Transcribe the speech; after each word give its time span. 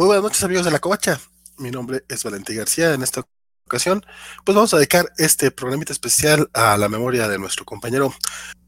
Muy 0.00 0.06
buenas 0.06 0.22
noches 0.22 0.42
amigos 0.44 0.64
de 0.64 0.70
la 0.70 0.78
Covacha. 0.78 1.20
Mi 1.58 1.70
nombre 1.70 2.06
es 2.08 2.24
Valentín 2.24 2.56
García. 2.56 2.94
En 2.94 3.02
esta 3.02 3.22
ocasión, 3.66 4.02
pues 4.46 4.56
vamos 4.56 4.72
a 4.72 4.78
dedicar 4.78 5.12
este 5.18 5.50
programita 5.50 5.92
especial 5.92 6.48
a 6.54 6.78
la 6.78 6.88
memoria 6.88 7.28
de 7.28 7.38
nuestro 7.38 7.66
compañero 7.66 8.14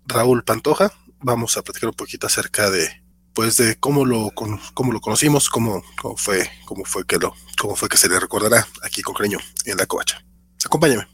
Raúl 0.05 0.45
Pantoja. 0.45 0.93
Vamos 1.21 1.57
a 1.57 1.63
platicar 1.63 1.89
un 1.89 1.95
poquito 1.95 2.27
acerca 2.27 2.69
de, 2.69 3.03
pues, 3.33 3.57
de 3.57 3.77
cómo 3.77 4.05
lo, 4.05 4.31
cómo 4.35 4.93
lo 4.93 5.01
conocimos, 5.01 5.49
cómo, 5.49 5.83
cómo 6.03 6.19
fue, 6.19 6.51
cómo 6.67 6.85
fue 6.85 7.07
que 7.07 7.17
lo, 7.17 7.35
cómo 7.59 7.77
fue 7.77 7.89
que 7.89 7.97
se 7.97 8.11
le 8.11 8.21
recordará 8.21 8.69
aquí 8.83 9.01
con 9.01 9.15
cariño 9.15 9.39
en 9.65 9.79
la 9.79 9.87
Covacha. 9.87 10.23
Acompáñame. 10.67 11.07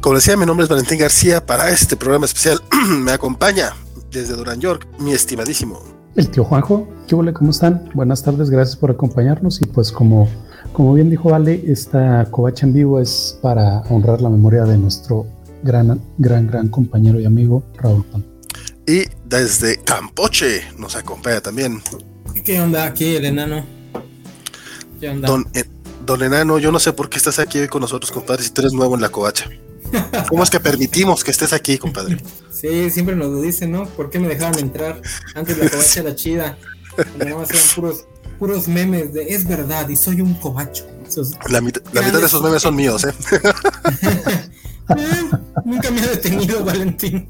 Como 0.00 0.14
decía, 0.14 0.34
mi 0.34 0.46
nombre 0.46 0.64
es 0.64 0.70
Valentín 0.70 0.98
García. 0.98 1.44
Para 1.44 1.68
este 1.68 1.94
programa 1.94 2.24
especial 2.24 2.58
me 2.88 3.12
acompaña 3.12 3.76
desde 4.10 4.34
Durán 4.34 4.58
York 4.58 4.86
mi 4.98 5.12
estimadísimo. 5.12 5.78
El 6.16 6.30
tío 6.30 6.42
Juanjo, 6.42 6.88
¿qué 7.06 7.14
hola? 7.14 7.34
¿Cómo 7.34 7.50
están? 7.50 7.90
Buenas 7.92 8.22
tardes, 8.22 8.48
gracias 8.48 8.76
por 8.76 8.90
acompañarnos. 8.90 9.60
Y 9.60 9.66
pues 9.66 9.92
como, 9.92 10.26
como 10.72 10.94
bien 10.94 11.10
dijo 11.10 11.28
Vale, 11.28 11.62
esta 11.66 12.26
covacha 12.30 12.64
en 12.64 12.72
vivo 12.72 12.98
es 12.98 13.38
para 13.42 13.80
honrar 13.90 14.22
la 14.22 14.30
memoria 14.30 14.64
de 14.64 14.78
nuestro 14.78 15.26
gran, 15.62 16.00
gran, 16.16 16.46
gran 16.46 16.68
compañero 16.68 17.20
y 17.20 17.26
amigo 17.26 17.62
Raúl 17.76 18.02
Pan. 18.06 18.24
Y 18.86 19.04
desde 19.26 19.82
Campoche 19.82 20.62
nos 20.78 20.96
acompaña 20.96 21.42
también. 21.42 21.82
¿Qué 22.42 22.58
onda 22.58 22.86
aquí, 22.86 23.16
el 23.16 23.26
enano? 23.26 23.66
¿Qué 24.98 25.10
onda? 25.10 25.28
Don, 25.28 25.46
eh, 25.52 25.64
don 26.06 26.22
Enano, 26.22 26.58
yo 26.58 26.72
no 26.72 26.78
sé 26.78 26.94
por 26.94 27.10
qué 27.10 27.18
estás 27.18 27.38
aquí 27.38 27.58
hoy 27.58 27.68
con 27.68 27.82
nosotros, 27.82 28.10
compadre, 28.10 28.42
si 28.42 28.50
tú 28.50 28.62
eres 28.62 28.72
nuevo 28.72 28.94
en 28.94 29.02
la 29.02 29.10
covacha. 29.10 29.50
¿Cómo 30.28 30.42
es 30.42 30.50
que 30.50 30.60
permitimos 30.60 31.24
que 31.24 31.30
estés 31.30 31.52
aquí, 31.52 31.78
compadre? 31.78 32.18
Sí, 32.50 32.90
siempre 32.90 33.16
nos 33.16 33.28
lo 33.28 33.40
dicen, 33.40 33.72
¿no? 33.72 33.86
¿Por 33.86 34.10
qué 34.10 34.18
me 34.18 34.28
dejaban 34.28 34.58
entrar? 34.58 35.00
Antes 35.34 35.58
la 35.58 35.68
covacha 35.68 36.00
era 36.00 36.14
chida. 36.14 36.58
Nada 37.18 37.36
más 37.36 37.50
eran 37.50 37.62
puros, 37.74 38.04
puros 38.38 38.68
memes 38.68 39.12
de 39.12 39.28
es 39.34 39.46
verdad 39.46 39.88
y 39.88 39.96
soy 39.96 40.20
un 40.20 40.34
covacho. 40.34 40.86
la, 41.48 41.60
mitad 41.60 41.82
de 41.82 42.26
esos 42.26 42.42
memes 42.42 42.62
son 42.62 42.76
míos, 42.76 43.04
¿eh? 43.04 43.14
¿eh? 44.96 45.30
Nunca 45.64 45.90
me 45.90 46.00
ha 46.00 46.06
detenido, 46.08 46.64
Valentín. 46.64 47.28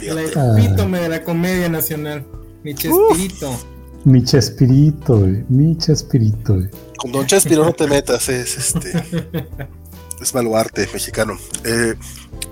el 0.00 0.18
epítome 0.18 1.00
de 1.00 1.08
la 1.08 1.22
comedia 1.22 1.68
nacional. 1.68 2.26
Mi 2.62 2.74
chespirito. 2.74 3.58
Mi 4.04 4.24
chespirito. 4.24 5.26
Mi 5.48 5.76
chespirito, 5.76 6.54
güey. 6.54 6.68
Con 6.98 7.12
Don 7.12 7.26
Chespiro 7.26 7.64
no 7.64 7.72
te 7.72 7.86
metas, 7.86 8.28
es 8.28 8.74
este 8.74 8.92
es 10.20 10.32
baluarte 10.32 10.88
mexicano. 10.92 11.38
Eh, 11.64 11.94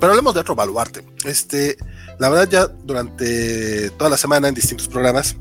pero 0.01 0.13
hablemos 0.13 0.35
de 0.35 0.41
otro 0.41 0.55
baluarte. 0.55 1.05
Este, 1.25 1.77
la 2.19 2.29
verdad, 2.29 2.49
ya 2.49 2.67
durante 2.67 3.91
toda 3.91 4.11
la 4.11 4.17
semana 4.17 4.49
en 4.49 4.55
distintos 4.55 4.89
programas 4.89 5.37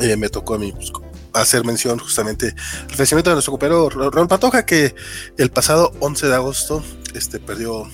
eh, 0.00 0.16
me 0.16 0.28
tocó 0.28 0.54
a 0.54 0.58
mí 0.58 0.72
pues, 0.72 0.92
hacer 1.32 1.64
mención 1.64 1.98
justamente 1.98 2.54
al 2.88 2.94
fallecimiento 2.94 3.30
de 3.30 3.34
nuestro 3.34 3.52
compañero 3.52 3.88
Raúl 3.88 4.28
Patoja, 4.28 4.64
que 4.64 4.94
el 5.36 5.50
pasado 5.50 5.92
11 6.00 6.26
de 6.26 6.34
agosto 6.34 6.82
este, 7.14 7.38
perdió, 7.38 7.88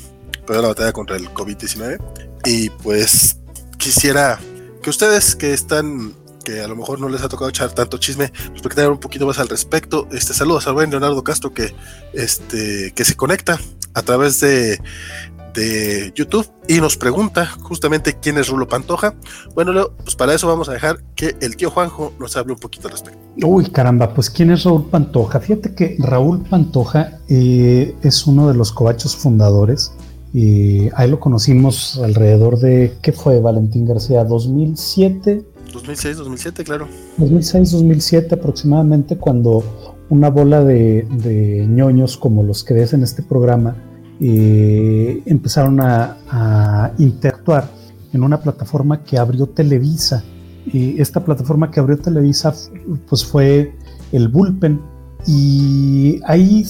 perdió 0.47 0.63
la 0.63 0.69
batalla 0.69 0.93
contra 0.93 1.17
el 1.17 1.29
COVID-19. 1.33 1.99
Y 2.45 2.71
pues 2.71 3.39
quisiera 3.79 4.39
que 4.83 4.91
ustedes 4.91 5.35
que 5.35 5.53
están 5.53 6.15
que 6.45 6.61
a 6.61 6.69
lo 6.69 6.77
mejor 6.77 7.01
no 7.01 7.09
les 7.09 7.23
ha 7.23 7.29
tocado 7.29 7.49
echar 7.49 7.73
tanto 7.73 7.97
chisme, 7.97 8.31
pues 8.51 8.75
tener 8.75 8.91
un 8.91 9.01
poquito 9.01 9.27
más 9.27 9.39
al 9.39 9.49
respecto. 9.49 10.07
Este 10.13 10.35
saludos 10.35 10.67
al 10.67 10.75
buen 10.75 10.91
Leonardo 10.91 11.25
Castro 11.25 11.55
que, 11.55 11.75
este, 12.13 12.93
que 12.95 13.05
se 13.05 13.17
conecta 13.17 13.59
a 13.95 14.03
través 14.03 14.41
de, 14.41 14.79
de 15.55 16.13
YouTube 16.15 16.47
y 16.69 16.81
nos 16.81 16.97
pregunta 16.97 17.47
justamente 17.63 18.19
quién 18.21 18.39
es 18.39 18.49
Rulo 18.49 18.69
Pantoja. 18.69 19.15
Bueno, 19.55 19.73
Leo, 19.73 19.93
pues 20.03 20.17
para 20.17 20.35
eso 20.35 20.47
vamos 20.49 20.69
a 20.69 20.73
dejar 20.73 21.03
que 21.15 21.37
el 21.41 21.57
tío 21.57 21.71
Juanjo 21.71 22.13
nos 22.19 22.37
hable 22.37 22.53
un 22.53 22.59
poquito 22.59 22.89
al 22.89 22.93
respecto. 22.93 23.19
Uy, 23.47 23.67
caramba, 23.71 24.13
pues 24.13 24.31
quién 24.31 24.51
es 24.51 24.65
Raúl 24.65 24.89
Pantoja. 24.91 25.41
Fíjate 25.41 25.75
que 25.75 25.97
Raúl 25.99 26.43
Pantoja 26.43 27.19
eh, 27.29 27.95
es 28.03 28.27
uno 28.27 28.49
de 28.49 28.55
los 28.55 28.73
covachos 28.73 29.17
fundadores. 29.17 29.93
Y 30.33 30.89
ahí 30.97 31.09
lo 31.09 31.21
conocimos 31.21 32.01
alrededor 32.03 32.59
de, 32.59 32.97
¿qué 33.03 33.13
fue 33.13 33.39
Valentín 33.41 33.87
García? 33.87 34.27
¿2007? 34.27 35.45
2006, 35.73 36.17
2007, 36.17 36.65
claro. 36.65 36.89
2006, 37.19 37.71
2007 37.71 38.35
aproximadamente, 38.35 39.17
cuando 39.17 39.63
una 40.15 40.31
bola 40.31 40.63
de, 40.63 41.67
ñoños 41.69 42.17
como 42.17 42.45
los 42.45 42.63
que 42.63 42.75
ves 42.75 42.93
en 42.93 43.03
este 43.03 43.23
programa 43.23 43.75
eh, 44.21 45.21
empezaron 45.27 45.81
a, 45.81 46.93
interactuar 46.99 47.69
en 48.13 48.23
una 48.23 48.41
plataforma 48.41 49.03
que 49.03 49.19
abrió 49.19 49.47
Televisa. 49.49 50.23
Y 50.67 51.01
esta 51.01 51.25
plataforma 51.25 51.71
que 51.71 51.81
abrió 51.81 51.99
Televisa 51.99 52.55
pues 53.09 53.25
fue 53.25 53.75
el 54.13 54.29
Bullpen. 54.29 54.81
Y 55.27 56.21
ahí 56.25 56.65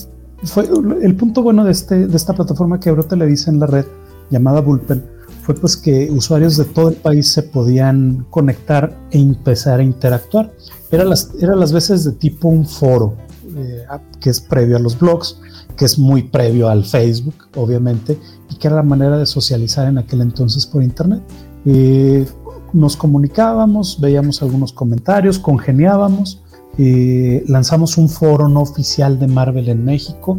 fue 0.44 0.66
el 1.02 1.14
punto 1.14 1.42
bueno 1.42 1.64
de, 1.64 1.72
este, 1.72 2.06
de 2.06 2.16
esta 2.16 2.32
plataforma 2.32 2.80
que 2.80 2.88
abrió 2.88 3.04
Televisa 3.04 3.50
en 3.50 3.60
la 3.60 3.66
red 3.66 3.84
llamada 4.30 4.60
Bullpen 4.62 5.14
fue 5.44 5.54
pues 5.54 5.76
que 5.76 6.10
usuarios 6.10 6.56
de 6.56 6.64
todo 6.64 6.88
el 6.88 6.94
país 6.94 7.28
se 7.28 7.42
podían 7.42 8.24
conectar 8.30 8.96
e 9.10 9.18
empezar 9.18 9.80
a 9.80 9.82
interactuar. 9.82 10.50
Era 10.90 11.04
las, 11.04 11.32
era 11.38 11.54
las 11.54 11.70
veces 11.70 12.04
de 12.04 12.12
tipo 12.12 12.48
un 12.48 12.66
foro, 12.66 13.14
eh, 13.56 13.84
que 14.20 14.30
es 14.30 14.40
previo 14.40 14.76
a 14.76 14.80
los 14.80 14.98
blogs, 14.98 15.38
que 15.76 15.84
es 15.84 15.98
muy 15.98 16.22
previo 16.22 16.68
al 16.68 16.84
Facebook, 16.84 17.34
obviamente, 17.56 18.18
y 18.50 18.56
que 18.56 18.68
era 18.68 18.76
la 18.76 18.82
manera 18.82 19.18
de 19.18 19.26
socializar 19.26 19.88
en 19.88 19.98
aquel 19.98 20.20
entonces 20.20 20.66
por 20.66 20.82
Internet. 20.82 21.22
Eh, 21.64 22.26
nos 22.72 22.96
comunicábamos, 22.96 24.00
veíamos 24.00 24.42
algunos 24.42 24.72
comentarios, 24.72 25.38
congeniábamos, 25.38 26.42
eh, 26.76 27.44
lanzamos 27.46 27.96
un 27.98 28.08
foro 28.08 28.48
no 28.48 28.62
oficial 28.62 29.18
de 29.18 29.28
Marvel 29.28 29.68
en 29.68 29.84
México, 29.84 30.38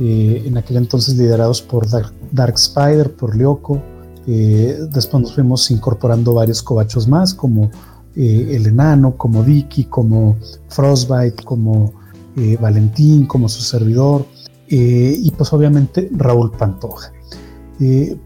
en 0.00 0.56
aquel 0.56 0.76
entonces 0.76 1.16
liderados 1.16 1.60
por 1.60 1.88
Dark, 1.90 2.54
Spider, 2.54 3.16
por 3.16 3.34
Lyoko, 3.34 3.82
eh, 4.30 4.78
después 4.92 5.22
nos 5.22 5.32
fuimos 5.32 5.70
incorporando 5.70 6.34
varios 6.34 6.62
cobachos 6.62 7.08
más, 7.08 7.32
como 7.32 7.70
eh, 8.14 8.48
el 8.50 8.66
enano, 8.66 9.16
como 9.16 9.42
Dicky, 9.42 9.84
como 9.84 10.36
Frostbite, 10.68 11.42
como 11.44 11.94
eh, 12.38 12.56
Valentín, 12.60 13.26
como 13.26 13.48
su 13.48 13.62
servidor, 13.62 14.26
y 14.70 15.30
pues 15.30 15.50
obviamente 15.54 16.10
Raúl 16.12 16.50
Pantoja. 16.52 17.10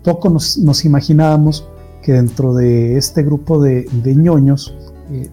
poco 0.02 0.28
nos, 0.28 0.84
imaginábamos 0.84 1.68
que 2.02 2.14
dentro 2.14 2.52
de 2.52 2.96
este 2.96 3.22
grupo 3.22 3.62
de, 3.62 3.84
de 4.02 4.16
ñoños, 4.16 4.74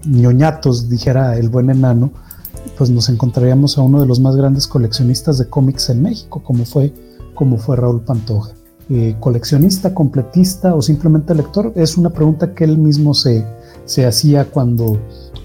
ñoñatos, 0.06 0.88
dijera 0.88 1.36
el 1.40 1.50
buen 1.50 1.72
enano, 1.72 2.12
pues 2.78 2.90
nos 2.90 3.10
encontraríamos 3.10 3.78
a 3.78 3.82
uno 3.82 4.02
de 4.02 4.06
los 4.06 4.20
más 4.20 4.36
grandes 4.36 4.68
coleccionistas 4.68 5.38
de 5.38 5.48
cómics 5.48 5.90
en 5.90 6.02
México, 6.02 6.42
como 6.44 6.66
fue, 6.66 6.94
como 7.34 7.58
fue 7.58 7.76
Raúl 7.76 8.02
Pantoja. 8.02 8.52
Eh, 8.92 9.16
coleccionista, 9.20 9.94
completista 9.94 10.74
o 10.74 10.82
simplemente 10.82 11.36
lector? 11.36 11.72
Es 11.76 11.96
una 11.96 12.10
pregunta 12.10 12.56
que 12.56 12.64
él 12.64 12.78
mismo 12.78 13.14
se, 13.14 13.46
se 13.86 14.06
hacía 14.06 14.46
cuando, 14.46 14.98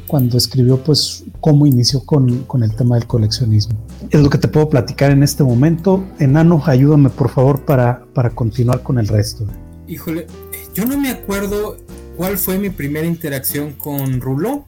cuando 0.07 0.39
escribió 0.39 0.83
pues 0.83 1.24
cómo 1.45 1.67
inició 1.67 2.01
con, 2.07 2.45
con, 2.45 2.63
el 2.63 2.75
tema 2.75 2.95
del 2.95 3.07
coleccionismo. 3.07 3.79
Es 4.09 4.19
lo 4.19 4.31
que 4.31 4.39
te 4.39 4.49
puedo 4.49 4.71
platicar 4.71 5.11
en 5.11 5.23
este 5.23 5.45
momento. 5.45 6.03
Enano, 6.19 6.63
ayúdame 6.65 7.11
por 7.11 7.29
favor 7.29 7.67
para, 7.67 8.07
para 8.15 8.31
continuar 8.31 8.83
con 8.83 8.99
el 8.99 9.07
resto. 9.09 9.47
Híjole, 9.87 10.27
yo 10.75 10.87
no 10.87 10.99
me 10.99 11.11
acuerdo 11.11 11.77
cuál 12.17 12.39
fue 12.39 12.59
mi 12.59 12.71
primera 12.71 13.07
interacción 13.07 13.73
con 13.73 14.23
Rulo. 14.23 14.65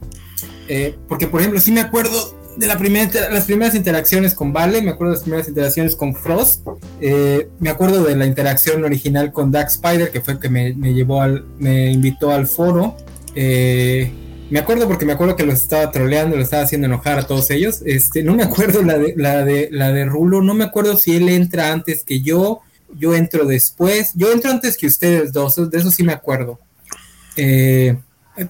Eh, 0.67 0.95
porque 1.07 1.25
por 1.25 1.39
ejemplo, 1.39 1.59
sí 1.59 1.71
me 1.71 1.81
acuerdo 1.81 2.35
de 2.57 2.67
la 2.67 2.77
primera, 2.77 3.09
las 3.31 3.45
primeras 3.45 3.73
interacciones 3.73 4.35
con 4.35 4.53
Vale, 4.53 4.83
me 4.83 4.91
acuerdo 4.91 5.13
de 5.13 5.17
las 5.17 5.23
primeras 5.23 5.47
interacciones 5.47 5.95
con 5.95 6.13
Frost, 6.13 6.67
eh, 7.01 7.49
me 7.59 7.71
acuerdo 7.71 8.03
de 8.03 8.15
la 8.15 8.27
interacción 8.27 8.83
original 8.83 9.31
con 9.31 9.51
Dark 9.51 9.69
Spider, 9.69 10.11
que 10.11 10.21
fue 10.21 10.35
el 10.35 10.39
que 10.39 10.49
me, 10.49 10.93
llevó 10.93 11.23
al, 11.23 11.43
me 11.57 11.91
invitó 11.91 12.29
al 12.29 12.45
foro. 12.45 12.95
Eh, 13.33 14.11
me 14.49 14.59
acuerdo 14.59 14.87
porque 14.87 15.05
me 15.05 15.13
acuerdo 15.13 15.35
que 15.35 15.45
los 15.45 15.55
estaba 15.55 15.91
troleando, 15.91 16.35
lo 16.35 16.41
estaba 16.41 16.63
haciendo 16.63 16.87
enojar 16.87 17.19
a 17.19 17.27
todos 17.27 17.49
ellos. 17.51 17.81
Este, 17.85 18.23
no 18.23 18.35
me 18.35 18.43
acuerdo 18.43 18.81
la 18.81 18.97
de, 18.97 19.13
la 19.17 19.43
de, 19.43 19.69
la 19.71 19.91
de 19.91 20.05
Rulo, 20.05 20.41
no 20.41 20.53
me 20.53 20.63
acuerdo 20.63 20.97
si 20.97 21.15
él 21.15 21.29
entra 21.29 21.71
antes 21.71 22.03
que 22.03 22.21
yo, 22.21 22.61
yo 22.97 23.15
entro 23.15 23.45
después, 23.45 24.11
yo 24.15 24.31
entro 24.31 24.51
antes 24.51 24.77
que 24.77 24.87
ustedes 24.87 25.33
dos, 25.33 25.69
de 25.69 25.77
eso 25.77 25.91
sí 25.91 26.03
me 26.03 26.13
acuerdo. 26.13 26.59
Eh, 27.35 27.97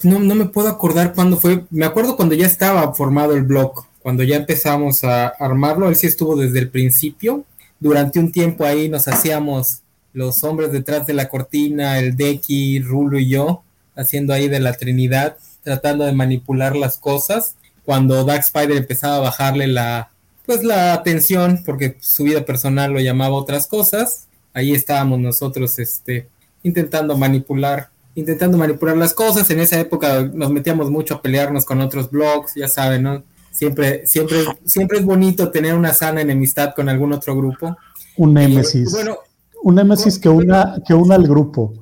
no, 0.04 0.20
no 0.20 0.36
me 0.36 0.46
puedo 0.46 0.68
acordar 0.68 1.14
cuándo 1.14 1.38
fue, 1.38 1.66
me 1.70 1.86
acuerdo 1.86 2.16
cuando 2.16 2.36
ya 2.36 2.46
estaba 2.46 2.94
formado 2.94 3.34
el 3.36 3.44
blog, 3.44 3.86
cuando 4.00 4.24
ya 4.24 4.36
empezamos 4.36 5.04
a 5.04 5.28
armarlo, 5.28 5.90
él 5.90 5.96
sí 5.96 6.08
estuvo 6.08 6.36
desde 6.36 6.60
el 6.60 6.70
principio. 6.70 7.44
Durante 7.80 8.20
un 8.20 8.32
tiempo 8.32 8.64
ahí 8.66 8.90
nos 8.90 9.08
hacíamos 9.08 9.82
los 10.14 10.44
hombres 10.44 10.72
detrás 10.72 11.06
de 11.06 11.14
la 11.14 11.30
cortina, 11.30 12.00
el 12.00 12.16
Deki, 12.16 12.80
Rulo 12.80 13.20
y 13.20 13.30
yo, 13.30 13.64
haciendo 13.96 14.34
ahí 14.34 14.48
de 14.48 14.60
la 14.60 14.74
Trinidad, 14.74 15.38
tratando 15.68 16.06
de 16.06 16.14
manipular 16.14 16.78
las 16.78 16.98
cosas. 16.98 17.56
cuando 17.84 18.26
Dark 18.26 18.42
Spider 18.42 18.76
empezaba 18.76 19.16
a 19.18 19.20
bajarle 19.20 19.68
la, 19.68 20.12
pues 20.46 20.64
la 20.64 20.94
atención, 20.94 21.62
porque 21.66 21.98
su 22.02 22.24
vida 22.24 22.46
personal 22.46 22.92
lo 22.92 23.00
llamaba 23.00 23.36
otras 23.36 23.68
cosas. 23.68 24.28
Ahí 24.54 24.74
estábamos 24.74 25.20
nosotros, 25.20 25.78
este, 25.80 26.28
intentando 26.64 27.18
manipular, 27.18 27.90
intentando 28.16 28.58
manipular 28.58 28.98
las 28.98 29.14
cosas. 29.14 29.50
En 29.52 29.60
esa 29.60 29.80
época 29.80 30.30
nos 30.34 30.50
metíamos 30.52 30.90
mucho 30.90 31.16
a 31.16 31.22
pelearnos 31.22 31.66
con 31.66 31.82
otros 31.82 32.10
blogs, 32.10 32.56
ya 32.56 32.68
saben, 32.70 33.04
¿no? 33.04 33.24
Siempre, 33.52 34.06
siempre, 34.08 34.44
siempre 34.66 35.00
es 35.00 35.06
bonito 35.06 35.50
tener 35.52 35.74
una 35.74 35.94
sana 35.94 36.22
enemistad 36.22 36.74
con 36.76 36.90
algún 36.90 37.12
otro 37.12 37.36
grupo. 37.36 37.78
Un 38.18 38.34
némesis. 38.34 38.92
Bueno, 38.92 39.18
un 39.64 39.76
némesis 39.76 40.20
que 40.20 40.30
una, 40.30 40.82
que 40.86 40.94
una 40.94 41.16
al 41.16 41.28
grupo. 41.28 41.74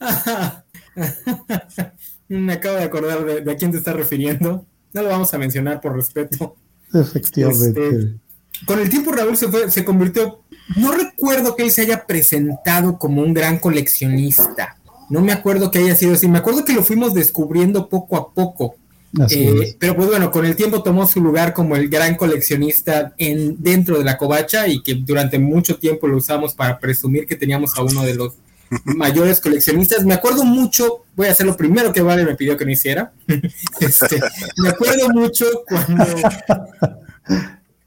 Me 2.28 2.54
acabo 2.54 2.76
de 2.76 2.84
acordar 2.84 3.24
de, 3.24 3.50
a 3.50 3.56
quién 3.56 3.70
te 3.70 3.78
estás 3.78 3.94
refiriendo. 3.94 4.64
No 4.92 5.02
lo 5.02 5.08
vamos 5.08 5.32
a 5.34 5.38
mencionar 5.38 5.80
por 5.80 5.94
respeto. 5.94 6.56
Efectivamente. 6.92 7.88
Este, 7.88 8.14
con 8.66 8.78
el 8.78 8.88
tiempo 8.88 9.12
Raúl 9.12 9.36
se, 9.36 9.48
fue, 9.48 9.70
se 9.70 9.84
convirtió, 9.84 10.40
no 10.76 10.92
recuerdo 10.92 11.56
que 11.56 11.64
él 11.64 11.70
se 11.70 11.82
haya 11.82 12.06
presentado 12.06 12.98
como 12.98 13.22
un 13.22 13.34
gran 13.34 13.58
coleccionista. 13.58 14.78
No 15.10 15.20
me 15.20 15.32
acuerdo 15.32 15.70
que 15.70 15.80
haya 15.80 15.96
sido 15.96 16.14
así. 16.14 16.28
Me 16.28 16.38
acuerdo 16.38 16.64
que 16.64 16.72
lo 16.72 16.82
fuimos 16.82 17.14
descubriendo 17.14 17.88
poco 17.88 18.16
a 18.16 18.32
poco. 18.32 18.76
Eh, 19.30 19.76
pero 19.78 19.94
pues 19.94 20.08
bueno, 20.08 20.30
con 20.30 20.44
el 20.44 20.56
tiempo 20.56 20.82
tomó 20.82 21.06
su 21.06 21.20
lugar 21.20 21.52
como 21.52 21.76
el 21.76 21.88
gran 21.88 22.16
coleccionista 22.16 23.14
en, 23.16 23.62
dentro 23.62 23.98
de 23.98 24.04
la 24.04 24.18
covacha 24.18 24.66
y 24.66 24.82
que 24.82 24.94
durante 24.94 25.38
mucho 25.38 25.78
tiempo 25.78 26.08
lo 26.08 26.16
usamos 26.16 26.54
para 26.54 26.80
presumir 26.80 27.26
que 27.26 27.36
teníamos 27.36 27.76
a 27.78 27.82
uno 27.82 28.02
de 28.02 28.14
los 28.14 28.32
mayores 28.84 29.40
coleccionistas. 29.40 30.04
Me 30.04 30.14
acuerdo 30.14 30.44
mucho, 30.44 31.04
voy 31.16 31.28
a 31.28 31.32
hacer 31.32 31.46
lo 31.46 31.56
primero 31.56 31.92
que 31.92 32.02
Vale 32.02 32.24
me 32.24 32.34
pidió 32.34 32.56
que 32.56 32.64
no 32.64 32.70
hiciera. 32.70 33.12
Este, 33.80 34.20
me 34.58 34.68
acuerdo 34.68 35.08
mucho 35.10 35.46
cuando 35.68 36.04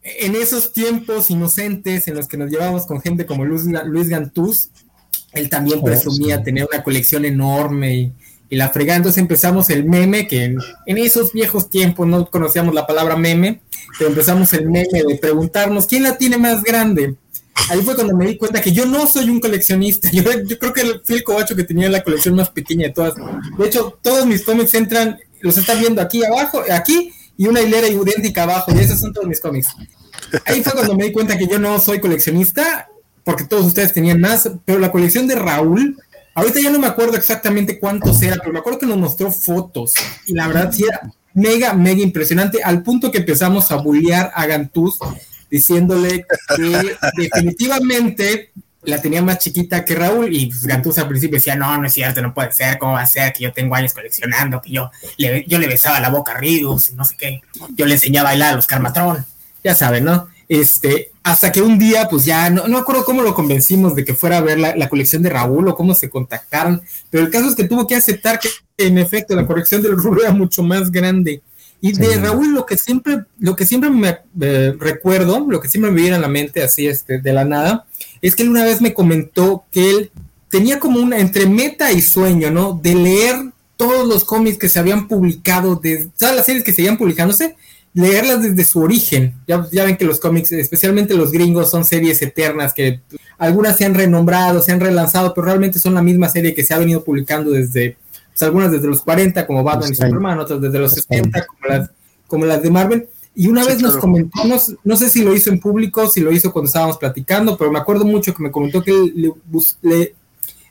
en 0.04 0.36
esos 0.36 0.74
tiempos 0.74 1.30
inocentes 1.30 2.08
en 2.08 2.16
los 2.16 2.28
que 2.28 2.38
nos 2.38 2.52
llevábamos 2.52 2.86
con 2.86 3.02
gente 3.02 3.26
como 3.26 3.46
Luis, 3.46 3.64
Luis 3.86 4.10
Gantús, 4.10 4.70
él 5.34 5.50
también 5.50 5.80
oh, 5.82 5.84
presumía 5.84 6.44
tener 6.44 6.68
una 6.72 6.84
colección 6.84 7.26
enorme 7.26 7.96
y 7.96 8.14
y 8.50 8.56
la 8.56 8.70
fregada. 8.70 8.98
Entonces 8.98 9.22
empezamos 9.22 9.70
el 9.70 9.86
meme, 9.86 10.28
que 10.28 10.56
en, 10.86 10.98
esos 10.98 11.34
viejos 11.34 11.70
tiempos 11.70 12.08
no 12.08 12.30
conocíamos 12.30 12.74
la 12.74 12.88
palabra 12.88 13.16
meme, 13.16 13.62
pero 13.98 14.10
empezamos 14.10 14.54
el 14.54 14.70
meme 14.70 15.04
de 15.08 15.16
preguntarnos 15.16 15.88
quién 15.88 16.04
la 16.04 16.18
tiene 16.18 16.38
más 16.38 16.64
grande. 16.64 17.16
Ahí 17.70 17.82
fue 17.82 17.96
cuando 17.96 18.16
me 18.16 18.28
di 18.28 18.38
cuenta 18.38 18.62
que 18.62 18.72
yo 18.72 18.86
no 18.86 19.08
soy 19.08 19.30
un 19.30 19.40
coleccionista. 19.40 20.10
Yo, 20.14 20.24
creo 20.24 20.74
que 20.74 21.02
fui 21.04 21.16
el 21.18 21.24
cobacho 21.24 21.56
que 21.56 21.64
tenía 21.64 21.90
la 21.90 22.04
colección 22.04 22.36
más 22.36 22.50
pequeña 22.50 22.88
de 22.88 22.94
todas. 22.94 23.16
De 23.58 23.66
hecho, 23.66 23.98
todos 24.02 24.26
mis 24.26 24.44
cómics 24.44 24.74
entran, 24.74 25.18
los 25.42 25.58
están 25.58 25.80
viendo 25.80 26.02
aquí 26.02 26.24
abajo, 26.24 26.62
aquí, 26.72 27.12
y 27.36 27.48
una 27.48 27.62
hilera 27.62 27.88
idéntica 27.88 28.44
abajo, 28.44 28.72
y 28.74 28.80
esos 28.80 29.00
son 29.00 29.14
todos 29.14 29.28
mis 29.28 29.42
cómics. 29.42 29.70
Ahí 30.46 30.64
fue 30.64 30.74
cuando 30.74 30.96
me 30.96 31.06
di 31.06 31.12
cuenta 31.12 31.38
que 31.38 31.48
yo 31.48 31.60
no 31.60 31.80
soy 31.80 32.00
coleccionista, 32.00 32.90
porque 33.24 33.44
todos 33.44 33.66
ustedes 33.66 33.94
tenían 33.94 34.22
más, 34.22 34.50
pero 34.66 34.80
la 34.80 34.92
colección 34.92 35.28
de 35.28 35.36
Raúl 35.36 35.98
Ahorita 36.38 36.60
ya 36.60 36.70
no 36.70 36.78
me 36.78 36.86
acuerdo 36.86 37.18
exactamente 37.18 37.80
cuántos 37.80 38.22
era, 38.22 38.36
pero 38.36 38.54
me 38.54 38.60
acuerdo 38.60 38.78
que 38.78 38.86
nos 38.86 39.00
mostró 39.00 39.32
fotos 39.32 39.96
y 40.28 40.36
la 40.36 40.48
verdad 40.48 40.72
sí 40.72 40.84
era 40.84 41.12
mega, 41.34 41.74
mega 41.74 42.04
impresionante, 42.04 42.62
al 42.62 42.84
punto 42.84 43.12
que 43.12 43.18
empezamos 43.18 43.72
a 43.72 43.78
bullear 43.78 44.32
a 44.36 44.46
Gantús 44.46 45.00
diciéndole 45.50 46.26
que 46.56 46.98
definitivamente 47.16 48.52
la 48.84 49.02
tenía 49.02 49.22
más 49.22 49.40
chiquita 49.40 49.84
que 49.84 49.96
Raúl 49.96 50.34
y 50.34 50.48
pues, 50.48 50.66
Gantús 50.66 50.98
al 50.98 51.10
principio 51.10 51.38
decía, 51.38 51.56
no, 51.56 51.78
no 51.78 51.88
es 51.88 51.94
cierto, 51.94 52.22
no 52.22 52.34
puede 52.34 52.54
ser, 52.54 52.78
¿cómo 52.78 52.94
va 52.94 53.02
a 53.02 53.08
ser? 53.08 53.34
Que 53.34 53.44
yo 53.44 53.52
tengo 53.52 53.76
años 53.76 53.94
coleccionando, 53.94 54.62
que 54.62 54.72
yo 54.72 54.92
le, 55.18 55.44
yo 55.46 55.60
le 55.60 55.68
besaba 55.68 56.00
la 56.00 56.10
boca 56.10 56.32
a 56.34 56.38
Ridus 56.38 56.90
y 56.92 56.96
no 56.96 57.04
sé 57.04 57.16
qué, 57.18 57.42
yo 57.76 57.86
le 57.86 57.96
enseñaba 57.96 58.30
a 58.30 58.32
bailar 58.32 58.54
a 58.54 58.56
los 58.56 58.68
Carmatrón, 58.68 59.26
ya 59.64 59.76
saben, 59.76 60.06
¿no? 60.06 60.30
Este, 60.48 61.12
hasta 61.24 61.52
que 61.52 61.62
un 61.62 61.78
día, 61.78 62.08
pues 62.10 62.24
ya, 62.24 62.50
no, 62.50 62.70
no 62.70 62.78
acuerdo 62.78 63.04
cómo 63.04 63.22
lo 63.22 63.36
convencimos 63.36 63.94
de 63.96 64.06
que 64.06 64.14
fuera 64.14 64.38
a 64.38 64.42
ver 64.42 64.58
la, 64.58 64.88
colección 64.88 65.22
de 65.22 65.30
Raúl 65.30 65.68
o 65.68 65.76
cómo 65.76 65.94
se 65.94 66.10
contactaron, 66.10 66.82
pero 67.10 67.26
el 67.26 67.30
caso 67.30 67.50
es 67.50 67.56
que 67.56 67.66
tuvo 67.66 67.86
que 67.86 67.96
aceptar 67.96 68.40
que 68.40 68.48
en 68.78 68.98
efecto 68.98 69.36
la 69.36 69.46
colección 69.46 69.82
del 69.82 70.02
Raúl 70.02 70.22
era 70.22 70.32
mucho 70.32 70.64
más 70.64 70.90
grande. 70.90 71.42
Y 71.80 71.92
de 71.92 72.18
Raúl 72.18 72.54
lo 72.54 72.66
que 72.66 72.78
siempre, 72.78 73.26
lo 73.40 73.56
que 73.56 73.66
siempre 73.66 73.90
me 73.90 74.20
recuerdo, 74.80 75.46
lo 75.48 75.62
que 75.62 75.70
siempre 75.70 75.92
me 75.92 76.02
viene 76.02 76.16
a 76.16 76.20
la 76.20 76.28
mente 76.28 76.64
así 76.64 76.88
este, 76.88 77.20
de 77.20 77.34
la 77.34 77.46
nada, 77.46 77.86
es 78.22 78.36
que 78.36 78.44
él 78.44 78.50
una 78.50 78.64
vez 78.64 78.82
me 78.82 78.94
comentó 78.94 79.66
que 79.72 79.90
él 79.92 80.12
tenía 80.50 80.80
como 80.80 81.00
una 81.00 81.20
entre 81.20 81.46
meta 81.46 81.92
y 81.92 82.02
sueño, 82.02 82.50
¿no? 82.50 82.80
De 82.82 82.96
leer 82.96 83.36
todos 83.76 84.08
los 84.08 84.24
cómics 84.24 84.58
que 84.58 84.70
se 84.70 84.80
habían 84.80 85.08
publicado, 85.08 85.76
de 85.76 86.10
todas 86.18 86.36
las 86.36 86.46
series 86.46 86.64
que 86.64 86.74
seguían 86.74 86.98
publicándose, 86.98 87.56
leerlas 87.94 88.42
desde 88.42 88.64
su 88.64 88.80
origen. 88.80 89.36
Ya, 89.48 89.68
ya, 89.72 89.86
ven 89.86 89.98
que 89.98 90.06
los 90.06 90.20
cómics, 90.20 90.52
especialmente 90.52 91.14
los 91.14 91.32
gringos, 91.32 91.70
son 91.70 91.86
series 91.86 92.22
eternas 92.22 92.74
que 92.74 93.02
algunas 93.38 93.78
se 93.78 93.86
han 93.86 93.94
renombrado, 93.94 94.62
se 94.62 94.72
han 94.72 94.80
relanzado, 94.80 95.34
pero 95.34 95.46
realmente 95.46 95.80
son 95.80 95.94
la 95.94 96.02
misma 96.02 96.30
serie 96.30 96.56
que 96.56 96.64
se 96.64 96.74
ha 96.74 96.80
venido 96.80 97.04
publicando 97.04 97.52
desde, 97.52 97.98
pues 98.38 98.44
algunas 98.44 98.72
desde 98.72 98.88
los 98.88 99.02
40, 99.02 99.48
como 99.48 99.64
Batman 99.64 99.92
y 99.92 99.96
Superman, 99.96 100.38
otras 100.38 100.62
desde 100.62 100.78
los 100.78 100.92
70, 100.92 101.48
como 101.48 101.60
las, 101.68 101.90
como 102.28 102.46
las 102.46 102.62
de 102.62 102.70
Marvel. 102.70 103.10
Y 103.34 103.48
una 103.48 103.66
vez 103.66 103.82
nos 103.82 103.98
comentó, 103.98 104.42
no, 104.84 104.96
sé 104.96 105.10
si 105.10 105.24
lo 105.24 105.36
hizo 105.36 105.50
en 105.50 105.60
público, 105.60 106.08
si 106.08 106.22
lo 106.22 106.32
hizo 106.32 106.52
cuando 106.52 106.68
estábamos 106.68 106.98
platicando, 106.98 107.58
pero 107.58 107.72
me 107.72 107.80
acuerdo 107.80 108.06
mucho 108.06 108.36
que 108.36 108.44
me 108.44 108.52
comentó 108.52 108.84
que 108.84 108.92
le, 108.92 109.32
le 109.82 110.16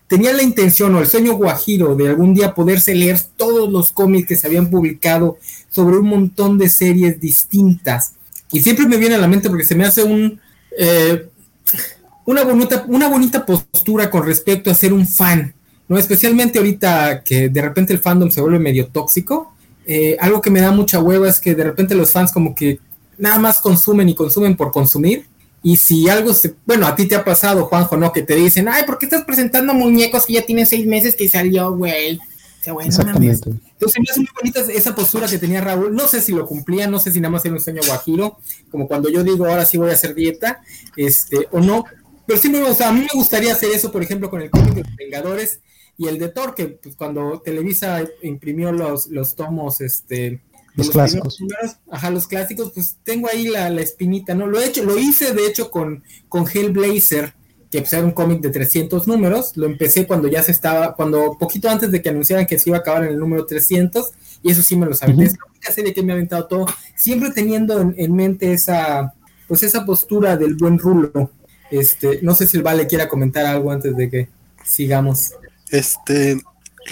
tenía 0.07 0.33
la 0.33 0.45
intención 0.45 0.95
o 0.95 1.01
el 1.01 1.09
sueño 1.09 1.35
guajiro 1.35 1.97
de 1.97 2.09
algún 2.09 2.35
día 2.35 2.55
poderse 2.55 2.95
leer 2.95 3.21
todos 3.37 3.69
los 3.69 3.91
cómics 3.91 4.29
que 4.29 4.37
se 4.37 4.47
habían 4.47 4.71
publicado 4.71 5.39
sobre 5.71 5.97
un 5.97 6.07
montón 6.07 6.57
de 6.57 6.69
series 6.69 7.21
distintas. 7.21 8.13
Y 8.53 8.61
siempre 8.61 8.87
me 8.87 8.97
viene 8.97 9.17
a 9.17 9.19
la 9.19 9.27
mente 9.29 9.49
porque 9.49 9.65
se 9.65 9.75
me 9.75 9.85
hace 9.85 10.05
un, 10.05 10.41
eh, 10.79 11.29
una, 12.27 12.45
bonita, 12.45 12.85
una 12.87 13.09
bonita 13.09 13.45
postura 13.45 14.09
con 14.09 14.25
respecto 14.25 14.71
a 14.71 14.75
ser 14.75 14.93
un 14.93 15.07
fan, 15.07 15.53
¿no? 15.89 15.99
Especialmente 15.99 16.59
ahorita 16.59 17.23
que 17.23 17.49
de 17.49 17.63
repente 17.63 17.93
el 17.93 17.99
fandom 17.99 18.31
se 18.31 18.41
vuelve 18.41 18.59
medio 18.59 18.87
tóxico. 18.89 19.53
Eh, 19.87 20.17
algo 20.21 20.41
que 20.41 20.51
me 20.51 20.61
da 20.61 20.73
mucha 20.73 20.99
hueva 20.99 21.29
es 21.29 21.41
que 21.41 21.55
de 21.55 21.65
repente 21.65 21.95
los 21.95 22.11
fans 22.11 22.33
como 22.33 22.55
que 22.55 22.81
nada 23.19 23.39
más 23.39 23.61
consumen 23.61 24.09
y 24.09 24.15
consumen 24.15 24.57
por 24.57 24.73
consumir 24.73 25.27
y 25.63 25.77
si 25.79 26.09
algo 26.09 26.33
se, 26.33 26.55
bueno, 26.65 26.87
a 26.87 26.95
ti 26.95 27.07
te 27.07 27.17
ha 27.17 27.25
pasado, 27.25 27.65
Juanjo, 27.67 27.97
¿no? 27.97 28.13
Que 28.13 28.23
te 28.23 28.37
dicen, 28.37 28.69
ay, 28.69 28.85
¿por 28.85 28.99
qué 28.99 29.07
estás 29.07 29.25
presentando 29.25 29.75
muñecos 29.75 30.25
que 30.25 30.35
ya 30.35 30.43
tienen 30.43 30.65
seis 30.65 30.87
meses 30.87 31.17
que 31.17 31.29
salió, 31.29 31.75
güey? 31.75 32.21
Entonces 33.73 34.01
me 34.01 34.07
hace 34.09 34.21
muy 34.21 34.29
bonita 34.35 34.61
esa 34.61 34.95
postura 34.95 35.27
que 35.27 35.39
tenía 35.39 35.61
Raúl. 35.61 35.93
No 35.93 36.07
sé 36.07 36.21
si 36.21 36.31
lo 36.31 36.47
cumplía, 36.47 36.87
no 36.87 37.01
sé 37.01 37.11
si 37.11 37.21
nada 37.21 37.33
más 37.33 37.45
era 37.45 37.55
un 37.55 37.61
sueño 37.61 37.81
guajiro, 37.85 38.39
como 38.71 38.87
cuando 38.87 39.09
yo 39.09 39.25
digo 39.25 39.47
ahora 39.47 39.67
sí 39.67 39.77
voy 39.77 39.91
a 39.91 39.95
hacer 39.95 40.15
dieta, 40.15 40.63
este, 40.97 41.49
o 41.51 41.59
no. 41.59 41.85
Pero 42.27 42.39
sí 42.39 42.49
me 42.49 42.63
gusta, 42.63 42.89
a 42.89 42.93
mí 42.93 43.01
me 43.01 43.09
gustaría 43.15 43.53
hacer 43.53 43.71
eso, 43.73 43.91
por 43.91 44.05
ejemplo, 44.05 44.31
con 44.31 44.43
el 44.43 44.51
cómic 44.51 44.73
de 44.73 44.83
los 44.83 44.97
Vengadores 44.97 45.61
y 45.99 46.09
el 46.09 46.19
de 46.19 46.29
Thor, 46.29 46.55
que 46.55 46.67
pues, 46.67 46.97
cuando 46.97 47.41
Televisa 47.45 48.05
imprimió 48.23 48.73
los, 48.73 49.07
los 49.07 49.35
tomos, 49.35 49.81
este, 49.81 50.41
los, 50.75 50.91
clásicos. 50.91 51.39
ajá, 51.91 52.11
los 52.11 52.27
clásicos, 52.27 52.73
pues 52.73 52.99
tengo 53.03 53.29
ahí 53.29 53.49
la, 53.49 53.69
espinita, 53.81 54.35
¿no? 54.35 54.47
Lo 54.47 54.61
he 54.61 54.67
hecho, 54.67 54.85
lo 54.85 54.99
hice 54.99 55.33
de 55.33 55.47
hecho 55.47 55.71
con, 55.71 56.05
con 56.29 56.47
Hellblazer, 56.47 57.33
que 57.71 57.81
pues, 57.81 57.93
era 57.95 58.05
un 58.05 58.13
cómic 58.13 58.43
de 58.43 58.51
300 58.51 59.07
números. 59.09 59.57
Lo 59.57 59.67
empecé 59.67 60.07
cuando 60.07 60.29
ya 60.29 60.43
se 60.43 60.53
estaba, 60.53 60.95
cuando 60.95 61.37
poquito 61.39 61.71
antes 61.71 61.91
de 61.91 62.03
que 62.03 62.11
anunciaran 62.11 62.47
que 62.47 62.59
se 62.59 62.69
iba 62.69 62.77
a 62.77 62.81
acabar 62.81 63.05
en 63.05 63.11
el 63.11 63.19
número 63.19 63.47
300, 63.47 64.11
y 64.43 64.51
eso 64.51 64.63
sí 64.63 64.77
me 64.77 64.87
lo 64.87 64.95
sabía. 64.95 65.25
Es 65.25 65.33
la 65.33 65.47
única 65.51 65.73
serie 65.73 65.95
que 65.95 66.03
me 66.03 66.13
ha 66.13 66.15
aventado 66.15 66.47
todo, 66.47 66.67
siempre 66.95 67.31
teniendo 67.31 67.81
en, 67.97 68.15
mente 68.15 68.53
esa, 68.53 69.15
pues 69.49 69.63
esa 69.63 69.87
postura 69.87 70.37
del 70.37 70.55
buen 70.57 70.79
rulo. 70.79 71.31
Este, 71.71 72.21
no 72.23 72.35
sé 72.35 72.47
si 72.47 72.59
el 72.59 72.63
Vale 72.63 72.87
quiera 72.87 73.09
comentar 73.09 73.47
algo 73.47 73.73
antes 73.73 73.97
de 73.97 74.11
que 74.11 74.29
sigamos. 74.63 75.33
Este, 75.71 76.41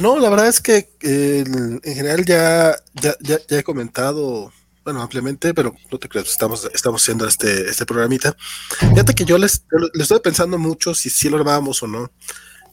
no, 0.01 0.19
la 0.19 0.31
verdad 0.31 0.49
es 0.49 0.61
que 0.61 0.91
en 1.01 1.81
general 1.83 2.25
ya, 2.25 2.77
ya, 2.95 3.15
ya, 3.21 3.39
he 3.59 3.63
comentado, 3.63 4.53
bueno, 4.85 5.03
ampliamente, 5.03 5.55
pero 5.55 5.75
no 5.91 5.99
te 5.99 6.09
creas, 6.09 6.29
estamos, 6.29 6.69
estamos 6.75 7.03
haciendo 7.03 7.27
este, 7.27 7.69
este 7.69 7.87
programita. 7.87 8.37
Fíjate 8.81 9.15
que 9.15 9.25
yo 9.25 9.39
les, 9.39 9.65
les 9.93 10.03
estoy 10.03 10.21
pensando 10.21 10.59
mucho 10.59 10.95
si 10.95 11.11
sí 11.11 11.29
lo 11.29 11.39
grabamos 11.39 11.83
o 11.83 11.87
no, 11.87 12.11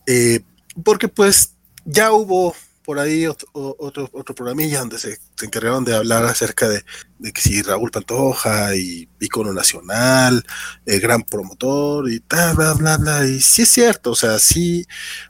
eh, 0.08 0.41
porque 0.84 1.08
pues 1.08 1.53
ya 1.86 2.12
hubo 2.12 2.55
por 2.91 3.00
ahí 3.00 3.25
otro, 3.25 3.48
otro, 3.53 4.36
programilla 4.36 4.79
donde 4.79 5.00
se, 5.00 5.17
encargaron 5.41 5.86
de 5.86 5.95
hablar 5.95 6.25
acerca 6.25 6.67
de, 6.67 6.83
que 7.31 7.39
si 7.39 7.62
Raúl 7.62 7.89
Pantoja 7.89 8.75
y 8.75 9.07
icono 9.21 9.53
nacional, 9.53 10.43
eh, 10.86 11.00
gran 11.00 11.24
promotor 11.24 12.12
y 12.12 12.19
tal, 12.19 12.57
bla, 12.57 12.74
bla, 12.74 12.98
bla, 12.98 13.25
y 13.25 13.39
sí 13.39 13.62
es 13.62 13.69
cierto, 13.69 14.12
o 14.12 14.15
sea, 14.15 14.39
sí, 14.39 14.86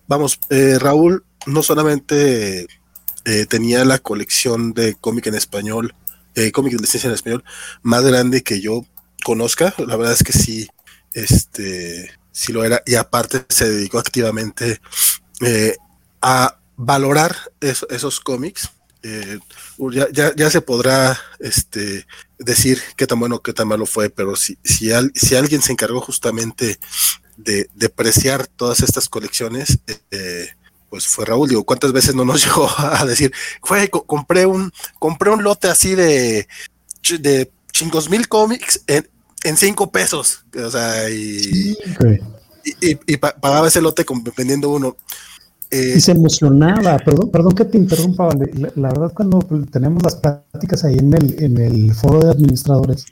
vamos, 0.07 0.39
eh, 0.49 0.79
Raúl 0.79 1.23
no 1.45 1.61
solamente 1.61 2.65
eh, 3.25 3.45
tenía 3.45 3.85
la 3.85 3.99
colección 3.99 4.73
de 4.73 4.95
cómic 4.95 5.27
en 5.27 5.35
español, 5.35 5.93
eh, 6.33 6.51
cómic 6.51 6.73
de 6.73 6.79
licencia 6.79 7.09
en 7.09 7.13
español, 7.13 7.43
más 7.83 8.03
grande 8.03 8.41
que 8.41 8.59
yo 8.59 8.87
conozca. 9.23 9.71
La 9.77 9.97
verdad 9.97 10.13
es 10.13 10.23
que 10.23 10.33
sí, 10.33 10.67
este, 11.13 12.09
sí 12.31 12.53
lo 12.53 12.63
era. 12.63 12.81
Y 12.87 12.95
aparte 12.95 13.45
se 13.49 13.69
dedicó 13.69 13.99
activamente 13.99 14.81
a 16.23 16.57
valorar 16.81 17.35
esos 17.59 18.19
cómics 18.19 18.69
Eh, 19.03 19.39
ya, 20.13 20.35
ya, 20.35 20.49
se 20.51 20.61
podrá 20.61 21.19
este, 21.39 22.05
decir 22.37 22.79
qué 22.95 23.07
tan 23.07 23.19
bueno, 23.19 23.41
qué 23.41 23.51
tan 23.51 23.67
malo 23.67 23.87
fue, 23.87 24.11
pero 24.11 24.35
si, 24.35 24.59
si, 24.63 24.91
si 25.15 25.35
alguien 25.35 25.63
se 25.63 25.71
encargó 25.71 26.01
justamente 26.01 26.77
de, 27.35 27.67
de 27.73 27.89
preciar 27.89 28.45
todas 28.45 28.81
estas 28.81 29.09
colecciones, 29.09 29.79
eh, 30.11 30.49
pues 30.91 31.07
fue 31.07 31.25
Raúl. 31.25 31.49
Digo, 31.49 31.63
¿cuántas 31.63 31.91
veces 31.93 32.13
no 32.13 32.25
nos 32.25 32.43
llegó 32.45 32.69
a 32.77 33.03
decir, 33.05 33.33
fue, 33.63 33.89
compré 33.89 34.45
un, 34.45 34.71
compré 34.99 35.31
un 35.31 35.43
lote 35.43 35.67
así 35.67 35.95
de, 35.95 36.47
de 37.19 37.51
chingos 37.71 38.07
mil 38.07 38.27
cómics 38.27 38.83
en, 38.85 39.09
en 39.43 39.57
cinco 39.57 39.91
pesos? 39.91 40.45
O 40.63 40.69
sea, 40.69 41.09
y, 41.09 41.75
y, 42.79 43.17
pagaba 43.17 43.67
ese 43.67 43.81
lote 43.81 44.05
vendiendo 44.37 44.69
uno. 44.69 44.95
Eh, 45.71 45.93
y 45.95 46.01
se 46.01 46.11
emocionaba, 46.11 46.97
perdón, 46.97 47.31
perdón 47.31 47.53
que 47.53 47.63
te 47.63 47.77
interrumpa, 47.77 48.29
la, 48.75 48.89
verdad 48.89 49.13
cuando 49.13 49.39
tenemos 49.71 50.03
las 50.03 50.17
prácticas 50.17 50.83
ahí 50.83 50.97
en 50.97 51.13
el, 51.13 51.41
en 51.41 51.57
el 51.57 51.93
foro 51.93 52.19
de 52.19 52.31
administradores, 52.31 53.05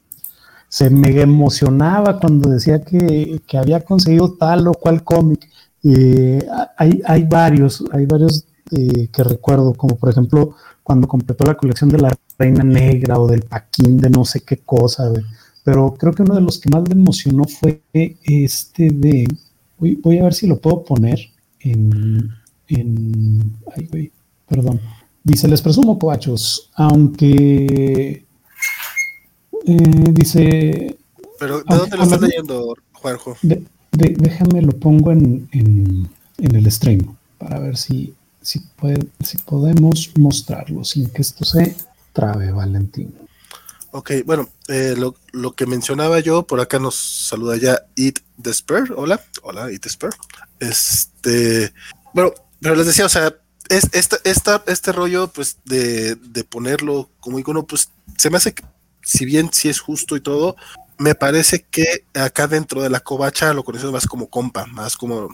se 0.68 0.89
mega 0.89 1.22
emocionaba 1.22 2.20
cuando 2.20 2.50
decía 2.50 2.82
que, 2.82 3.42
que 3.48 3.58
había 3.58 3.80
conseguido 3.80 4.34
tal 4.34 4.68
o 4.68 4.74
cual 4.74 5.04
cómic. 5.06 5.50
Eh, 5.84 6.46
hay, 6.78 7.01
hay 7.06 7.24
varios, 7.24 7.84
hay 7.94 8.06
varios 8.06 8.46
eh, 8.72 9.08
que 9.08 9.24
recuerdo, 9.24 9.74
como 9.74 9.96
por 9.96 10.10
ejemplo 10.10 10.56
cuando 10.84 11.08
completó 11.08 11.46
la 11.46 11.56
colección 11.56 11.89
de 11.89 12.00
la 12.00 12.13
Reina 12.38 12.63
Negra 12.63 13.20
o 13.20 13.28
del 13.28 13.44
Paquín 13.44 13.98
de 13.98 14.10
no 14.10 14.25
sé 14.25 14.42
qué 14.42 14.58
cosa, 14.58 15.10
pero 15.63 15.94
creo 15.98 16.13
que 16.13 16.24
uno 16.24 16.36
de 16.36 16.42
los 16.42 16.60
que 16.60 16.70
más 16.70 16.88
le 16.89 16.94
emocionó 16.94 17.46
fue 17.46 17.82
este 17.94 18.89
de, 18.89 19.28
voy, 19.78 19.96
voy 19.96 20.20
a 20.20 20.24
ver 20.24 20.34
si 20.34 20.46
lo 20.46 20.60
puedo 20.60 20.84
poner 20.84 21.20
en, 21.62 22.30
en 22.75 23.57
ay, 23.75 23.88
güey, 23.91 24.11
perdón. 24.47 24.79
Dice, 25.23 25.47
les 25.47 25.61
presumo, 25.61 25.99
coachos, 25.99 26.69
aunque 26.75 28.25
eh, 29.65 30.03
dice... 30.11 30.97
Pero, 31.39 31.59
¿de 31.59 31.75
dónde 31.75 31.97
lo 31.97 32.03
estás 32.03 32.21
leyendo, 32.21 32.75
Juanjo? 32.93 33.38
déjame 33.91 34.61
lo 34.61 34.71
pongo 34.71 35.11
en, 35.11 35.47
en, 35.51 36.09
el 36.55 36.71
stream 36.71 37.15
para 37.38 37.59
ver 37.59 37.77
si, 37.77 38.13
si, 38.41 38.59
puede, 38.59 39.07
si 39.23 39.38
podemos 39.38 40.11
mostrarlo 40.17 40.83
sin 40.83 41.09
que 41.09 41.21
esto 41.21 41.43
se 41.43 41.75
trabe, 42.13 42.51
Valentín. 42.51 43.13
Ok, 43.91 44.11
bueno, 44.25 44.49
eh, 44.67 44.93
lo, 44.97 45.15
lo, 45.31 45.53
que 45.53 45.65
mencionaba 45.65 46.19
yo, 46.19 46.43
por 46.43 46.59
acá 46.59 46.77
nos 46.77 46.95
saluda 46.95 47.57
ya 47.57 47.79
Eat 47.95 48.19
Despair. 48.38 48.93
Hola, 48.95 49.19
hola, 49.41 49.71
Eat 49.71 49.83
Despair. 49.83 50.13
Este, 50.59 51.73
bueno, 52.13 52.33
pero 52.62 52.75
les 52.75 52.88
decía, 52.88 53.06
o 53.06 53.10
sea, 53.10 53.36
es, 53.70 53.89
esta, 53.94 54.18
esta, 54.24 54.63
este 54.68 54.92
rollo, 54.92 55.28
pues, 55.28 55.58
de, 55.66 56.16
de 56.16 56.44
ponerlo 56.44 57.10
como 57.20 57.39
icono, 57.39 57.66
pues, 57.66 57.89
se 58.18 58.30
me 58.30 58.38
hace 58.38 58.54
que, 58.54 58.63
si 59.01 59.25
bien 59.25 59.50
sí 59.51 59.70
es 59.70 59.80
justo 59.80 60.16
y 60.16 60.22
todo, 60.22 60.56
me 60.98 61.16
parece 61.16 61.63
que 61.63 62.06
acá 62.13 62.48
dentro 62.48 62.82
de 62.82 62.89
la 62.89 63.00
covacha 63.00 63.54
lo 63.54 63.63
conocemos 63.63 63.94
más 63.94 64.06
como 64.06 64.30
compa, 64.30 64.66
más 64.66 64.98
como, 64.98 65.30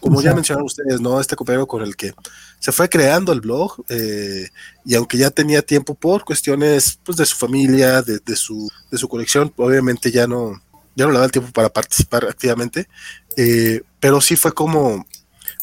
como 0.00 0.22
ya 0.22 0.34
mencionaron 0.34 0.66
ustedes, 0.66 1.00
¿no? 1.00 1.20
Este 1.20 1.36
compañero 1.36 1.66
con 1.66 1.82
el 1.82 1.96
que 1.96 2.14
se 2.58 2.72
fue 2.72 2.88
creando 2.88 3.32
el 3.32 3.42
blog, 3.42 3.84
eh, 3.90 4.48
y 4.84 4.94
aunque 4.94 5.18
ya 5.18 5.30
tenía 5.30 5.60
tiempo 5.60 5.94
por 5.94 6.24
cuestiones 6.24 6.98
pues, 7.04 7.18
de 7.18 7.26
su 7.26 7.36
familia, 7.36 8.00
de, 8.00 8.18
de, 8.20 8.36
su, 8.36 8.70
de 8.90 8.96
su 8.96 9.08
colección, 9.08 9.52
obviamente 9.56 10.10
ya 10.10 10.26
no, 10.26 10.62
ya 10.94 11.04
no 11.04 11.12
le 11.12 11.18
da 11.18 11.26
el 11.26 11.32
tiempo 11.32 11.52
para 11.52 11.68
participar 11.68 12.24
activamente, 12.24 12.88
eh, 13.36 13.82
pero 14.00 14.20
sí 14.22 14.34
fue 14.34 14.52
como 14.52 15.06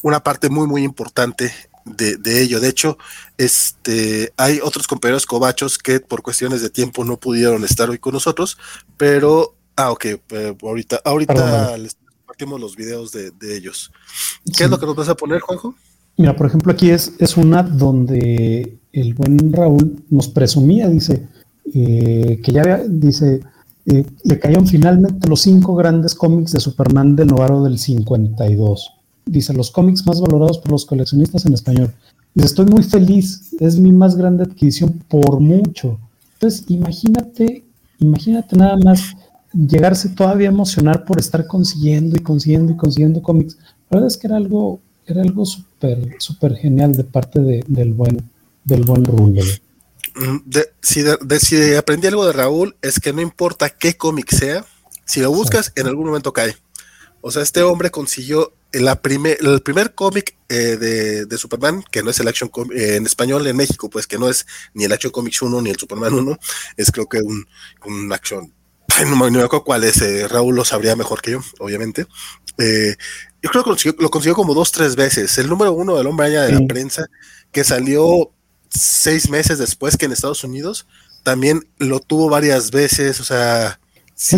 una 0.04 0.22
parte 0.22 0.50
muy, 0.50 0.66
muy 0.66 0.84
importante 0.84 1.50
de, 1.86 2.16
de, 2.18 2.42
ello. 2.42 2.60
De 2.60 2.68
hecho, 2.68 2.98
este, 3.38 4.34
hay 4.36 4.60
otros 4.62 4.86
compañeros 4.86 5.24
cobachos 5.24 5.78
que 5.78 5.98
por 5.98 6.20
cuestiones 6.20 6.60
de 6.60 6.68
tiempo 6.68 7.06
no 7.06 7.16
pudieron 7.16 7.64
estar 7.64 7.88
hoy 7.88 7.98
con 7.98 8.12
nosotros, 8.12 8.58
pero, 8.98 9.54
ah, 9.76 9.90
ok, 9.90 10.04
eh, 10.04 10.56
ahorita, 10.62 11.00
ahorita 11.02 11.78
les 11.78 11.96
compartimos 12.18 12.60
los 12.60 12.76
videos 12.76 13.12
de, 13.12 13.30
de 13.30 13.56
ellos. 13.56 13.90
¿Qué 14.54 14.64
es 14.64 14.70
lo 14.70 14.78
que 14.78 14.84
nos 14.84 14.94
vas 14.94 15.08
a 15.08 15.14
poner, 15.14 15.40
Juanjo? 15.40 15.74
Mira, 16.18 16.36
por 16.36 16.48
ejemplo, 16.48 16.70
aquí 16.70 16.90
es, 16.90 17.14
es 17.18 17.38
una 17.38 17.62
donde 17.62 18.78
el 18.92 19.14
buen 19.14 19.54
Raúl 19.54 20.04
nos 20.10 20.28
presumía, 20.28 20.86
dice, 20.90 21.26
eh, 21.72 22.42
que 22.44 22.52
ya 22.52 22.82
dice, 22.86 23.40
eh, 23.86 24.04
le 24.22 24.38
cayeron 24.38 24.66
finalmente 24.66 25.26
los 25.30 25.40
cinco 25.40 25.74
grandes 25.74 26.14
cómics 26.14 26.52
de 26.52 26.60
Superman 26.60 27.16
del 27.16 27.28
Novaro 27.28 27.64
del 27.64 27.78
52 27.78 28.93
dice, 29.26 29.52
los 29.52 29.70
cómics 29.70 30.06
más 30.06 30.20
valorados 30.20 30.58
por 30.58 30.72
los 30.72 30.84
coleccionistas 30.84 31.46
en 31.46 31.54
español. 31.54 31.94
Dice, 32.34 32.46
estoy 32.46 32.66
muy 32.66 32.82
feliz, 32.82 33.54
es 33.60 33.78
mi 33.78 33.92
más 33.92 34.16
grande 34.16 34.44
adquisición 34.44 35.02
por 35.08 35.40
mucho. 35.40 35.98
Entonces, 36.34 36.64
imagínate, 36.68 37.64
imagínate 37.98 38.56
nada 38.56 38.76
más 38.76 39.14
llegarse 39.52 40.08
todavía 40.08 40.48
a 40.48 40.52
emocionar 40.52 41.04
por 41.04 41.18
estar 41.20 41.46
consiguiendo 41.46 42.16
y 42.16 42.20
consiguiendo 42.20 42.72
y 42.72 42.76
consiguiendo 42.76 43.22
cómics. 43.22 43.56
La 43.90 43.98
verdad 43.98 44.08
es 44.08 44.16
que 44.16 44.26
era 44.26 44.36
algo, 44.36 44.80
era 45.06 45.22
algo 45.22 45.46
súper, 45.46 46.16
súper 46.18 46.56
genial 46.56 46.92
de 46.92 47.04
parte 47.04 47.40
del 47.40 47.94
buen, 47.94 48.30
del 48.64 48.82
buen 48.82 49.04
Raúl. 49.04 49.38
Mm, 50.16 50.38
si, 50.80 51.02
de, 51.02 51.76
aprendí 51.76 52.06
algo 52.06 52.26
de 52.26 52.32
Raúl, 52.32 52.76
es 52.82 53.00
que 53.00 53.12
no 53.12 53.20
importa 53.20 53.70
qué 53.70 53.96
cómic 53.96 54.32
sea, 54.32 54.64
si 55.04 55.20
lo 55.20 55.30
buscas, 55.30 55.72
en 55.76 55.86
algún 55.86 56.06
momento 56.06 56.32
cae. 56.32 56.56
O 57.20 57.30
sea, 57.30 57.42
este 57.42 57.62
hombre 57.62 57.90
consiguió 57.90 58.52
la 58.74 59.00
primer, 59.00 59.38
el 59.40 59.60
primer 59.62 59.94
cómic 59.94 60.36
eh, 60.48 60.76
de, 61.28 61.38
Superman, 61.38 61.84
que 61.90 62.02
no 62.02 62.10
es 62.10 62.20
el 62.20 62.28
Action 62.28 62.50
eh, 62.74 62.96
en 62.96 63.06
español 63.06 63.46
en 63.46 63.56
México, 63.56 63.88
pues 63.88 64.06
que 64.06 64.18
no 64.18 64.28
es 64.28 64.46
ni 64.72 64.84
el 64.84 64.92
Action 64.92 65.12
Comics 65.12 65.42
1 65.42 65.62
ni 65.62 65.70
el 65.70 65.76
Superman 65.76 66.14
1, 66.14 66.38
es 66.76 66.90
creo 66.90 67.08
que 67.08 67.18
un, 67.18 67.46
un 67.86 68.12
Action. 68.12 68.52
No 69.08 69.16
me 69.16 69.26
acuerdo 69.26 69.64
cuál 69.64 69.84
es, 69.84 70.00
eh, 70.02 70.28
Raúl 70.28 70.54
lo 70.54 70.64
sabría 70.64 70.94
mejor 70.94 71.20
que 71.20 71.32
yo, 71.32 71.40
obviamente. 71.58 72.06
yo 72.56 73.50
creo 73.50 73.64
que 73.64 73.94
lo 73.98 74.10
consiguió, 74.10 74.36
como 74.36 74.54
dos, 74.54 74.70
tres 74.70 74.94
veces. 74.94 75.36
El 75.38 75.48
número 75.48 75.72
uno 75.72 75.96
del 75.96 76.06
hombre 76.06 76.26
allá 76.26 76.42
de 76.42 76.52
la 76.52 76.66
prensa, 76.66 77.06
que 77.50 77.64
salió 77.64 78.30
seis 78.68 79.30
meses 79.30 79.58
después 79.58 79.96
que 79.96 80.06
en 80.06 80.12
Estados 80.12 80.44
Unidos, 80.44 80.86
también 81.24 81.66
lo 81.78 81.98
tuvo 82.00 82.28
varias 82.28 82.70
veces, 82.70 83.18
o 83.18 83.24
sea, 83.24 83.80
sí, 84.14 84.36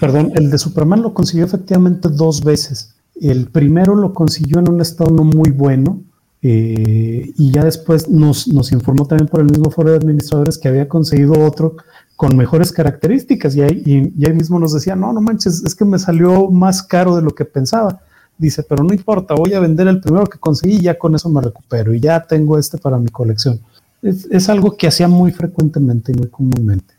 Perdón, 0.00 0.32
el 0.34 0.50
de 0.50 0.58
Superman 0.58 1.02
lo 1.02 1.12
consiguió 1.12 1.44
efectivamente 1.44 2.08
dos 2.10 2.42
veces. 2.42 2.91
El 3.22 3.46
primero 3.46 3.94
lo 3.94 4.12
consiguió 4.12 4.58
en 4.58 4.68
un 4.68 4.80
estado 4.80 5.12
no 5.12 5.22
muy 5.22 5.52
bueno 5.52 6.00
eh, 6.42 7.32
y 7.38 7.52
ya 7.52 7.64
después 7.64 8.08
nos, 8.08 8.48
informó 8.72 9.06
también 9.06 9.28
por 9.28 9.40
el 9.40 9.46
mismo 9.46 9.70
foro 9.70 9.90
de 9.90 9.96
administradores 9.96 10.58
que 10.58 10.66
había 10.66 10.88
conseguido 10.88 11.40
otro 11.40 11.76
con 12.16 12.36
mejores 12.36 12.72
características 12.72 13.54
y 13.54 13.62
ahí, 13.62 14.12
mismo 14.34 14.58
nos 14.58 14.72
decía, 14.74 14.96
no, 14.96 15.12
no 15.12 15.20
manches, 15.20 15.62
es 15.64 15.76
que 15.76 15.84
me 15.84 16.00
salió 16.00 16.50
más 16.50 16.82
caro 16.82 17.14
de 17.14 17.22
lo 17.22 17.30
que 17.30 17.44
pensaba. 17.44 18.00
Dice, 18.38 18.64
pero 18.64 18.82
no 18.82 18.92
importa, 18.92 19.34
voy 19.34 19.54
a 19.54 19.60
vender 19.60 19.86
el 19.86 20.00
primero 20.00 20.26
que 20.26 20.38
conseguí 20.38 20.78
y 20.78 20.80
ya 20.80 20.98
con 20.98 21.14
eso 21.14 21.28
me 21.28 21.40
recupero 21.40 21.94
y 21.94 22.00
ya 22.00 22.24
tengo 22.24 22.58
este 22.58 22.76
para 22.76 22.98
mi 22.98 23.08
colección. 23.08 23.60
Es, 24.02 24.48
algo 24.48 24.76
que 24.76 24.88
hacía 24.88 25.06
muy 25.06 25.30
frecuentemente 25.30 26.10
y 26.10 26.16
muy 26.16 26.26
comúnmente. 26.26 26.92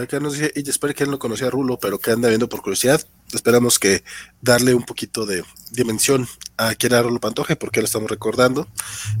Acá 0.00 0.20
nos 0.20 0.34
dice, 0.34 0.52
y 0.54 0.70
espero 0.70 0.94
que 0.94 1.02
él 1.02 1.10
no 1.10 1.18
conocía 1.18 1.48
a 1.48 1.50
Rulo, 1.50 1.80
pero 1.80 1.98
que 1.98 2.12
anda 2.12 2.28
viendo 2.28 2.48
por 2.48 2.62
curiosidad. 2.62 3.00
Esperamos 3.32 3.78
que 3.78 4.02
darle 4.40 4.74
un 4.74 4.84
poquito 4.84 5.26
de 5.26 5.44
dimensión 5.70 6.26
a 6.56 6.74
quién 6.74 6.92
era 6.92 7.02
Rulo 7.02 7.20
Pantoje, 7.20 7.56
porque 7.56 7.80
lo 7.80 7.86
estamos 7.86 8.10
recordando. 8.10 8.66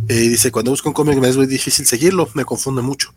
Eh, 0.08 0.24
y 0.24 0.28
dice, 0.28 0.50
cuando 0.50 0.70
busco 0.70 0.88
un 0.88 0.94
cómic 0.94 1.18
me 1.18 1.28
es 1.28 1.36
muy 1.36 1.46
difícil 1.46 1.86
seguirlo, 1.86 2.28
me 2.34 2.44
confunde 2.44 2.82
mucho. 2.82 3.14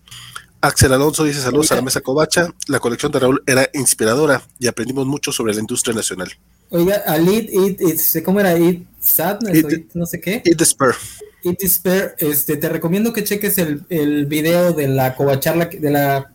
Axel 0.61 0.93
Alonso 0.93 1.23
dice, 1.23 1.41
saludos 1.41 1.71
a 1.71 1.75
la 1.75 1.81
mesa 1.81 2.01
Covacha. 2.01 2.53
La 2.67 2.79
colección 2.79 3.11
de 3.11 3.19
Raúl 3.19 3.43
era 3.47 3.67
inspiradora 3.73 4.43
y 4.59 4.67
aprendimos 4.67 5.07
mucho 5.07 5.31
sobre 5.31 5.53
la 5.53 5.61
industria 5.61 5.95
nacional. 5.95 6.31
Oiga, 6.69 7.01
Alit, 7.07 7.49
it, 7.51 8.23
¿cómo 8.23 8.39
era? 8.39 8.57
It 8.57 8.85
Sadness, 8.99 9.65
no 9.95 10.05
sé 10.05 10.21
qué. 10.21 10.41
It 10.45 10.57
Despair. 10.57 10.93
It 11.43 11.59
Despair, 11.59 12.13
este, 12.19 12.57
te 12.57 12.69
recomiendo 12.69 13.11
que 13.11 13.23
cheques 13.23 13.57
el, 13.57 13.83
el 13.89 14.27
video 14.27 14.71
de 14.73 14.87
la 14.87 15.15
covacharla, 15.15 15.65
de 15.65 15.89
la 15.89 16.31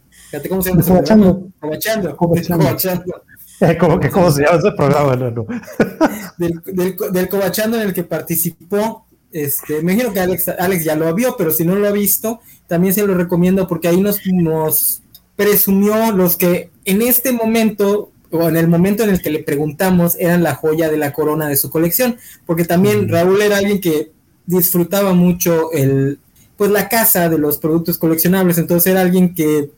¿cómo 0.48 0.62
se 0.62 0.70
llama? 0.70 0.82
Cobachando. 0.82 1.48
Cobachando. 1.60 2.16
Cobachando. 2.16 3.22
¿Cómo, 3.80 4.00
que, 4.00 4.10
¿Cómo 4.10 4.30
se 4.30 4.42
llama 4.42 4.58
ese 4.58 4.72
programa? 4.72 5.16
del, 6.38 6.62
del, 6.64 6.96
del, 7.12 7.28
Cobachando 7.28 7.80
en 7.80 7.88
el 7.88 7.94
que 7.94 8.04
participó. 8.04 9.04
Este, 9.32 9.82
me 9.82 9.92
imagino 9.92 10.12
que 10.12 10.20
Alex, 10.20 10.48
Alex 10.48 10.84
ya 10.84 10.96
lo 10.96 11.12
vio, 11.14 11.36
pero 11.36 11.50
si 11.50 11.64
no 11.64 11.75
lo 11.75 11.86
ha 11.86 11.92
visto, 11.92 12.40
también 12.66 12.94
se 12.94 13.06
lo 13.06 13.14
recomiendo 13.14 13.66
porque 13.66 13.88
ahí 13.88 14.00
nos, 14.00 14.20
nos 14.26 15.02
presumió 15.34 16.12
los 16.12 16.36
que 16.36 16.70
en 16.84 17.02
este 17.02 17.32
momento 17.32 18.10
o 18.30 18.48
en 18.48 18.56
el 18.56 18.68
momento 18.68 19.04
en 19.04 19.10
el 19.10 19.22
que 19.22 19.30
le 19.30 19.42
preguntamos 19.42 20.16
eran 20.18 20.42
la 20.42 20.54
joya 20.54 20.88
de 20.88 20.96
la 20.96 21.12
corona 21.12 21.48
de 21.48 21.56
su 21.56 21.70
colección, 21.70 22.16
porque 22.44 22.64
también 22.64 23.08
Raúl 23.08 23.40
era 23.40 23.58
alguien 23.58 23.80
que 23.80 24.12
disfrutaba 24.46 25.12
mucho 25.12 25.72
el 25.72 26.18
pues 26.56 26.70
la 26.70 26.88
casa 26.88 27.28
de 27.28 27.38
los 27.38 27.58
productos 27.58 27.98
coleccionables, 27.98 28.56
entonces 28.56 28.90
era 28.90 29.02
alguien 29.02 29.34
que 29.34 29.70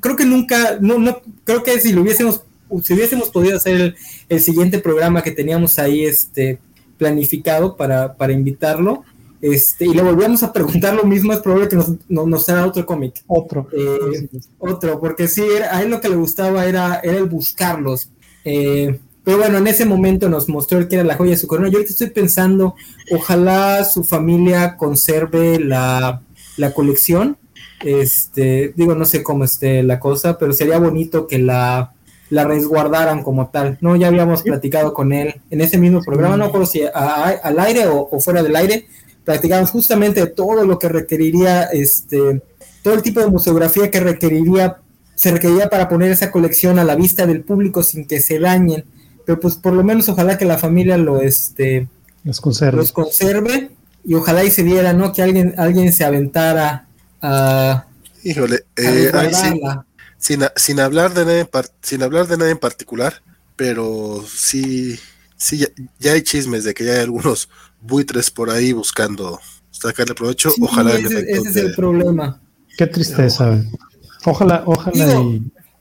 creo 0.00 0.16
que 0.16 0.24
nunca, 0.24 0.78
no, 0.80 0.98
no, 0.98 1.20
creo 1.44 1.62
que 1.62 1.78
si 1.80 1.92
lo 1.92 2.00
hubiésemos, 2.02 2.42
si 2.82 2.94
hubiésemos 2.94 3.30
podido 3.30 3.56
hacer 3.56 3.94
el, 4.28 4.40
siguiente 4.40 4.78
programa 4.78 5.22
que 5.22 5.30
teníamos 5.30 5.78
ahí 5.78 6.04
este 6.04 6.58
planificado 6.96 7.76
para, 7.76 8.14
para 8.14 8.32
invitarlo, 8.32 9.04
Este, 9.40 9.86
y 9.86 9.94
le 9.94 10.02
volvíamos 10.02 10.42
a 10.42 10.52
preguntar 10.52 10.94
lo 10.94 11.04
mismo, 11.04 11.32
es 11.32 11.38
probable 11.38 11.68
que 11.68 11.76
nos, 11.76 11.92
nos, 12.08 12.48
otro 12.48 12.84
cómic. 12.84 13.22
Otro. 13.28 13.68
Eh, 13.72 14.28
otro, 14.58 14.98
porque 14.98 15.28
sí, 15.28 15.42
a 15.70 15.80
él 15.82 15.90
lo 15.90 16.00
que 16.00 16.08
le 16.08 16.16
gustaba 16.16 16.66
era, 16.66 17.00
era 17.04 17.18
el 17.18 17.26
buscarlos. 17.26 18.10
Eh, 18.44 18.98
pero 19.28 19.38
bueno, 19.38 19.58
en 19.58 19.66
ese 19.66 19.84
momento 19.84 20.28
nos 20.28 20.48
mostró 20.48 20.78
el 20.78 20.88
que 20.88 20.96
era 20.96 21.04
la 21.04 21.16
joya 21.16 21.32
de 21.32 21.36
su 21.36 21.46
corona. 21.46 21.68
Yo 21.68 21.76
ahorita 21.76 21.92
estoy 21.92 22.10
pensando, 22.10 22.74
ojalá 23.12 23.84
su 23.84 24.02
familia 24.02 24.76
conserve 24.76 25.60
la, 25.60 26.22
la 26.56 26.72
colección. 26.72 27.36
Este, 27.84 28.72
digo, 28.74 28.94
no 28.94 29.04
sé 29.04 29.22
cómo 29.22 29.44
esté 29.44 29.82
la 29.82 30.00
cosa, 30.00 30.38
pero 30.38 30.52
sería 30.52 30.78
bonito 30.78 31.26
que 31.26 31.38
la, 31.38 31.92
la 32.30 32.44
resguardaran 32.44 33.22
como 33.22 33.48
tal. 33.48 33.78
No, 33.80 33.96
ya 33.96 34.08
habíamos 34.08 34.42
platicado 34.42 34.92
con 34.92 35.12
él 35.12 35.40
en 35.50 35.60
ese 35.60 35.78
mismo 35.78 36.02
programa, 36.02 36.36
no 36.36 36.46
recuerdo 36.46 36.66
si 36.66 36.82
al 36.92 37.58
aire 37.60 37.86
o, 37.86 38.08
fuera 38.20 38.42
del 38.42 38.56
aire, 38.56 38.86
platicamos 39.24 39.70
justamente 39.70 40.26
todo 40.26 40.64
lo 40.64 40.78
que 40.78 40.88
requeriría, 40.88 41.64
este, 41.64 42.42
todo 42.82 42.94
el 42.94 43.02
tipo 43.02 43.20
de 43.20 43.28
museografía 43.28 43.90
que 43.90 44.00
requeriría, 44.00 44.78
se 45.14 45.30
requeriría 45.30 45.68
para 45.68 45.88
poner 45.88 46.10
esa 46.10 46.30
colección 46.30 46.78
a 46.78 46.84
la 46.84 46.94
vista 46.94 47.26
del 47.26 47.42
público 47.42 47.82
sin 47.82 48.06
que 48.06 48.20
se 48.20 48.38
dañen. 48.38 48.84
Pero 49.26 49.40
pues 49.40 49.56
por 49.56 49.74
lo 49.74 49.84
menos 49.84 50.08
ojalá 50.08 50.38
que 50.38 50.46
la 50.46 50.56
familia 50.56 50.96
lo, 50.96 51.20
este, 51.20 51.88
los 52.24 52.40
conserve. 52.40 52.78
Los 52.78 52.92
conserve 52.92 53.70
y 54.04 54.14
ojalá 54.14 54.44
y 54.44 54.50
se 54.50 54.62
viera, 54.62 54.94
¿no? 54.94 55.12
Que 55.12 55.22
alguien, 55.22 55.54
alguien 55.58 55.92
se 55.92 56.04
aventara 56.04 56.86
a... 57.20 57.86
Híjole, 58.24 58.64
eh, 58.76 59.10
sin, 60.18 60.80
hablar 60.80 61.14
de 61.14 61.24
nada 61.24 61.40
en 61.40 61.48
sin 61.82 62.02
hablar 62.02 62.26
de 62.26 62.36
nada 62.36 62.50
en 62.50 62.58
particular, 62.58 63.22
pero 63.56 64.24
sí, 64.28 64.98
sí 65.36 65.64
ya, 65.98 66.12
hay 66.12 66.22
chismes 66.22 66.64
de 66.64 66.74
que 66.74 66.84
ya 66.84 66.92
hay 66.92 67.00
algunos 67.00 67.48
buitres 67.80 68.30
por 68.30 68.50
ahí 68.50 68.72
buscando 68.72 69.40
sacarle 69.70 70.14
provecho. 70.14 70.52
ojalá 70.60 70.94
ese, 70.94 71.20
ese 71.30 71.48
es 71.48 71.56
el 71.56 71.74
problema. 71.74 72.40
Qué 72.76 72.86
tristeza. 72.86 73.64
Ojalá, 74.24 74.62
ojalá. 74.66 75.22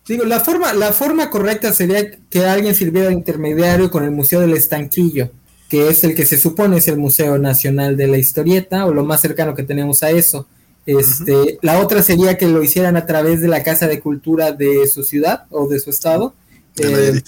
Digo, 0.08 0.24
la 0.24 0.39
forma, 0.39 0.74
la 0.74 0.94
forma 0.94 1.29
correcta 1.29 1.74
sería 1.74 2.10
que 2.29 2.46
alguien 2.46 2.74
sirviera 2.74 3.10
de 3.10 3.13
intermediario 3.13 3.91
con 3.91 4.06
el 4.06 4.12
Museo 4.12 4.39
del 4.39 4.53
Estanquillo, 4.53 5.32
que 5.67 5.89
es 5.89 6.03
el 6.06 6.15
que 6.15 6.25
se 6.25 6.38
supone 6.38 6.77
es 6.77 6.88
el 6.88 6.98
Museo 6.98 7.38
Nacional 7.38 7.98
de 7.98 8.08
la 8.08 8.17
Historieta, 8.17 8.86
o 8.86 8.94
lo 8.94 9.03
más 9.03 9.20
cercano 9.20 9.53
que 9.53 9.63
tenemos 9.63 10.03
a 10.03 10.12
eso. 10.12 10.48
Este, 10.88 11.60
La 11.62 11.82
otra 11.82 12.01
sería 12.01 12.38
que 12.38 12.48
lo 12.48 12.63
hicieran 12.63 12.96
a 12.96 13.06
través 13.06 13.41
de 13.41 13.50
la 13.50 13.62
Casa 13.62 13.88
de 13.88 14.00
Cultura 14.00 14.53
de 14.53 14.88
su 14.88 15.03
ciudad 15.03 15.44
o 15.51 15.67
de 15.67 15.79
su 15.79 15.89
estado. 15.89 16.34
Eh, 16.77 17.22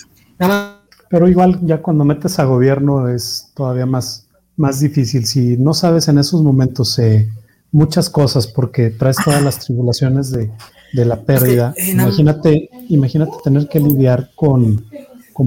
Pero 1.10 1.28
igual 1.28 1.60
ya 1.63 1.82
cuando 1.82 2.06
metes 2.06 2.39
a 2.39 2.46
gobierno 2.46 3.10
es 3.10 3.51
todavía 3.54 3.86
más, 3.86 4.28
más 4.56 4.80
difícil. 4.80 5.25
Si 5.25 5.58
no 5.58 5.74
sabes 5.74 6.08
en 6.08 6.20
esos 6.20 6.42
momentos 6.42 6.98
eh, 7.00 7.30
muchas 7.74 8.10
cosas 8.10 8.48
porque 8.48 8.92
traes 8.92 9.18
todas 9.24 9.44
las 9.44 9.60
tribulaciones 9.60 10.32
de, 10.32 10.50
la 10.94 11.22
pérdida, 11.22 11.74
imagínate, 11.86 12.70
imagínate 12.88 13.34
tener 13.44 13.68
que 13.68 13.82
lidiar 13.82 14.32
con, 14.36 14.86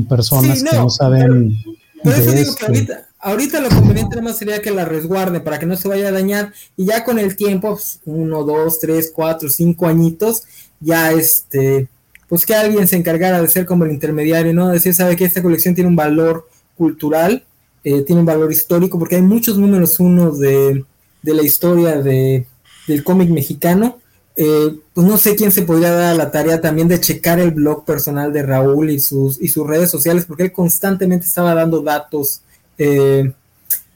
personas 0.07 0.62
que 0.62 0.76
no 0.76 0.90
saben. 0.90 1.57
Por 2.02 2.12
eso 2.12 2.33
digo 2.33 2.54
que 2.57 2.66
ahorita, 2.66 3.09
ahorita 3.23 3.61
lo 3.61 3.69
conveniente 3.69 4.21
más 4.21 4.37
sería 4.37 4.61
que 4.61 4.73
la 4.73 4.85
resguarde 4.85 5.41
para 5.41 5.59
que 5.59 5.67
no 5.67 5.76
se 5.76 5.88
vaya 5.88 6.09
a 6.09 6.12
dañar 6.12 6.52
y 6.76 6.87
ya 6.87 7.05
con 7.05 7.19
el 7.19 7.37
tiempo, 7.37 7.71
pues, 7.71 8.00
uno, 8.05 8.43
dos, 8.43 8.81
tres, 8.81 9.12
cuatro, 9.14 9.49
cinco 9.49 9.87
añitos, 9.87 10.43
ya 10.81 11.12
este, 11.12 11.88
pues 12.29 12.45
que 12.45 12.55
alguien 12.55 12.87
se 12.88 12.97
encargara 12.97 13.41
de 13.41 13.49
ser 13.49 13.64
como 13.64 13.85
el 13.85 13.93
intermediario, 13.93 14.52
¿no? 14.52 14.69
Decir, 14.69 14.93
sabe 14.93 15.17
que 15.17 15.25
esta 15.25 15.43
colección 15.43 15.75
tiene 15.75 15.88
un 15.88 15.97
valor 15.97 16.49
cultural, 16.76 17.45
eh, 17.85 18.02
tiene 18.02 18.21
un 18.21 18.26
valor 18.26 18.50
histórico, 18.50 18.99
porque 18.99 19.17
hay 19.17 19.23
muchos 19.23 19.57
números 19.57 20.00
uno 20.00 20.33
de, 20.33 20.85
de 21.23 21.35
la 21.35 21.43
historia 21.43 22.02
de, 22.02 22.47
del 22.88 23.05
cómic 23.05 23.31
mexicano. 23.31 23.99
Eh, 24.35 24.79
pues 24.95 25.07
no 25.07 25.19
sé 25.19 25.37
quién 25.37 25.52
se 25.52 25.62
podría 25.62 25.93
dar 25.93 26.17
la 26.17 26.31
tarea 26.31 26.61
también 26.61 26.88
de 26.88 26.99
checar 26.99 27.38
el 27.38 27.50
blog 27.50 27.85
personal 27.85 28.33
de 28.33 28.43
Raúl 28.43 28.88
y 28.91 28.99
sus, 28.99 29.41
y 29.41 29.49
sus 29.49 29.67
redes 29.67 29.91
sociales, 29.91 30.25
porque 30.25 30.45
él 30.45 30.52
constantemente 30.52 31.26
estaba 31.26 31.54
dando 31.54 31.82
datos 31.82 32.41
eh, 32.84 33.32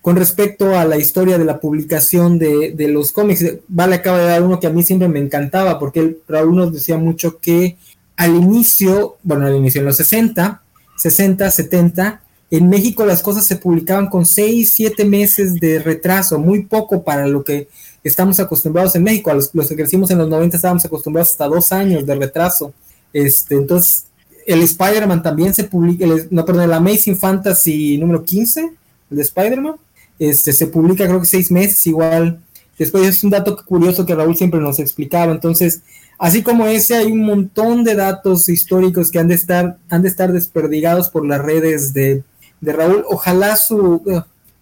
con 0.00 0.14
respecto 0.14 0.78
a 0.78 0.84
la 0.84 0.96
historia 0.96 1.36
de 1.36 1.44
la 1.44 1.58
publicación 1.58 2.38
de, 2.38 2.88
los 2.88 3.10
cómics. 3.10 3.44
Vale, 3.66 3.96
acaba 3.96 4.18
de 4.18 4.26
dar 4.26 4.42
uno 4.44 4.60
que 4.60 4.68
a 4.68 4.70
mí 4.70 4.84
siempre 4.84 5.08
me 5.08 5.18
encantaba, 5.18 5.80
porque 5.80 6.18
Raúl 6.28 6.54
nos 6.54 6.72
decía 6.72 6.96
mucho 6.96 7.40
que 7.40 7.76
al 8.16 8.36
inicio, 8.36 9.16
bueno, 9.24 9.46
al 9.46 9.56
inicio, 9.56 9.80
en 9.80 9.86
los 9.86 9.96
60, 9.96 10.62
60, 10.96 11.50
70, 11.50 12.22
en 12.52 12.68
México 12.68 13.04
las 13.04 13.20
cosas 13.20 13.46
se 13.46 13.56
publicaban 13.56 14.06
con 14.06 14.24
6, 14.24 14.70
7 14.72 15.04
meses 15.04 15.56
de 15.56 15.80
retraso, 15.80 16.38
muy 16.38 16.62
poco 16.62 17.02
para 17.02 17.26
lo 17.26 17.42
que 17.42 17.66
estamos 18.04 18.38
acostumbrados 18.38 18.94
en 18.94 19.02
México. 19.02 19.32
A 19.32 19.34
los, 19.34 19.50
que 19.50 19.74
crecimos 19.74 20.12
en 20.12 20.18
los 20.18 20.28
90 20.28 20.56
estábamos 20.56 20.84
acostumbrados 20.84 21.30
hasta 21.30 21.48
dos 21.48 21.72
años 21.72 22.06
de 22.06 22.14
retraso. 22.14 22.72
Este, 23.12 23.56
entonces, 23.56 24.06
el 24.46 24.62
Spider-Man 24.62 25.22
también 25.22 25.52
se 25.52 25.64
publica, 25.64 26.06
no, 26.30 26.44
perdón, 26.44 26.64
el 26.64 26.72
Amazing 26.72 27.16
Fantasy 27.16 27.98
número 27.98 28.24
15, 28.24 28.72
el 29.10 29.16
de 29.16 29.22
Spider-Man, 29.22 29.74
este, 30.18 30.52
se 30.52 30.68
publica 30.68 31.06
creo 31.06 31.20
que 31.20 31.26
seis 31.26 31.50
meses 31.50 31.86
igual. 31.86 32.40
Después 32.78 33.06
es 33.06 33.24
un 33.24 33.30
dato 33.30 33.56
curioso 33.64 34.06
que 34.06 34.14
Raúl 34.14 34.36
siempre 34.36 34.60
nos 34.60 34.78
explicaba. 34.78 35.32
Entonces, 35.32 35.82
así 36.18 36.42
como 36.42 36.66
ese, 36.66 36.96
hay 36.96 37.10
un 37.10 37.24
montón 37.24 37.84
de 37.84 37.94
datos 37.94 38.48
históricos 38.48 39.10
que 39.10 39.18
han 39.18 39.28
de 39.28 39.34
estar, 39.34 39.78
han 39.88 40.02
de 40.02 40.08
estar 40.08 40.32
desperdigados 40.32 41.10
por 41.10 41.26
las 41.26 41.40
redes 41.40 41.92
de, 41.92 42.22
de 42.60 42.72
Raúl. 42.72 43.04
Ojalá 43.08 43.56
su, 43.56 44.02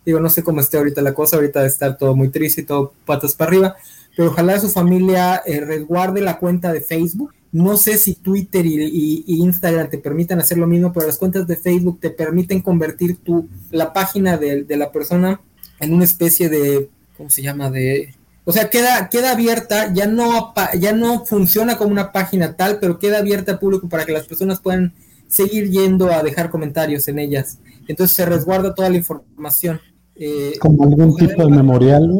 digo, 0.04 0.20
no 0.20 0.30
sé 0.30 0.42
cómo 0.42 0.60
esté 0.60 0.76
ahorita 0.76 1.02
la 1.02 1.14
cosa, 1.14 1.36
ahorita 1.36 1.62
de 1.62 1.68
estar 1.68 1.96
todo 1.96 2.14
muy 2.14 2.28
triste 2.28 2.62
y 2.62 2.64
todo 2.64 2.92
patas 3.04 3.34
para 3.34 3.50
arriba, 3.50 3.76
pero 4.16 4.30
ojalá 4.30 4.58
su 4.60 4.70
familia 4.70 5.42
eh, 5.44 5.60
resguarde 5.60 6.20
la 6.20 6.38
cuenta 6.38 6.72
de 6.72 6.80
Facebook 6.80 7.32
no 7.54 7.76
sé 7.76 7.98
si 7.98 8.16
Twitter 8.16 8.66
y, 8.66 9.22
Instagram 9.28 9.88
te 9.88 9.98
permitan 9.98 10.40
hacer 10.40 10.58
lo 10.58 10.66
mismo, 10.66 10.92
pero 10.92 11.06
las 11.06 11.18
cuentas 11.18 11.46
de 11.46 11.54
Facebook 11.54 12.00
te 12.00 12.10
permiten 12.10 12.60
convertir 12.60 13.18
tu, 13.18 13.48
la 13.70 13.92
página 13.92 14.36
de, 14.36 14.66
la 14.76 14.90
persona 14.90 15.40
en 15.78 15.94
una 15.94 16.02
especie 16.02 16.48
de, 16.48 16.90
¿cómo 17.16 17.30
se 17.30 17.42
llama? 17.42 17.70
De, 17.70 18.12
o 18.44 18.50
sea, 18.50 18.70
queda, 18.70 19.08
queda 19.08 19.30
abierta, 19.30 19.92
ya 19.94 20.08
no, 20.08 20.52
ya 20.80 20.92
no 20.94 21.24
funciona 21.24 21.78
como 21.78 21.92
una 21.92 22.10
página 22.10 22.56
tal, 22.56 22.80
pero 22.80 22.98
queda 22.98 23.18
abierta 23.18 23.52
al 23.52 23.60
público 23.60 23.88
para 23.88 24.04
que 24.04 24.10
las 24.10 24.26
personas 24.26 24.58
puedan 24.58 24.92
seguir 25.28 25.70
yendo 25.70 26.12
a 26.12 26.24
dejar 26.24 26.50
comentarios 26.50 27.06
en 27.06 27.20
ellas. 27.20 27.60
Entonces 27.86 28.16
se 28.16 28.26
resguarda 28.26 28.74
toda 28.74 28.90
la 28.90 28.96
información. 28.96 29.80
Eh, 30.16 30.54
como 30.58 30.82
algún 30.82 31.14
tipo 31.14 31.44
de 31.44 31.50
memorial. 31.50 32.10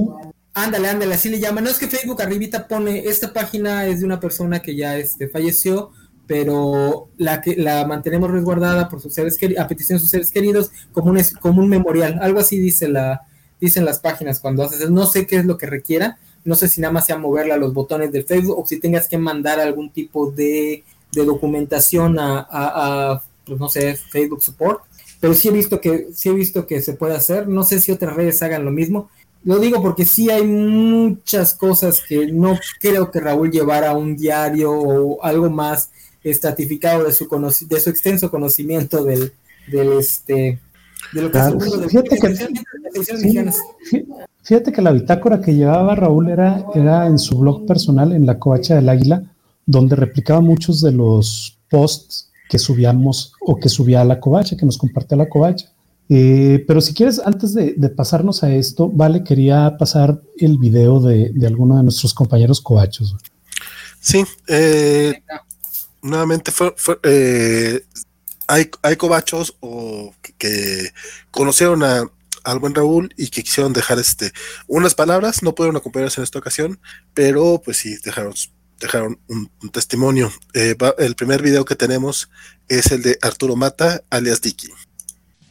Ándale, 0.55 0.89
ándale, 0.89 1.15
así 1.15 1.29
le 1.29 1.41
llaman. 1.41 1.65
No 1.65 1.71
es 1.71 1.79
que 1.79 1.89
Facebook 1.89 2.23
arribita 2.23 2.69
pone, 2.69 3.01
esta 3.07 3.33
página 3.33 3.87
es 3.87 4.01
de 4.01 4.07
una 4.07 4.21
persona 4.21 4.63
que 4.63 4.77
ya 4.77 4.97
este, 4.97 5.29
falleció, 5.29 5.91
pero 6.29 7.09
la 7.19 7.41
que 7.41 7.57
la 7.57 7.85
mantenemos 7.87 8.31
resguardada 8.31 8.89
por 8.89 9.01
sus 9.01 9.13
seres 9.13 9.37
a 9.59 9.67
petición 9.67 9.97
de 9.97 10.01
sus 10.01 10.11
seres 10.11 10.31
queridos 10.31 10.71
como 10.93 11.11
un, 11.11 11.21
como 11.41 11.61
un 11.61 11.69
memorial. 11.69 12.21
Algo 12.23 12.39
así 12.39 12.59
dice 12.61 12.87
la, 12.87 13.23
dicen 13.61 13.85
las 13.85 13.99
páginas 13.99 14.39
cuando 14.39 14.63
haces. 14.63 14.89
No 14.91 15.07
sé 15.07 15.27
qué 15.27 15.39
es 15.39 15.45
lo 15.45 15.59
que 15.59 15.67
requiera. 15.67 16.19
No 16.45 16.55
sé 16.55 16.69
si 16.69 16.81
nada 16.81 16.93
más 16.93 17.07
sea 17.07 17.19
moverle 17.19 17.53
a 17.53 17.57
los 17.57 17.75
botones 17.75 18.13
del 18.13 18.25
Facebook 18.25 18.57
o 18.57 18.65
si 18.65 18.79
tengas 18.79 19.09
que 19.09 19.19
mandar 19.19 19.59
algún 19.59 19.91
tipo 19.91 20.31
de, 20.31 20.85
documentación 21.13 22.19
a, 22.19 22.47
a, 22.49 23.23
pues 23.45 23.59
no 23.59 23.69
sé, 23.69 23.97
Facebook 23.97 24.43
Support. 24.43 24.83
Pero 25.21 25.35
sí 25.35 25.49
he 25.49 25.53
visto 25.53 25.81
que, 25.81 26.09
sí 26.15 26.29
he 26.29 26.33
visto 26.33 26.65
que 26.65 26.81
se 26.81 26.93
puede 26.93 27.17
hacer. 27.17 27.49
No 27.49 27.65
sé 27.65 27.81
si 27.81 27.91
otras 27.91 28.15
redes 28.15 28.41
hagan 28.43 28.65
lo 28.65 28.71
mismo 28.71 29.11
lo 29.45 29.59
digo 29.59 29.83
porque 29.83 30.05
sí 30.05 30.31
hay 30.31 30.45
muchas 30.45 31.55
cosas 31.55 32.01
que 32.07 32.33
no 32.33 32.59
creo 32.81 33.11
que 33.11 33.21
Raúl 33.21 33.51
llevara 33.51 33.91
a 33.91 33.97
un 33.97 34.17
diario 34.17 34.73
o 34.73 35.23
algo 35.23 35.51
más 35.51 35.91
estratificado 36.23 37.05
de 37.05 37.13
su 37.13 37.29
de 37.69 37.81
su 37.81 37.91
extenso 37.91 38.31
conocimiento 38.31 39.05
del, 39.05 39.33
del 39.71 39.93
este 39.93 40.59
de 41.13 41.23
lo 41.23 41.31
que 41.31 41.39
fíjate, 41.89 42.19
que, 42.19 43.53
fíjate 44.43 44.73
que 44.73 44.83
la 44.83 44.93
bitácora 44.93 45.41
que 45.41 45.55
llevaba 45.55 45.95
Raúl 45.95 46.31
era, 46.31 46.65
era 46.75 47.07
en 47.07 47.19
su 47.19 47.39
blog 47.39 47.67
personal 47.67 48.13
en 48.13 48.25
la 48.25 48.39
covacha 48.39 48.75
del 48.77 48.89
águila 48.89 49.23
donde 49.67 49.97
replicaba 49.97 50.41
muchos 50.41 50.81
de 50.81 50.93
los 50.93 51.59
posts 51.71 52.31
que 52.49 52.59
subíamos 52.59 53.33
o 53.41 53.57
que 53.57 53.69
subía 53.69 54.01
a 54.01 54.05
la 54.05 54.21
covacha, 54.21 54.57
que 54.57 54.67
nos 54.67 54.79
compartía 54.79 55.17
la 55.17 55.29
covacha. 55.29 55.71
Eh, 56.09 56.65
pero 56.67 56.81
si 56.81 56.93
quieres, 56.93 57.21
antes 57.25 57.55
de, 57.55 57.75
pasarnos 57.89 58.43
a 58.43 58.55
esto, 58.55 58.91
Vale, 58.91 59.25
quería 59.25 59.77
pasar 59.79 60.21
el 60.37 60.59
video 60.59 61.01
de, 61.01 61.33
alguno 61.47 61.77
de 61.77 61.83
nuestros 61.83 62.13
compañeros 62.13 62.61
coachos. 62.61 63.17
Sí, 64.01 64.25
eh, 64.47 65.23
nuevamente 66.03 66.51
fue, 66.51 66.75
eh, 67.05 67.85
hay, 68.47 68.71
hay 68.83 68.97
cobachos 68.97 69.57
que, 70.37 70.91
conocieron 71.31 71.83
a, 71.83 72.05
al 72.45 72.59
buen 72.59 72.75
Raúl 72.75 73.15
y 73.17 73.29
que 73.29 73.43
quisieron 73.43 73.73
dejar 73.73 73.99
este 73.99 74.33
unas 74.67 74.95
palabras, 74.95 75.43
no 75.43 75.55
pudieron 75.55 75.77
acompañarse 75.77 76.21
en 76.21 76.25
esta 76.25 76.39
ocasión, 76.39 76.79
pero 77.15 77.63
pues 77.65 77.79
sí 77.79 77.97
dejaron, 78.05 78.35
dejaron 78.79 79.19
un, 79.29 79.51
testimonio. 79.73 80.31
el 80.53 81.15
primer 81.17 81.41
video 81.41 81.65
que 81.65 81.77
tenemos 81.77 82.29
es 82.69 82.93
el 82.93 83.01
de 83.01 83.19
Arturo 83.23 83.57
Mata, 83.57 84.03
alias 84.11 84.43
Dicky. 84.43 84.69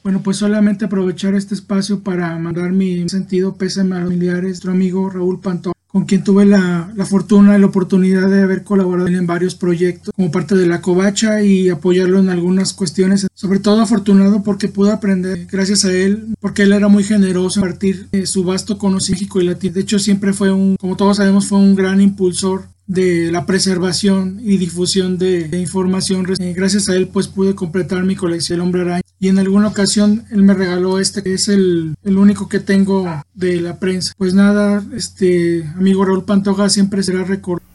Bueno, 0.03 0.21
pues 0.21 0.37
solamente 0.37 0.85
aprovechar 0.85 1.33
este 1.33 1.53
espacio 1.53 2.01
para 2.01 2.37
mandar 2.37 2.71
mi 2.71 3.07
sentido 3.07 3.55
pésame 3.55 3.95
a 3.95 3.99
los 3.99 4.09
familiares, 4.09 4.43
nuestro 4.43 4.71
amigo 4.71 5.09
Raúl 5.09 5.39
Pantón 5.39 5.73
con 5.93 6.05
quien 6.05 6.23
tuve 6.23 6.43
la, 6.45 6.91
fortuna 7.07 7.55
y 7.55 7.61
la 7.61 7.67
oportunidad 7.67 8.27
de 8.27 8.41
haber 8.41 8.63
colaborado 8.63 9.09
en 9.09 9.27
varios 9.27 9.53
proyectos 9.53 10.11
como 10.15 10.31
parte 10.31 10.55
de 10.55 10.65
la 10.65 10.81
covacha 10.81 11.43
y 11.43 11.69
apoyarlo 11.69 12.17
en 12.17 12.29
algunas 12.29 12.73
cuestiones. 12.73 13.27
Sobre 13.35 13.59
todo 13.59 13.79
afortunado 13.79 14.41
porque 14.41 14.69
pude 14.69 14.91
aprender 14.91 15.45
gracias 15.51 15.85
a 15.85 15.93
él, 15.93 16.35
porque 16.39 16.63
él 16.63 16.73
era 16.73 16.87
muy 16.87 17.03
generoso 17.03 17.59
en 17.59 17.69
partir 17.69 18.09
su 18.25 18.43
vasto 18.43 18.79
conocimiento 18.79 19.39
y 19.39 19.43
latino. 19.43 19.75
De 19.75 19.81
hecho, 19.81 19.99
siempre 19.99 20.33
fue 20.33 20.51
un, 20.51 20.77
como 20.77 20.97
todos 20.97 21.17
sabemos, 21.17 21.45
fue 21.45 21.59
un 21.59 21.75
gran 21.75 22.01
impulsor 22.01 22.63
de 22.87 23.31
la 23.31 23.45
preservación 23.45 24.39
y 24.43 24.57
difusión 24.57 25.19
de, 25.19 25.47
información. 25.59 26.25
Eh, 26.39 26.53
gracias 26.53 26.89
a 26.89 26.95
él 26.95 27.07
pues 27.07 27.27
pude 27.27 27.53
completar 27.53 28.03
mi 28.03 28.15
colección 28.15 28.61
Hombre 28.61 28.81
Araña 28.81 29.02
y 29.23 29.29
en 29.29 29.39
alguna 29.39 29.69
ocasión 29.69 30.25
él 30.31 30.43
me 30.43 30.53
regaló 30.53 30.99
este 30.99 31.23
que 31.23 31.35
es 31.35 31.47
el, 31.47 31.95
el, 32.03 32.17
único 32.17 32.49
que 32.49 32.59
tengo 32.59 33.05
de 33.33 33.61
la 33.61 33.79
prensa. 33.79 34.11
Pues 34.17 34.33
nada, 34.33 34.83
este 34.93 35.63
amigo 35.77 36.03
Raúl 36.03 36.25
Pantoja 36.25 36.67
siempre 36.67 37.01
será 37.03 37.23
recordado. 37.23 37.65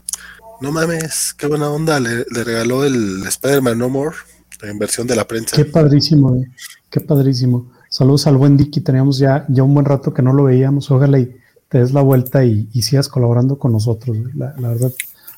No 0.61 0.71
mames, 0.71 1.33
qué 1.35 1.47
buena 1.47 1.67
onda, 1.71 1.99
le, 1.99 2.23
regaló 2.25 2.85
el 2.85 3.23
Spider-Man 3.25 3.79
No 3.79 3.89
More 3.89 4.15
en 4.61 4.77
versión 4.77 5.07
de 5.07 5.15
la 5.15 5.25
prensa. 5.25 5.55
Qué 5.55 5.65
padrísimo, 5.65 6.35
eh. 6.35 6.51
qué 6.87 6.99
padrísimo. 6.99 7.71
Saludos 7.89 8.27
al 8.27 8.37
buen 8.37 8.55
Dicky, 8.55 8.81
teníamos 8.81 9.17
ya, 9.17 9.47
ya 9.49 9.63
un 9.63 9.73
buen 9.73 9.87
rato 9.87 10.13
que 10.13 10.21
no 10.21 10.33
lo 10.33 10.43
veíamos, 10.43 10.91
ojalá 10.91 11.17
y 11.17 11.35
te 11.67 11.79
des 11.79 11.93
la 11.93 12.01
vuelta 12.01 12.45
y, 12.45 12.69
sigas 12.83 13.07
colaborando 13.09 13.57
con 13.57 13.71
nosotros. 13.71 14.15
La, 14.35 14.53
verdad, 14.55 14.91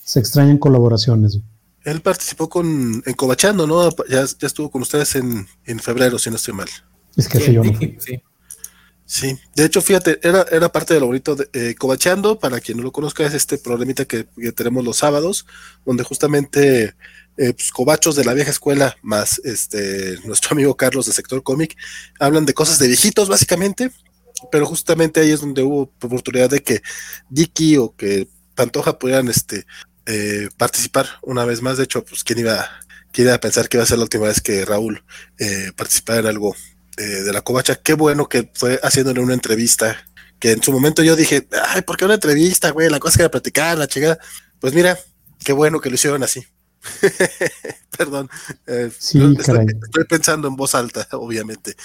se 0.03 0.19
extrañan 0.19 0.57
colaboraciones. 0.57 1.39
Él 1.83 2.01
participó 2.01 2.49
con, 2.49 3.03
en 3.05 3.13
Cobachando, 3.13 3.65
¿no? 3.65 3.89
Ya, 4.07 4.25
ya 4.25 4.47
estuvo 4.47 4.69
con 4.69 4.81
ustedes 4.83 5.15
en, 5.15 5.47
en, 5.65 5.79
febrero, 5.79 6.19
si 6.19 6.29
no 6.29 6.35
estoy 6.35 6.53
mal. 6.53 6.69
Es 7.15 7.27
que 7.27 7.39
sí, 7.39 7.53
yo 7.53 7.63
no 7.63 7.73
fui. 7.73 7.97
Sí. 7.99 8.21
sí. 9.05 9.39
de 9.55 9.65
hecho, 9.65 9.81
fíjate, 9.81 10.19
era, 10.21 10.45
era 10.51 10.71
parte 10.71 10.93
de 10.93 10.99
lo 10.99 11.07
bonito 11.07 11.35
de 11.35 11.49
eh, 11.53 11.75
Cobachando, 11.75 12.39
para 12.39 12.59
quien 12.59 12.77
no 12.77 12.83
lo 12.83 12.91
conozca, 12.91 13.25
es 13.25 13.33
este 13.33 13.57
problemita 13.57 14.05
que, 14.05 14.25
tenemos 14.55 14.85
los 14.85 14.97
sábados, 14.97 15.47
donde 15.85 16.03
justamente 16.03 16.95
eh, 17.37 17.53
pues, 17.53 17.71
cobachos 17.71 18.15
de 18.15 18.25
la 18.25 18.33
vieja 18.33 18.51
escuela, 18.51 18.95
más 19.01 19.41
este 19.43 20.17
nuestro 20.25 20.51
amigo 20.51 20.75
Carlos 20.75 21.07
de 21.07 21.13
Sector 21.13 21.41
Cómic, 21.41 21.75
hablan 22.19 22.45
de 22.45 22.53
cosas 22.53 22.77
de 22.77 22.87
viejitos, 22.87 23.27
básicamente, 23.27 23.91
pero 24.51 24.65
justamente 24.67 25.19
ahí 25.19 25.31
es 25.31 25.41
donde 25.41 25.63
hubo 25.63 25.81
oportunidad 25.81 26.49
de 26.49 26.61
que 26.61 26.81
Dicky 27.29 27.77
o 27.77 27.95
que 27.95 28.27
Pantoja 28.55 28.99
pudieran 28.99 29.27
este, 29.27 29.65
eh, 30.05 30.49
participar 30.57 31.07
una 31.21 31.45
vez 31.45 31.61
más. 31.61 31.77
De 31.77 31.83
hecho, 31.83 32.03
pues 32.03 32.23
quién 32.23 32.39
iba, 32.39 32.67
quién 33.11 33.27
iba 33.27 33.35
a 33.35 33.41
pensar 33.41 33.69
que 33.69 33.77
iba 33.77 33.83
a 33.83 33.87
ser 33.87 33.97
la 33.97 34.03
última 34.03 34.27
vez 34.27 34.41
que 34.41 34.65
Raúl 34.65 35.03
eh, 35.37 35.71
participara 35.75 36.19
en 36.19 36.27
algo 36.27 36.55
eh, 36.97 37.03
de 37.03 37.33
la 37.33 37.41
covacha. 37.41 37.75
Qué 37.75 37.93
bueno 37.93 38.27
que 38.27 38.51
fue 38.53 38.79
haciéndole 38.83 39.21
una 39.21 39.33
entrevista. 39.33 40.05
Que 40.39 40.51
en 40.53 40.63
su 40.63 40.71
momento 40.71 41.03
yo 41.03 41.15
dije, 41.15 41.47
ay, 41.69 41.83
¿por 41.83 41.97
qué 41.97 42.05
una 42.05 42.15
entrevista, 42.15 42.71
güey? 42.71 42.89
La 42.89 42.99
cosa 42.99 43.17
que 43.17 43.23
era 43.23 43.31
platicar, 43.31 43.77
la 43.77 43.87
chica. 43.87 44.17
Pues 44.59 44.73
mira, 44.73 44.97
qué 45.43 45.53
bueno 45.53 45.79
que 45.79 45.89
lo 45.89 45.95
hicieron 45.95 46.23
así. 46.23 46.43
Perdón. 47.97 48.27
estoy, 48.65 50.05
pensando 50.09 50.47
en 50.47 50.55
voz 50.55 50.73
alta, 50.73 51.07
obviamente. 51.11 51.75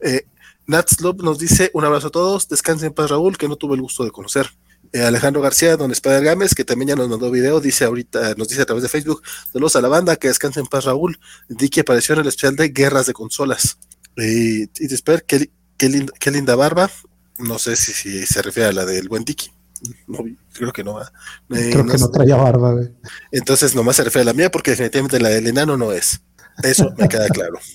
Eh, 0.00 0.26
Natslop 0.66 1.22
nos 1.22 1.38
dice 1.38 1.70
un 1.74 1.84
abrazo 1.84 2.08
a 2.08 2.10
todos, 2.10 2.48
descansen 2.48 2.88
en 2.88 2.94
paz 2.94 3.10
Raúl, 3.10 3.36
que 3.36 3.48
no 3.48 3.56
tuve 3.56 3.74
el 3.74 3.82
gusto 3.82 4.04
de 4.04 4.10
conocer. 4.10 4.48
Eh, 4.94 5.02
Alejandro 5.02 5.42
García, 5.42 5.76
don 5.76 5.90
Spider 5.90 6.22
Gámez, 6.22 6.54
que 6.54 6.64
también 6.64 6.90
ya 6.90 6.94
nos 6.94 7.08
mandó 7.08 7.28
video, 7.28 7.60
dice 7.60 7.84
ahorita, 7.84 8.36
nos 8.36 8.46
dice 8.46 8.62
a 8.62 8.64
través 8.64 8.84
de 8.84 8.88
Facebook, 8.88 9.24
saludos 9.52 9.74
a 9.74 9.80
la 9.80 9.88
banda, 9.88 10.14
que 10.14 10.28
descansen 10.28 10.60
en 10.60 10.66
paz 10.68 10.84
Raúl. 10.84 11.18
Dicky 11.48 11.80
apareció 11.80 12.14
en 12.14 12.20
el 12.20 12.28
especial 12.28 12.54
de 12.54 12.68
Guerras 12.68 13.06
de 13.06 13.12
Consolas. 13.12 13.76
y 14.16 14.62
y 14.62 14.68
qué, 15.26 15.50
qué, 15.76 16.30
linda 16.30 16.54
barba. 16.54 16.88
No 17.38 17.58
sé 17.58 17.74
si, 17.74 18.24
se 18.24 18.40
refiere 18.40 18.68
a 18.68 18.72
la 18.72 18.84
del 18.84 19.08
buen 19.08 19.24
Dicky. 19.24 19.50
No, 20.06 20.20
creo 20.52 20.72
que 20.72 20.84
no. 20.84 21.02
Eh, 21.02 21.06
creo 21.48 21.86
que 21.86 21.98
no 21.98 22.10
traía 22.12 22.36
barba, 22.36 22.74
güey. 22.74 22.92
Entonces 23.32 23.74
nomás 23.74 23.96
se 23.96 24.04
refiere 24.04 24.22
a 24.22 24.32
la 24.32 24.32
mía 24.32 24.52
porque 24.52 24.70
definitivamente 24.70 25.18
la 25.18 25.30
del 25.30 25.48
enano 25.48 25.76
no 25.76 25.90
es. 25.90 26.20
Eso 26.62 26.94
me 26.96 27.08
queda 27.08 27.28
claro. 27.28 27.58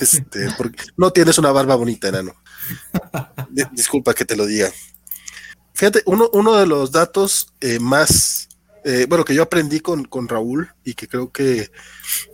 Este, 0.00 0.48
porque 0.56 0.84
no 0.96 1.10
tienes 1.10 1.38
una 1.38 1.50
barba 1.50 1.74
bonita, 1.74 2.06
enano. 2.06 2.32
Disculpa 3.72 4.14
que 4.14 4.24
te 4.24 4.36
lo 4.36 4.46
diga. 4.46 4.70
Fíjate, 5.82 6.04
uno, 6.06 6.30
uno 6.32 6.54
de 6.54 6.64
los 6.64 6.92
datos 6.92 7.48
eh, 7.60 7.80
más, 7.80 8.48
eh, 8.84 9.06
bueno, 9.08 9.24
que 9.24 9.34
yo 9.34 9.42
aprendí 9.42 9.80
con, 9.80 10.04
con, 10.04 10.28
Raúl 10.28 10.70
y 10.84 10.94
que 10.94 11.08
creo 11.08 11.32
que 11.32 11.72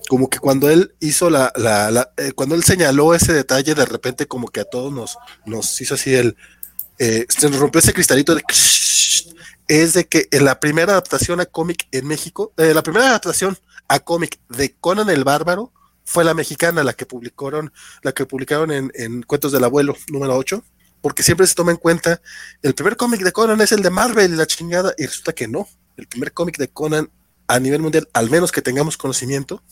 como 0.07 0.29
que 0.29 0.39
cuando 0.39 0.69
él 0.69 0.95
hizo 1.01 1.31
la, 1.31 1.51
la, 1.57 2.13
eh, 2.19 2.33
cuando 2.33 2.55
él 2.55 2.63
señaló 2.63 3.15
ese 3.15 3.33
detalle, 3.33 3.75
de 3.75 3.87
repente 3.87 4.27
como 4.27 4.49
que 4.49 4.61
a 4.61 4.67
todos 4.67 4.93
nos, 4.93 5.17
nos 5.47 5.81
hizo 5.81 5.95
así 5.95 6.15
el, 6.15 6.37
se 6.99 7.49
nos 7.49 7.59
rompió 7.59 7.79
ese 7.79 7.95
cristalito 7.95 8.35
de 8.35 8.43
es 9.67 9.95
de 9.95 10.07
que 10.07 10.29
en 10.31 10.45
la 10.45 10.61
primera 10.61 10.93
adaptación 10.93 11.41
a 11.41 11.47
cómic 11.47 11.89
en 11.91 12.07
México, 12.07 12.53
la 12.59 12.83
primera 12.83 13.07
adaptación 13.07 13.57
a 13.89 13.99
cómic 13.99 14.39
de 14.51 14.75
Conan 14.79 15.09
el 15.09 15.25
Bárbaro 15.25 15.73
fue 16.05 16.23
la 16.23 16.35
mexicana 16.35 16.85
la 16.85 16.93
que 16.93 17.07
publicaron, 17.07 17.73
la 18.03 18.13
que 18.13 18.27
publicaron 18.27 18.71
en, 18.73 19.23
Cuentos 19.23 19.53
del 19.53 19.65
Abuelo, 19.65 19.97
número 20.09 20.37
8, 20.37 20.63
porque 21.01 21.23
siempre 21.23 21.47
se 21.47 21.55
toma 21.55 21.71
en 21.71 21.77
cuenta, 21.77 22.21
el 22.63 22.75
primer 22.75 22.97
cómic 22.97 23.23
de 23.23 23.33
Conan 23.33 23.61
es 23.61 23.73
el 23.73 23.83
de 23.83 23.91
Marvel 23.91 24.33
y 24.33 24.37
la 24.37 24.47
chingada, 24.47 24.95
y 24.99 25.07
resulta 25.07 25.33
que 25.33 25.49
no. 25.49 25.69
El 25.97 26.07
primer 26.07 26.33
cómic 26.33 26.59
de 26.59 26.69
Conan 26.69 27.11
a 27.47 27.59
nivel 27.61 27.81
mundial, 27.81 28.09
al 28.13 28.31
menos 28.31 28.53
que 28.53 28.63
tengamos 28.63 28.97
conocimiento, 28.97 29.63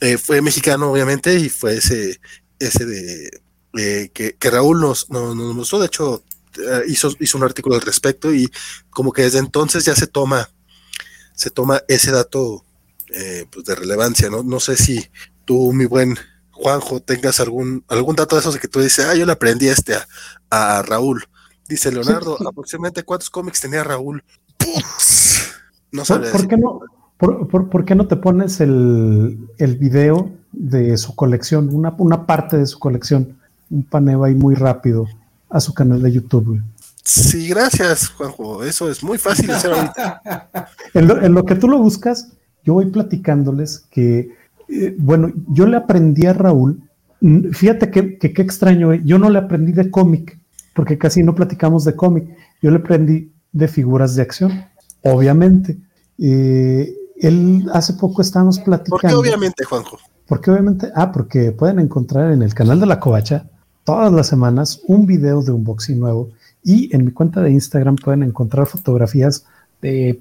eh, 0.00 0.18
fue 0.18 0.40
mexicano, 0.40 0.90
obviamente, 0.90 1.34
y 1.34 1.48
fue 1.48 1.76
ese, 1.76 2.20
ese 2.58 2.86
de 2.86 3.42
eh, 3.78 4.10
que, 4.12 4.50
Raúl 4.50 4.80
nos, 4.80 5.10
nos, 5.10 5.34
mostró, 5.36 5.80
de 5.80 5.86
hecho, 5.86 6.22
eh, 6.58 6.82
hizo, 6.86 7.10
hizo 7.18 7.38
un 7.38 7.44
artículo 7.44 7.74
al 7.74 7.82
respecto, 7.82 8.32
y 8.32 8.50
como 8.90 9.12
que 9.12 9.22
desde 9.22 9.38
entonces 9.38 9.84
ya 9.84 9.96
se 9.96 10.06
toma, 10.06 10.50
se 11.34 11.50
toma 11.50 11.82
ese 11.88 12.10
dato 12.10 12.64
pues 13.50 13.66
de 13.66 13.74
relevancia, 13.74 14.30
¿no? 14.30 14.42
No 14.42 14.58
sé 14.58 14.74
si 14.74 15.10
tú, 15.44 15.74
mi 15.74 15.84
buen 15.84 16.16
Juanjo, 16.62 17.00
tengas 17.00 17.40
algún, 17.40 17.84
algún 17.88 18.14
dato 18.14 18.36
de 18.36 18.40
esos 18.40 18.54
de 18.54 18.60
que 18.60 18.68
tú 18.68 18.80
dices, 18.80 19.04
ah, 19.04 19.14
yo 19.14 19.26
le 19.26 19.32
aprendí 19.32 19.68
este 19.68 19.94
a, 20.50 20.82
Raúl. 20.82 21.24
Dice 21.68 21.90
Leonardo, 21.90 22.36
aproximadamente 22.48 23.02
cuántos 23.02 23.30
cómics 23.30 23.60
tenía 23.60 23.82
Raúl. 23.82 24.22
No 25.90 26.04
sé. 26.04 26.18
¿Por, 26.18 26.46
qué 26.46 26.56
no, 26.56 26.80
por, 27.18 27.84
qué 27.84 27.94
no 27.96 28.06
te 28.06 28.16
pones 28.16 28.60
el, 28.60 29.38
el 29.58 29.76
video 29.76 30.30
de 30.52 30.96
su 30.96 31.16
colección, 31.16 31.68
una, 31.72 31.94
una, 31.98 32.26
parte 32.26 32.56
de 32.56 32.66
su 32.66 32.78
colección, 32.78 33.36
un 33.68 33.82
paneo 33.82 34.22
ahí 34.22 34.34
muy 34.34 34.54
rápido 34.54 35.06
a 35.50 35.60
su 35.60 35.74
canal 35.74 36.00
de 36.00 36.12
YouTube? 36.12 36.62
Sí, 37.02 37.48
gracias, 37.48 38.08
Juanjo. 38.08 38.62
Eso 38.62 38.88
es 38.88 39.02
muy 39.02 39.18
fácil 39.18 39.48
de 39.48 39.54
hacer 39.54 39.72
ahorita. 39.72 40.22
en, 40.94 41.08
lo, 41.08 41.20
en 41.20 41.34
lo 41.34 41.44
que 41.44 41.56
tú 41.56 41.68
lo 41.68 41.78
buscas, 41.78 42.28
yo 42.62 42.74
voy 42.74 42.86
platicándoles 42.86 43.84
que 43.90 44.30
eh, 44.72 44.96
bueno, 44.98 45.30
yo 45.48 45.66
le 45.66 45.76
aprendí 45.76 46.26
a 46.26 46.32
Raúl, 46.32 46.82
fíjate 47.52 47.90
que 47.90 48.18
qué 48.18 48.42
extraño, 48.42 48.92
eh, 48.92 49.02
yo 49.04 49.18
no 49.18 49.28
le 49.30 49.38
aprendí 49.38 49.72
de 49.72 49.90
cómic, 49.90 50.38
porque 50.74 50.98
casi 50.98 51.22
no 51.22 51.34
platicamos 51.34 51.84
de 51.84 51.94
cómic, 51.94 52.24
yo 52.62 52.70
le 52.70 52.78
aprendí 52.78 53.30
de 53.52 53.68
figuras 53.68 54.14
de 54.14 54.22
acción, 54.22 54.64
obviamente. 55.02 55.78
Eh, 56.18 56.94
él 57.16 57.68
hace 57.72 57.94
poco 57.94 58.22
estábamos 58.22 58.58
platicando. 58.58 59.00
¿Por 59.00 59.10
qué 59.10 59.14
obviamente, 59.14 59.64
Juanjo? 59.64 59.98
Porque 60.26 60.50
obviamente, 60.50 60.88
ah, 60.94 61.12
porque 61.12 61.52
pueden 61.52 61.78
encontrar 61.78 62.32
en 62.32 62.42
el 62.42 62.54
canal 62.54 62.80
de 62.80 62.86
la 62.86 62.98
Covacha 62.98 63.46
todas 63.84 64.12
las 64.12 64.28
semanas 64.28 64.80
un 64.86 65.06
video 65.06 65.42
de 65.42 65.52
unboxing 65.52 66.00
nuevo 66.00 66.30
y 66.64 66.94
en 66.94 67.04
mi 67.04 67.12
cuenta 67.12 67.42
de 67.42 67.50
Instagram 67.50 67.96
pueden 67.96 68.22
encontrar 68.22 68.66
fotografías 68.66 69.44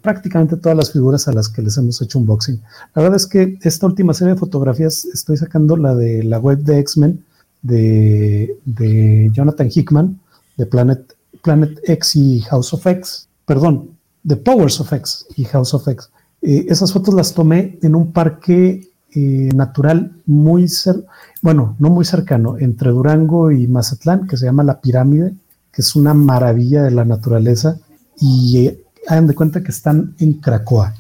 prácticamente 0.02 0.58
todas 0.58 0.76
las 0.76 0.92
figuras 0.92 1.28
a 1.28 1.34
las 1.34 1.48
que 1.48 1.62
les 1.62 1.78
hemos 1.78 2.02
hecho 2.02 2.18
unboxing. 2.18 2.62
La 2.96 3.04
verdad 3.04 3.18
es 3.18 3.28
que 3.28 3.60
esta 3.62 3.86
última 3.86 4.14
serie 4.14 4.34
de 4.34 4.40
fotografías 4.40 5.06
estoy 5.06 5.38
sacando 5.38 5.78
la 5.78 5.94
de 5.94 6.24
la 6.24 6.40
web 6.40 6.60
de 6.60 6.80
X-Men 6.80 7.24
de, 7.62 9.32
Jonathan 9.34 9.70
Hickman, 9.74 10.20
de 10.58 10.66
Planet, 10.66 11.16
Planet 11.42 11.80
X 11.84 12.16
y 12.16 12.42
House 12.42 12.74
of 12.74 12.86
X, 12.86 13.28
perdón, 13.46 13.92
de 14.24 14.36
Powers 14.36 14.80
of 14.80 14.94
X 14.94 15.26
y 15.36 15.44
House 15.46 15.74
of 15.74 15.88
X. 15.88 16.10
Eh, 16.42 16.66
esas 16.70 16.92
fotos 16.92 17.14
las 17.14 17.34
tomé 17.34 17.78
en 17.82 17.96
un 17.96 18.12
parque 18.12 18.90
eh, 19.14 19.50
natural 19.56 20.12
muy 20.26 20.68
cercano, 20.68 21.08
bueno, 21.42 21.76
no 21.80 21.90
muy 21.90 22.06
cercano, 22.06 22.58
entre 22.60 22.92
Durango 22.92 23.52
y 23.52 23.68
Mazatlán, 23.68 24.28
que 24.28 24.38
se 24.38 24.46
llama 24.46 24.64
La 24.64 24.80
Pirámide, 24.80 25.34
que 25.72 25.82
es 25.82 25.96
una 25.96 26.14
maravilla 26.14 26.84
de 26.84 26.92
la 26.92 27.06
naturaleza. 27.06 27.80
Y 28.20 28.68
eh, 28.68 28.84
hagan 29.08 29.28
de 29.28 29.36
cuenta 29.36 29.64
que 29.64 29.72
están 29.72 30.16
en 30.20 30.34
Cracoa. 30.34 30.94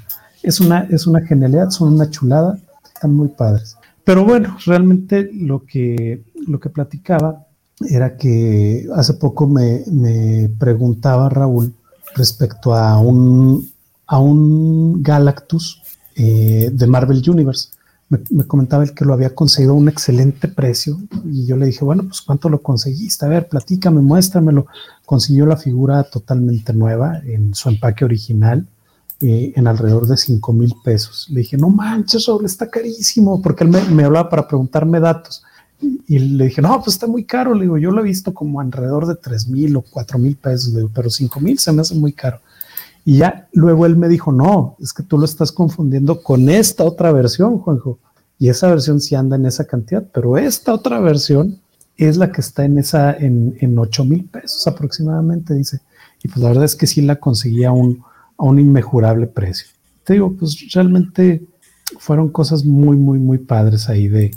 Es 0.44 0.60
una, 0.60 0.82
es 0.90 1.08
una 1.08 1.22
genialidad, 1.22 1.70
son 1.70 1.94
una 1.94 2.10
chulada, 2.10 2.58
están 2.94 3.14
muy 3.14 3.30
padres. 3.30 3.78
Pero 4.04 4.26
bueno, 4.26 4.58
realmente 4.66 5.30
lo 5.34 5.64
que, 5.66 6.24
lo 6.48 6.60
que 6.60 6.70
platicaba 6.70 7.46
era 7.90 8.18
que 8.18 8.88
hace 8.96 9.14
poco 9.14 9.48
me, 9.48 10.50
preguntaba 10.60 11.30
Raúl 11.30 11.74
respecto 12.16 12.74
a 12.74 13.00
un, 13.00 13.70
a 14.08 14.20
un 14.20 15.02
Galactus 15.02 15.82
eh, 16.16 16.70
de 16.74 16.88
Marvel 16.88 17.24
Universe. 17.28 17.70
Me, 18.30 18.44
comentaba 18.46 18.84
él 18.84 18.94
que 18.94 19.06
lo 19.06 19.14
había 19.14 19.34
conseguido 19.34 19.72
a 19.72 19.78
un 19.78 19.88
excelente 19.88 20.48
precio 20.50 21.00
y 21.26 21.46
yo 21.46 21.56
le 21.56 21.68
dije, 21.68 21.86
bueno, 21.86 22.04
pues 22.04 22.22
¿cuánto 22.22 22.50
lo 22.50 22.62
conseguiste? 22.62 23.26
A 23.26 23.30
ver, 23.30 23.48
platícame, 23.48 24.02
muéstramelo. 24.02 24.68
Consiguió 25.06 25.46
la 25.46 25.56
figura 25.56 26.04
totalmente 26.04 26.74
nueva 26.74 27.20
en 27.24 27.54
su 27.54 27.70
empaque 27.70 28.04
original 28.04 28.68
eh, 29.22 29.54
en 29.56 29.68
alrededor 29.68 30.08
de 30.08 30.18
5 30.18 30.52
mil 30.52 30.74
pesos. 30.84 31.28
Le 31.30 31.40
dije, 31.42 31.56
no 31.56 31.70
manches, 31.70 32.26
Raúl, 32.26 32.46
está 32.46 32.70
carísimo, 32.70 33.42
porque 33.42 33.64
él 33.64 33.70
me, 33.70 34.04
hablaba 34.04 34.30
para 34.30 34.48
preguntarme 34.48 35.00
datos. 35.00 35.44
Y, 35.80 36.20
le 36.20 36.46
dije, 36.46 36.62
no, 36.62 36.82
pues 36.84 36.96
está 36.96 37.08
muy 37.08 37.24
caro. 37.24 37.54
Le 37.54 37.62
digo, 37.62 37.78
yo 37.78 37.92
lo 37.92 38.02
he 38.02 38.04
visto 38.04 38.34
como 38.34 38.60
alrededor 38.60 39.08
de 39.08 39.16
3 39.16 39.48
mil 39.48 39.78
o 39.78 39.84
4 39.90 40.20
mil 40.20 40.36
pesos, 40.36 40.74
le 40.74 40.80
digo, 40.80 40.92
pero 40.94 41.10
5 41.10 41.40
mil 41.40 41.58
se 41.60 41.72
me 41.72 41.82
hace 41.82 41.96
muy 41.96 42.12
caro. 42.12 42.40
Y 43.04 43.18
ya 43.18 43.48
luego 43.54 43.86
él 43.86 43.96
me 43.96 44.08
dijo, 44.08 44.32
no, 44.32 44.76
es 44.80 44.94
que 44.94 45.04
tú 45.04 45.18
lo 45.18 45.26
estás 45.26 45.52
confundiendo 45.52 46.22
con 46.22 46.50
esta 46.50 46.84
otra 46.84 47.12
versión, 47.12 47.60
Juanjo. 47.60 48.00
Y 48.38 48.50
esa 48.50 48.68
versión 48.68 49.02
sí 49.02 49.16
anda 49.16 49.36
en 49.36 49.46
esa 49.46 49.66
cantidad, 49.66 50.06
pero 50.14 50.38
esta 50.38 50.74
otra 50.74 51.00
versión 51.00 51.60
es 51.98 52.18
la 52.18 52.32
que 52.32 52.42
está 52.42 52.66
en 52.66 52.78
esa, 52.78 53.14
en, 53.14 53.56
en 53.60 53.78
8 53.78 54.06
mil 54.06 54.26
pesos 54.26 54.66
aproximadamente, 54.68 55.54
dice. 55.54 55.82
Y 56.24 56.28
pues 56.28 56.42
la 56.42 56.50
verdad 56.50 56.66
es 56.66 56.76
que 56.76 56.88
sí 56.88 57.02
la 57.02 57.18
conseguía 57.18 57.70
a 57.70 57.74
un, 57.74 58.04
a 58.38 58.46
un 58.46 58.60
inmejorable 58.60 59.28
precio. 59.28 59.68
Te 60.04 60.14
digo, 60.14 60.36
pues 60.38 60.58
realmente 60.74 61.44
fueron 62.00 62.30
cosas 62.30 62.66
muy, 62.66 62.98
muy, 62.98 63.20
muy 63.20 63.38
padres 63.38 63.90
ahí 63.90 64.08
de, 64.08 64.32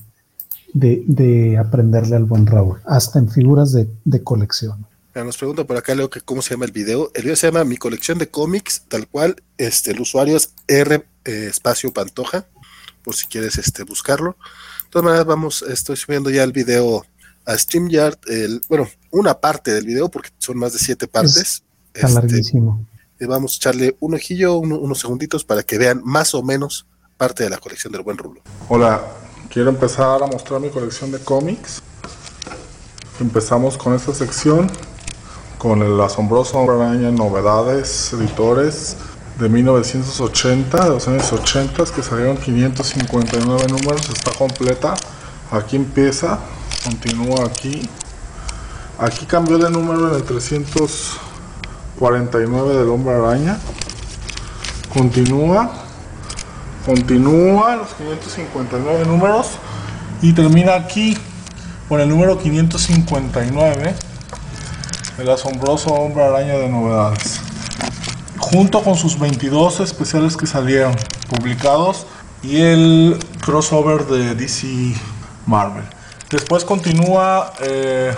de, 0.74 1.57
aprenderle 1.57 2.16
al 2.16 2.24
buen 2.24 2.46
Raúl, 2.46 2.79
hasta 2.85 3.18
en 3.18 3.29
figuras 3.29 3.72
de, 3.72 3.88
de 4.05 4.22
colección. 4.22 4.87
Nos 5.22 5.38
pregunta 5.38 5.64
por 5.64 5.77
acá, 5.77 5.94
Leo, 5.94 6.11
que 6.11 6.20
cómo 6.20 6.42
se 6.42 6.50
llama 6.50 6.64
el 6.64 6.72
video. 6.72 7.12
El 7.14 7.22
video 7.22 7.37
se 7.37 7.46
llama 7.46 7.62
Mi 7.62 7.77
colección 7.77 8.18
de 8.18 8.29
cómics, 8.29 8.83
tal 8.88 9.07
cual. 9.07 9.37
Este, 9.59 9.92
el 9.92 10.00
usuario 10.00 10.37
es 10.37 10.55
R 10.66 11.07
eh, 11.24 11.46
espacio 11.48 11.92
Pantoja, 11.92 12.46
por 13.05 13.14
si 13.14 13.29
quieres 13.29 13.57
este, 13.57 13.85
buscarlo. 13.85 14.37
De 14.85 14.90
todas 14.90 15.05
maneras, 15.05 15.24
vamos, 15.24 15.62
estoy 15.62 15.96
subiendo 15.96 16.31
ya 16.31 16.42
el 16.42 16.50
video 16.50 17.07
a 17.46 17.57
StreamYard. 17.57 18.18
El, 18.27 18.61
bueno, 18.68 18.88
una 19.12 19.35
parte 19.35 19.72
del 19.72 19.87
video, 19.87 20.11
porque 20.11 20.31
son 20.38 20.59
más 20.59 20.72
de 20.72 20.81
siete 20.81 21.07
partes. 21.07 21.62
está 21.94 22.09
este, 22.09 22.20
larguísimo. 22.20 22.85
Y 23.20 23.24
vamos 23.27 23.53
a 23.53 23.57
echarle 23.57 23.96
un 24.00 24.14
ojillo, 24.14 24.57
unos 24.57 24.98
segunditos, 24.98 25.44
para 25.44 25.62
que 25.62 25.79
vean 25.79 26.03
más 26.05 26.35
o 26.35 26.42
menos 26.42 26.87
parte 27.16 27.44
de 27.44 27.50
la 27.50 27.59
colección 27.59 27.92
del 27.92 28.03
buen 28.03 28.18
Rulo. 28.18 28.42
Hola, 28.68 29.00
quiero 29.48 29.70
empezar 29.70 30.24
a 30.24 30.27
mostrar 30.27 30.61
mi 30.61 30.70
colección 30.70 31.12
de 31.12 31.20
cómics. 31.20 31.81
Empezamos 33.20 33.79
con 33.79 33.94
esta 33.94 34.12
sección 34.12 34.68
con 35.64 35.83
el 35.83 35.98
asombroso 35.98 36.59
Hombre 36.59 36.77
Araña 36.77 37.11
Novedades 37.11 38.12
Editores 38.12 38.98
de 39.40 39.48
1980, 39.48 40.85
de 40.85 40.90
los 40.90 41.09
años 41.09 41.33
80, 41.33 41.85
que 41.87 42.03
salieron 42.03 42.37
559 42.37 43.68
números, 43.68 44.11
está 44.11 44.33
completa. 44.33 44.92
Aquí 45.50 45.77
empieza, 45.77 46.38
continúa 46.85 47.46
aquí. 47.46 47.88
Aquí 48.98 49.24
cambió 49.24 49.57
de 49.57 49.70
número 49.70 50.11
en 50.11 50.16
el 50.16 50.24
349 50.24 52.77
del 52.77 52.90
Hombre 52.90 53.14
Araña. 53.14 53.59
Continúa, 54.92 55.72
continúa 56.85 57.77
los 57.77 57.94
559 57.94 59.07
números 59.07 59.53
y 60.20 60.35
termina 60.35 60.74
aquí 60.74 61.16
con 61.88 62.03
el 62.03 62.11
número 62.11 62.37
559 62.37 63.94
el 65.18 65.31
asombroso 65.31 65.90
hombre 65.90 66.24
araña 66.24 66.55
de 66.55 66.68
novedades, 66.68 67.40
junto 68.38 68.83
con 68.83 68.96
sus 68.96 69.18
22 69.18 69.81
especiales 69.81 70.37
que 70.37 70.46
salieron 70.46 70.94
publicados 71.29 72.07
y 72.42 72.61
el 72.61 73.18
crossover 73.40 74.07
de 74.07 74.35
DC 74.35 74.94
Marvel. 75.46 75.85
Después 76.31 76.64
continúa 76.64 77.53
eh, 77.61 78.12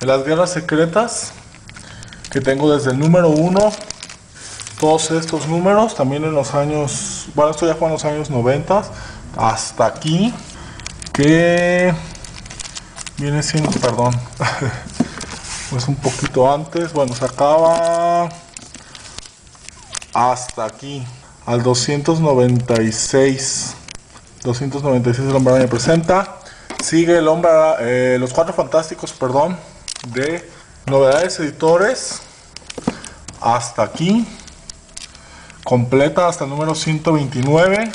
las 0.00 0.24
guerras 0.24 0.50
secretas, 0.50 1.32
que 2.30 2.40
tengo 2.40 2.72
desde 2.72 2.92
el 2.92 2.98
número 2.98 3.30
1, 3.30 3.72
todos 4.78 5.10
estos 5.10 5.48
números, 5.48 5.94
también 5.94 6.24
en 6.24 6.32
los 6.32 6.54
años, 6.54 7.26
bueno, 7.34 7.50
esto 7.50 7.66
ya 7.66 7.74
fue 7.74 7.88
en 7.88 7.94
los 7.94 8.04
años 8.04 8.30
90, 8.30 8.84
hasta 9.36 9.86
aquí, 9.86 10.32
que 11.12 11.92
viene 13.18 13.42
siendo, 13.42 13.70
perdón, 13.70 14.14
pues 15.70 15.88
un 15.88 15.96
poquito 15.96 16.52
antes, 16.52 16.92
bueno, 16.92 17.14
se 17.14 17.24
acaba 17.24 18.28
hasta 20.14 20.64
aquí, 20.64 21.04
al 21.44 21.62
296. 21.62 23.74
296 24.42 25.28
el 25.28 25.36
hombre 25.36 25.54
araña 25.54 25.68
presenta. 25.68 26.38
Sigue 26.82 27.18
el 27.18 27.28
hombre, 27.28 27.50
eh, 27.80 28.16
los 28.18 28.32
cuatro 28.32 28.54
fantásticos, 28.54 29.12
perdón, 29.12 29.58
de 30.14 30.48
novedades 30.86 31.38
editores. 31.40 32.22
Hasta 33.40 33.82
aquí. 33.82 34.26
Completa 35.64 36.28
hasta 36.28 36.44
el 36.44 36.50
número 36.50 36.74
129. 36.74 37.90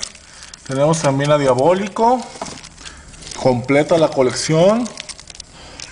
Tenemos 0.67 1.01
también 1.01 1.31
a 1.31 1.37
Diabólico. 1.37 2.21
Completa 3.41 3.97
la 3.97 4.09
colección. 4.09 4.87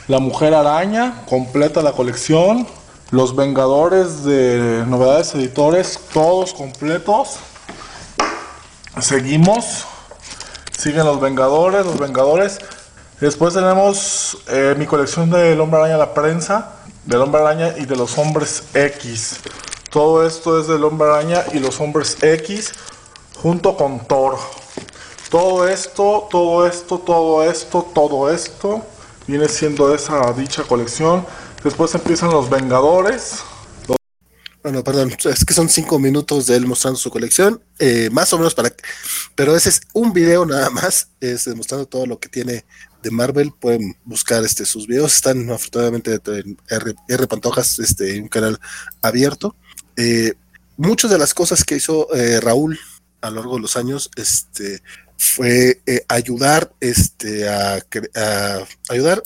La 0.09 0.17
Mujer 0.17 0.55
Araña, 0.55 1.23
completa 1.29 1.83
la 1.83 1.91
colección. 1.91 2.65
Los 3.11 3.35
Vengadores 3.35 4.23
de 4.23 4.83
Novedades 4.87 5.35
Editores, 5.35 5.99
todos 6.11 6.51
completos. 6.55 7.35
Seguimos. 8.99 9.85
Siguen 10.75 11.05
los 11.05 11.21
Vengadores, 11.21 11.85
los 11.85 11.99
Vengadores. 11.99 12.57
Después 13.21 13.53
tenemos 13.53 14.39
eh, 14.47 14.73
mi 14.79 14.87
colección 14.87 15.29
del 15.29 15.61
Hombre 15.61 15.81
Araña, 15.81 15.97
la 15.97 16.15
prensa, 16.15 16.71
del 17.05 17.21
Hombre 17.21 17.41
Araña 17.41 17.75
y 17.77 17.85
de 17.85 17.95
los 17.95 18.17
Hombres 18.17 18.63
X. 18.73 19.41
Todo 19.91 20.25
esto 20.25 20.59
es 20.59 20.65
del 20.65 20.85
Hombre 20.85 21.07
Araña 21.07 21.43
y 21.53 21.59
los 21.59 21.79
Hombres 21.79 22.17
X 22.23 22.71
junto 23.43 23.77
con 23.77 23.99
Thor. 24.07 24.39
Todo 25.29 25.67
esto, 25.67 26.27
todo 26.31 26.65
esto, 26.65 26.97
todo 26.97 27.43
esto, 27.43 27.85
todo 27.93 28.31
esto 28.31 28.81
viene 29.29 29.47
siendo 29.47 29.93
esa 29.93 30.33
dicha 30.33 30.63
colección. 30.63 31.25
Después 31.63 31.93
empiezan 31.93 32.31
los 32.31 32.49
Vengadores. 32.49 33.43
Bueno, 34.63 34.83
perdón, 34.83 35.13
es 35.23 35.45
que 35.45 35.53
son 35.53 35.69
cinco 35.69 35.99
minutos 35.99 36.47
de 36.47 36.57
él 36.57 36.65
mostrando 36.65 36.99
su 36.99 37.09
colección, 37.09 37.63
eh, 37.77 38.09
más 38.11 38.33
o 38.33 38.37
menos 38.37 38.53
para, 38.53 38.73
pero 39.33 39.55
ese 39.55 39.69
es 39.69 39.81
un 39.93 40.11
video 40.11 40.45
nada 40.45 40.69
más, 40.69 41.11
es 41.21 41.45
demostrando 41.45 41.85
todo 41.85 42.05
lo 42.05 42.19
que 42.19 42.27
tiene 42.27 42.65
de 43.01 43.11
Marvel. 43.11 43.53
Pueden 43.57 43.95
buscar 44.03 44.43
este 44.43 44.65
sus 44.65 44.85
videos, 44.85 45.15
están 45.15 45.49
afortunadamente 45.49 46.19
en 46.25 46.57
R, 47.07 47.27
Pantojas, 47.27 47.79
este 47.79 48.19
un 48.19 48.27
canal 48.27 48.59
abierto. 49.01 49.55
Eh, 49.95 50.33
muchas 50.75 51.09
de 51.09 51.19
las 51.19 51.33
cosas 51.33 51.63
que 51.63 51.77
hizo 51.77 52.13
eh, 52.13 52.41
Raúl 52.41 52.77
a 53.21 53.29
lo 53.29 53.37
largo 53.37 53.55
de 53.55 53.61
los 53.61 53.77
años, 53.77 54.11
este, 54.17 54.81
fue 55.19 55.81
eh, 55.85 56.05
ayudar, 56.07 56.71
este, 56.79 57.49
a, 57.49 57.83
ayudar 58.87 59.21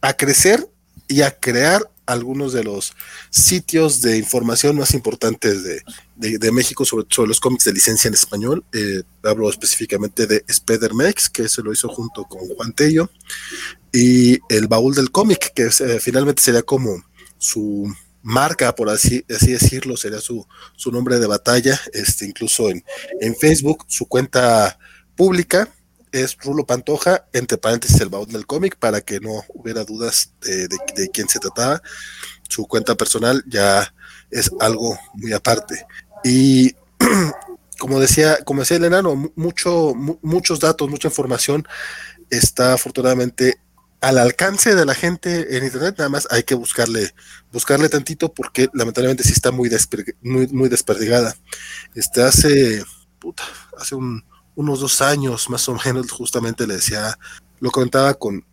a 0.00 0.12
crecer 0.14 0.68
y 1.06 1.22
a 1.22 1.30
crear 1.30 1.88
algunos 2.06 2.52
de 2.52 2.64
los 2.64 2.92
sitios 3.30 4.00
de 4.00 4.18
información 4.18 4.76
más 4.76 4.94
importantes 4.94 5.62
de, 5.62 6.52
México 6.52 6.84
sobre, 6.84 7.06
sobre, 7.08 7.28
los 7.28 7.38
cómics 7.38 7.64
de 7.64 7.72
licencia 7.72 8.08
en 8.08 8.14
español. 8.14 8.64
Eh, 8.72 9.02
hablo 9.22 9.48
específicamente 9.48 10.26
de 10.26 10.42
Spider-Mex, 10.48 11.28
que 11.28 11.48
se 11.48 11.62
lo 11.62 11.72
hizo 11.72 11.88
junto 11.88 12.24
con 12.24 12.40
Juan 12.48 12.72
Tello, 12.72 13.08
y 13.92 14.40
el 14.48 14.66
baúl 14.66 14.94
del 14.94 15.12
cómic, 15.12 15.52
que 15.54 15.66
eh, 15.66 16.00
finalmente 16.00 16.42
sería 16.42 16.62
como 16.62 17.04
su 17.38 17.94
marca, 18.22 18.74
por 18.74 18.88
así, 18.88 19.24
así 19.30 19.52
decirlo, 19.52 19.96
sería 19.96 20.20
su, 20.20 20.44
su 20.74 20.90
nombre 20.90 21.20
de 21.20 21.28
batalla, 21.28 21.80
este, 21.92 22.26
incluso 22.26 22.70
en, 22.70 22.82
en 23.20 23.36
Facebook, 23.36 23.84
su 23.86 24.06
cuenta 24.06 24.78
pública 25.18 25.68
es 26.12 26.38
Rulo 26.38 26.64
Pantoja, 26.64 27.26
entre 27.32 27.58
paréntesis 27.58 28.00
el 28.00 28.08
baúl 28.08 28.28
del 28.28 28.46
cómic, 28.46 28.76
para 28.76 29.00
que 29.02 29.20
no 29.20 29.44
hubiera 29.48 29.84
dudas 29.84 30.32
de, 30.40 31.10
quién 31.12 31.28
se 31.28 31.40
trataba. 31.40 31.82
Su 32.48 32.66
cuenta 32.66 32.94
personal 32.94 33.44
ya 33.46 33.92
es 34.30 34.50
algo 34.60 34.98
muy 35.14 35.32
aparte. 35.32 35.84
Y 36.24 36.74
como 37.78 38.00
decía, 38.00 38.38
como 38.44 38.60
decía 38.60 38.78
el 38.78 38.84
enano, 38.84 39.32
mucho, 39.34 39.92
muchos 40.22 40.60
datos, 40.60 40.88
mucha 40.88 41.08
información 41.08 41.66
está 42.30 42.74
afortunadamente 42.74 43.60
al 44.00 44.18
alcance 44.18 44.76
de 44.76 44.86
la 44.86 44.94
gente 44.94 45.56
en 45.56 45.64
internet, 45.64 45.96
nada 45.98 46.08
más 46.08 46.28
hay 46.30 46.44
que 46.44 46.54
buscarle, 46.54 47.12
buscarle 47.52 47.88
tantito 47.88 48.32
porque 48.32 48.68
lamentablemente 48.72 49.24
sí 49.24 49.32
está 49.32 49.50
muy, 49.50 49.68
muy, 50.22 50.46
muy 50.46 50.68
desperdigada. 50.68 51.34
Este 51.96 52.22
hace, 52.22 52.84
hace 53.76 53.94
un, 53.96 54.22
unos 54.58 54.80
dos 54.80 55.00
años 55.02 55.48
más 55.48 55.68
o 55.68 55.78
menos, 55.84 56.10
justamente 56.10 56.66
le 56.66 56.74
decía, 56.74 57.16
lo 57.60 57.70
comentaba 57.70 58.12
con, 58.14 58.44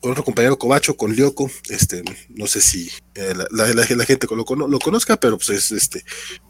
otro 0.00 0.24
compañero 0.24 0.58
Cobacho, 0.58 0.96
con 0.96 1.14
Lioco, 1.14 1.50
este, 1.68 2.02
no 2.30 2.46
sé 2.46 2.62
si 2.62 2.90
eh, 3.14 3.34
la, 3.50 3.84
gente 4.06 4.26
lo, 4.30 4.66
lo, 4.66 4.78
conozca, 4.78 5.18
pero 5.18 5.36
pues 5.36 5.50
es 5.50 5.70
este, 5.70 6.02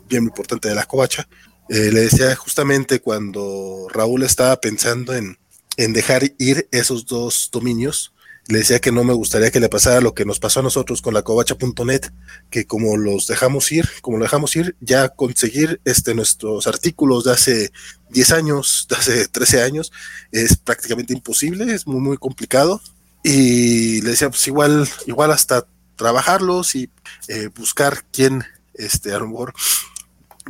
bien 0.09 0.23
importante 0.23 0.69
de 0.69 0.77
la 0.77 0.87
Covacha. 0.87 1.27
Eh, 1.69 1.91
le 1.93 2.03
decía 2.03 2.37
justamente 2.37 3.01
cuando 3.01 3.89
Raúl 3.91 4.23
estaba 4.23 4.61
pensando 4.61 5.13
en, 5.13 5.37
en 5.77 5.93
dejar 5.93 6.23
ir 6.39 6.69
esos 6.71 7.05
dos 7.07 7.49
dominios, 7.51 8.13
le 8.49 8.59
decía 8.59 8.81
que 8.81 8.93
no 8.93 9.05
me 9.05 9.15
gustaría 9.15 9.51
que 9.51 9.61
le 9.61 9.69
pasara 9.69 10.01
lo 10.01 10.15
que 10.15 10.25
nos 10.25 10.41
pasó 10.41 10.61
a 10.61 10.63
nosotros 10.63 11.03
con 11.03 11.15
la 11.15 11.23
covacha.net, 11.23 12.11
que 12.51 12.67
como 12.67 12.97
los 12.97 13.27
dejamos 13.27 13.71
ir, 13.71 13.89
como 14.03 14.19
lo 14.19 14.25
dejamos 14.25 14.57
ir, 14.57 14.77
ya 14.81 15.09
conseguir 15.09 15.81
este, 15.85 16.15
nuestros 16.15 16.67
artículos 16.67 17.25
de 17.25 17.33
hace 17.33 17.73
10 18.11 18.33
años, 18.33 18.87
de 18.89 18.97
hace 18.97 19.29
13 19.29 19.63
años, 19.63 19.93
es 20.33 20.57
prácticamente 20.57 21.13
imposible, 21.13 21.73
es 21.73 21.87
muy, 21.87 22.01
muy 22.01 22.17
complicado. 22.17 22.81
Y 23.23 24.01
le 24.03 24.11
decía, 24.11 24.31
pues 24.31 24.47
igual, 24.49 24.89
igual 25.07 25.31
hasta 25.31 25.67
trabajarlos 25.97 26.75
y 26.75 26.91
eh, 27.29 27.51
buscar 27.55 28.05
quién, 28.11 28.45
este, 28.75 29.13
a 29.13 29.19
lo 29.19 29.29
mejor, 29.29 29.55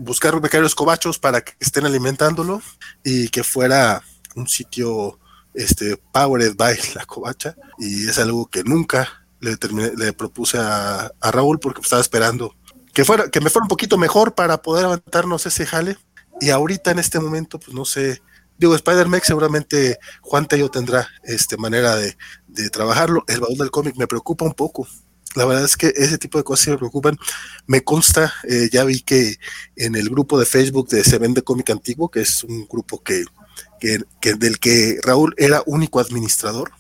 buscar 0.01 0.41
becarios 0.41 0.75
covachos 0.75 1.19
para 1.19 1.43
que 1.43 1.53
estén 1.61 1.85
alimentándolo 1.85 2.63
y 3.05 3.29
que 3.29 3.45
fuera 3.45 4.03
un 4.35 4.49
sitio 4.49 5.19
este, 5.55 5.97
Powered 6.13 6.57
by 6.57 6.79
la 6.95 7.05
covacha, 7.07 7.57
y 7.79 8.09
es 8.09 8.19
algo 8.19 8.47
que 8.47 8.65
nunca 8.65 9.21
le, 9.41 10.13
propuse 10.13 10.59
a, 10.59 11.13
Raúl 11.21 11.59
porque 11.59 11.81
estaba 11.81 12.03
esperando 12.03 12.55
que, 12.93 13.05
fuera, 13.05 13.31
que 13.31 13.41
me 13.41 13.51
fuera 13.51 13.65
un 13.65 13.69
poquito 13.69 13.99
mejor 13.99 14.35
para 14.35 14.63
poder 14.63 14.85
aventarnos 14.85 15.47
ese 15.47 15.67
jale. 15.67 15.97
Y 16.41 16.51
ahorita 16.51 16.91
en 16.91 16.99
este 16.99 17.21
momento, 17.21 17.59
pues 17.59 17.75
no 17.75 17.85
sé, 17.85 18.23
digo, 18.59 18.75
Spider-Man 18.75 19.21
seguramente 19.23 19.99
Juan 20.23 20.47
Tello 20.47 20.71
tendrá 20.71 21.09
este, 21.23 21.57
manera 21.57 21.97
de, 21.97 22.17
trabajarlo. 22.71 23.25
El 23.29 23.41
baúl 23.41 23.59
del 23.59 23.71
cómic 23.71 23.97
me 23.97 24.07
preocupa 24.07 24.45
un 24.45 24.55
poco. 24.55 24.87
La 25.37 25.45
verdad 25.45 25.65
es 25.65 25.77
que 25.77 25.93
ese 25.95 26.19
tipo 26.19 26.39
de 26.39 26.45
cosas 26.45 26.69
me 26.69 26.79
preocupan. 26.79 27.17
Me 27.67 27.85
consta, 27.85 28.33
eh, 28.49 28.69
ya 28.73 28.85
vi 28.85 29.01
que 29.01 29.37
en 29.77 29.95
el 29.95 30.09
grupo 30.11 30.39
de 30.39 30.47
Facebook 30.47 30.89
de 30.89 31.05
Se 31.05 31.19
Vende 31.19 31.43
Cómic 31.43 31.71
Antiguo, 31.71 32.11
que 32.11 32.21
es 32.21 32.43
un 32.43 32.67
grupo 32.67 33.03
que 33.03 33.25
que, 33.81 34.35
del 34.35 34.59
que 34.59 34.99
Raúl 35.03 35.35
era 35.37 35.63
único 35.67 35.99
administrador. 35.99 36.73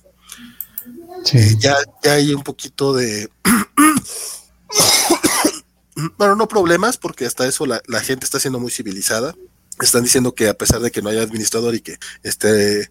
Eh, 1.33 1.57
ya, 1.59 1.77
hay 2.05 2.33
un 2.33 2.43
poquito 2.43 2.95
de... 2.95 3.31
bueno, 6.19 6.37
no 6.37 6.49
problemas, 6.49 6.97
porque 6.97 7.27
hasta 7.27 7.47
eso 7.47 7.67
la, 7.67 8.01
gente 8.01 8.25
está 8.25 8.39
siendo 8.39 8.61
muy 8.61 8.71
civilizada. 8.71 9.35
Están 9.81 10.05
diciendo 10.05 10.35
que 10.35 10.49
a 10.49 10.55
pesar 10.55 10.81
de 10.81 10.91
que 10.91 11.01
no 11.01 11.09
haya 11.09 11.23
administrador 11.23 11.75
y 11.75 11.81
que 11.81 11.97
esté 12.23 12.91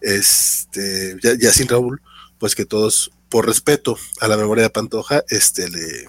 este, 0.00 1.16
ya, 1.20 1.52
sin 1.52 1.68
Raúl, 1.68 2.00
pues 2.38 2.54
que 2.54 2.64
todos, 2.64 3.12
por 3.28 3.46
respeto 3.46 3.98
a 4.20 4.28
la 4.28 4.38
memoria 4.38 4.64
de 4.64 4.70
Pantoja, 4.70 5.22
este, 5.28 5.68
le 5.68 6.08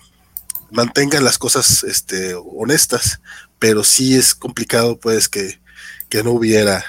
mantengan 0.72 1.26
las 1.26 1.38
cosas 1.38 1.84
este, 1.84 2.34
honestas, 2.34 3.20
pero 3.60 3.84
sí 3.84 4.16
es 4.16 4.34
complicado 4.34 4.98
pues 4.98 5.28
que, 5.28 5.60
que 6.08 6.24
no 6.24 6.32
hubiera 6.32 6.86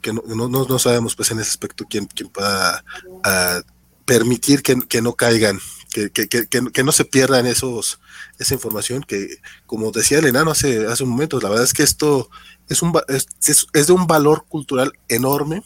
que 0.00 0.12
no, 0.12 0.22
no, 0.48 0.78
sabemos 0.78 1.14
pues 1.14 1.30
en 1.30 1.40
ese 1.40 1.50
aspecto 1.50 1.86
quién, 1.88 2.06
quién 2.06 2.28
pueda 2.28 2.84
ah, 3.24 3.60
permitir 4.04 4.62
que, 4.62 5.02
no 5.02 5.14
caigan, 5.14 5.60
que, 5.92 6.10
que, 6.10 6.82
no 6.82 6.92
se 6.92 7.04
pierdan 7.04 7.46
esos, 7.46 8.00
esa 8.38 8.54
información 8.54 9.02
que, 9.02 9.38
como 9.66 9.90
decía 9.90 10.18
el 10.18 10.26
enano 10.26 10.52
hace, 10.52 10.86
hace 10.86 11.04
un 11.04 11.10
momento, 11.10 11.38
la 11.40 11.50
verdad 11.50 11.64
es 11.64 11.74
que 11.74 11.82
esto 11.82 12.30
es, 12.68 12.80
un, 12.82 12.98
es, 13.08 13.86
de 13.86 13.92
un 13.92 14.06
valor 14.06 14.46
cultural 14.48 14.92
enorme 15.08 15.62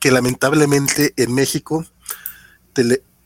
que 0.00 0.10
lamentablemente 0.10 1.12
en 1.16 1.34
México 1.34 1.84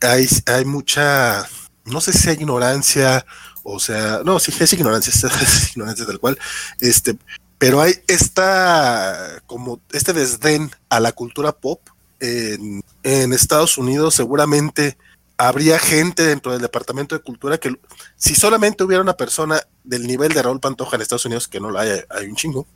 hay, 0.00 0.28
hay 0.46 0.64
mucha, 0.64 1.48
no 1.84 2.00
sé 2.00 2.12
si 2.12 2.28
hay 2.28 2.36
ignorancia, 2.36 3.24
o 3.62 3.78
sea, 3.78 4.22
no, 4.24 4.40
sí 4.40 4.52
es 4.58 4.72
ignorancia, 4.72 5.12
es 5.42 5.70
ignorancia 5.70 6.04
tal 6.04 6.18
cual, 6.18 6.38
este, 6.80 7.16
pero 7.59 7.81
hay 7.81 7.94
esta, 8.07 9.42
como 9.47 9.81
este 9.92 10.12
desdén 10.12 10.71
a 10.88 11.01
la 11.01 11.12
cultura 11.12 11.53
pop. 11.53 11.81
En, 12.21 12.83
Estados 13.03 13.79
Unidos 13.79 14.14
seguramente 14.14 14.97
habría 15.37 15.79
gente 15.79 16.25
dentro 16.25 16.53
del 16.53 16.61
Departamento 16.61 17.14
de 17.16 17.23
Cultura 17.23 17.59
que 17.59 17.75
si 18.16 18.35
solamente 18.35 18.83
hubiera 18.83 19.03
una 19.03 19.16
persona 19.16 19.61
del 19.85 20.07
nivel 20.07 20.33
de 20.33 20.42
Raúl 20.42 20.61
Pantoja 20.61 20.97
en 20.97 21.03
Estados 21.03 21.27
Unidos, 21.27 21.47
que 21.47 21.61
no 21.61 21.71
lo 21.71 21.79
hay, 21.79 22.01
hay 22.11 22.27
un 22.27 22.35
chingo, 22.35 22.66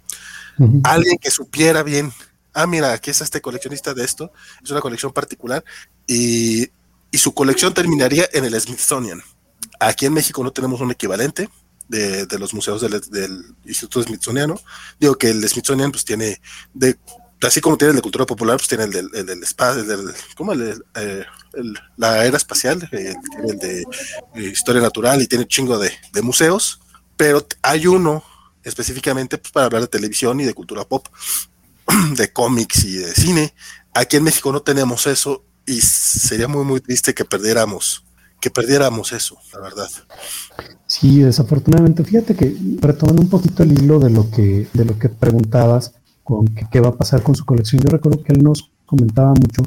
alguien 0.85 1.18
que 1.18 1.31
supiera 1.31 1.83
bien, 1.83 2.12
ah, 2.55 2.66
mira, 2.66 2.92
aquí 2.92 3.11
es 3.11 3.21
este 3.21 3.40
coleccionista 3.40 3.95
de 3.95 4.05
esto, 4.05 4.33
es 4.62 4.71
una 4.71 4.81
colección 4.81 5.12
particular, 5.12 5.64
y, 6.07 6.71
y 7.11 7.18
su 7.18 7.35
colección 7.35 7.75
terminaría 7.75 8.29
en 8.33 8.45
el 8.45 8.59
Smithsonian. 8.61 9.21
Aquí 9.81 10.07
en 10.07 10.14
México 10.14 10.42
no 10.45 10.53
tenemos 10.53 10.81
un 10.81 10.92
equivalente, 10.92 11.49
de, 11.88 12.38
los 12.38 12.55
museos 12.55 12.81
del, 12.81 13.55
Instituto 13.64 14.03
Smithsoniano. 14.03 14.61
Digo 14.99 15.16
que 15.16 15.31
el 15.31 15.47
Smithsonian 15.49 15.90
pues 15.90 16.05
tiene, 16.05 16.40
de, 16.75 16.99
así 17.42 17.61
como 17.61 17.77
tiene 17.77 17.90
el 17.90 17.97
de 17.97 18.03
cultura 18.03 18.27
popular, 18.27 18.57
pues 18.57 18.68
tiene 18.68 18.85
el 18.85 18.90
del, 18.90 19.11
el 19.14 19.27
del 19.27 19.42
espacio, 19.42 19.83
el 19.83 19.88
del, 19.88 20.14
¿cómo? 20.37 20.53
El, 20.53 20.85
eh, 20.95 21.25
la 21.97 22.25
era 22.25 22.37
espacial, 22.37 22.88
eh, 22.92 23.14
el, 23.49 23.59
de 23.59 23.83
eh, 24.35 24.42
historia 24.42 24.81
natural 24.81 25.21
y 25.21 25.27
tiene 25.27 25.45
un 25.45 25.49
chingo 25.49 25.79
de, 25.79 25.92
museos, 26.23 26.81
pero 27.16 27.47
hay 27.62 27.87
uno 27.87 28.23
específicamente 28.62 29.38
pues, 29.38 29.53
para 29.53 29.66
hablar 29.66 29.83
de 29.83 29.88
televisión 29.88 30.40
y 30.40 30.45
de 30.45 30.55
cultura 30.55 30.85
pop, 30.85 31.09
de 32.16 32.33
cómics 32.33 32.85
y 32.85 32.97
de 32.99 33.14
cine. 33.14 33.55
Aquí 33.95 34.16
en 34.16 34.25
México 34.25 34.53
no 34.53 34.62
tenemos 34.62 35.07
eso 35.07 35.45
y 35.66 35.81
sería 35.81 36.49
muy, 36.49 36.64
muy 36.64 36.81
triste 36.81 37.14
que 37.14 37.25
perdiéramos 37.25 38.05
que 38.42 38.50
perdiéramos 38.50 39.12
eso, 39.12 39.38
la 39.52 39.61
verdad. 39.61 39.88
Sí, 40.88 41.20
desafortunadamente, 41.20 42.02
fíjate 42.02 42.35
que 42.35 42.57
retomando 42.81 43.22
un 43.22 43.28
poquito 43.28 43.62
el 43.62 43.72
hilo 43.72 44.00
de 44.00 44.11
lo 44.11 44.28
que, 44.31 44.66
de 44.74 44.85
lo 44.85 44.98
que 44.98 45.09
preguntabas, 45.09 45.94
con 46.24 46.46
qué 46.46 46.81
va 46.81 46.88
a 46.88 46.96
pasar 46.96 47.22
con 47.22 47.37
su 47.37 47.44
colección, 47.44 47.81
yo 47.83 47.88
recuerdo 47.88 48.22
que 48.22 48.33
él 48.33 48.42
nos 48.42 48.70
comentaba 48.85 49.31
mucho 49.31 49.62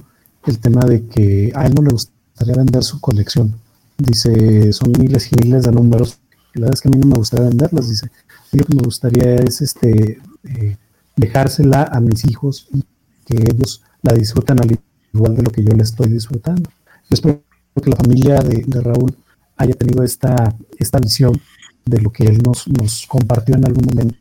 el 0.45 0.59
tema 0.59 0.81
de 0.81 1.07
que 1.07 1.53
a 1.55 1.65
él 1.65 1.73
no 1.73 1.83
le 1.83 1.91
gustaría 1.91 2.55
vender 2.55 2.83
su 2.83 2.99
colección. 2.99 3.55
Dice, 3.97 4.73
son 4.73 4.91
miles 4.99 5.31
y 5.31 5.37
miles 5.41 5.63
de 5.63 5.71
números, 5.71 6.19
la 6.53 6.67
verdad 6.67 6.73
es 6.73 6.81
que 6.81 6.89
a 6.89 6.91
mí 6.91 6.97
no 6.97 7.07
me 7.07 7.15
gustaría 7.15 7.47
venderlas, 7.47 7.89
dice, 7.89 8.11
lo 8.51 8.65
que 8.65 8.75
me 8.75 8.83
gustaría 8.83 9.35
es 9.35 9.61
este 9.61 10.19
eh, 10.43 10.77
dejársela 11.15 11.83
a 11.83 12.01
mis 12.01 12.25
hijos 12.25 12.67
y 12.73 12.83
que 13.25 13.37
ellos 13.37 13.83
la 14.01 14.13
disfruten 14.13 14.59
al 14.59 14.77
igual 15.13 15.35
de 15.37 15.43
lo 15.43 15.51
que 15.51 15.63
yo 15.63 15.71
le 15.71 15.83
estoy 15.83 16.09
disfrutando. 16.09 16.69
Después 17.09 17.37
que 17.81 17.89
la 17.89 17.95
familia 17.95 18.39
de, 18.39 18.81
Raúl 18.81 19.15
haya 19.57 19.73
tenido 19.73 20.03
esta, 20.03 20.55
esta 20.77 20.99
visión 20.99 21.39
de 21.85 22.01
lo 22.01 22.11
que 22.11 22.23
él 22.23 22.39
nos, 22.43 22.67
nos 22.67 23.05
compartió 23.07 23.55
en 23.55 23.65
algún 23.65 23.85
momento, 23.85 24.15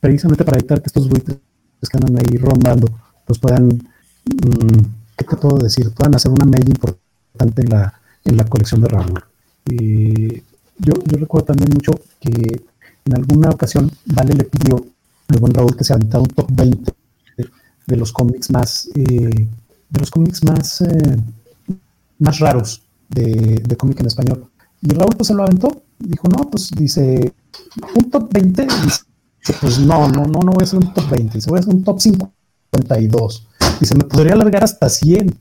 precisamente 0.00 0.44
para 0.44 0.58
evitar 0.58 0.80
que 0.80 0.88
estos 0.88 1.08
buitres 1.08 1.38
que 1.90 1.98
andan 1.98 2.16
ahí 2.18 2.36
rondando, 2.38 2.88
pues 3.26 3.38
puedan, 3.38 3.66
mm, 3.68 4.80
¿qué 5.16 5.24
te 5.24 5.36
puedo 5.36 5.58
decir? 5.58 5.90
Puedan 5.92 6.14
hacer 6.14 6.30
una 6.30 6.46
media 6.46 6.68
importante 6.68 7.62
en 7.62 7.68
la, 7.68 8.00
en 8.24 8.36
la 8.36 8.44
colección 8.44 8.80
de 8.80 8.88
Raúl. 8.88 9.22
yo, 9.66 10.92
yo 11.06 11.18
recuerdo 11.18 11.46
también 11.46 11.70
mucho 11.72 11.92
que 12.20 12.64
en 13.04 13.14
alguna 13.14 13.50
ocasión 13.50 13.90
Vale 14.06 14.34
le 14.34 14.44
pidió 14.44 14.84
al 15.28 15.38
buen 15.38 15.54
Raúl 15.54 15.76
que 15.76 15.84
se 15.84 15.92
aventara 15.92 16.22
un 16.22 16.28
top 16.28 16.50
20 16.52 16.92
de, 17.86 17.96
los 17.96 18.12
cómics 18.12 18.50
más, 18.50 18.88
eh, 18.94 19.48
de 19.90 20.00
los 20.00 20.10
cómics 20.10 20.42
más 20.44 20.80
eh, 20.80 21.16
más 22.18 22.38
raros 22.38 22.82
de, 23.08 23.62
de 23.66 23.76
cómic 23.76 24.00
en 24.00 24.06
español. 24.06 24.50
Y 24.80 24.88
Raúl 24.92 25.14
pues 25.16 25.28
se 25.28 25.34
lo 25.34 25.42
aventó, 25.42 25.82
dijo, 25.98 26.28
no, 26.28 26.50
pues 26.50 26.70
dice, 26.76 27.32
un 27.96 28.10
top 28.10 28.32
20, 28.32 28.62
dice, 28.84 29.54
pues 29.60 29.78
no, 29.78 30.08
no, 30.08 30.24
no, 30.24 30.40
no 30.40 30.52
voy 30.52 30.62
a 30.62 30.64
hacer 30.64 30.78
un 30.78 30.92
top 30.92 31.08
20, 31.10 31.34
dice, 31.34 31.50
voy 31.50 31.58
a 31.58 31.60
hacer 31.60 31.74
un 31.74 31.84
top 31.84 32.00
52. 32.00 33.48
Dice, 33.80 33.94
me 33.94 34.04
podría 34.04 34.34
alargar 34.34 34.64
hasta 34.64 34.88
100. 34.88 35.34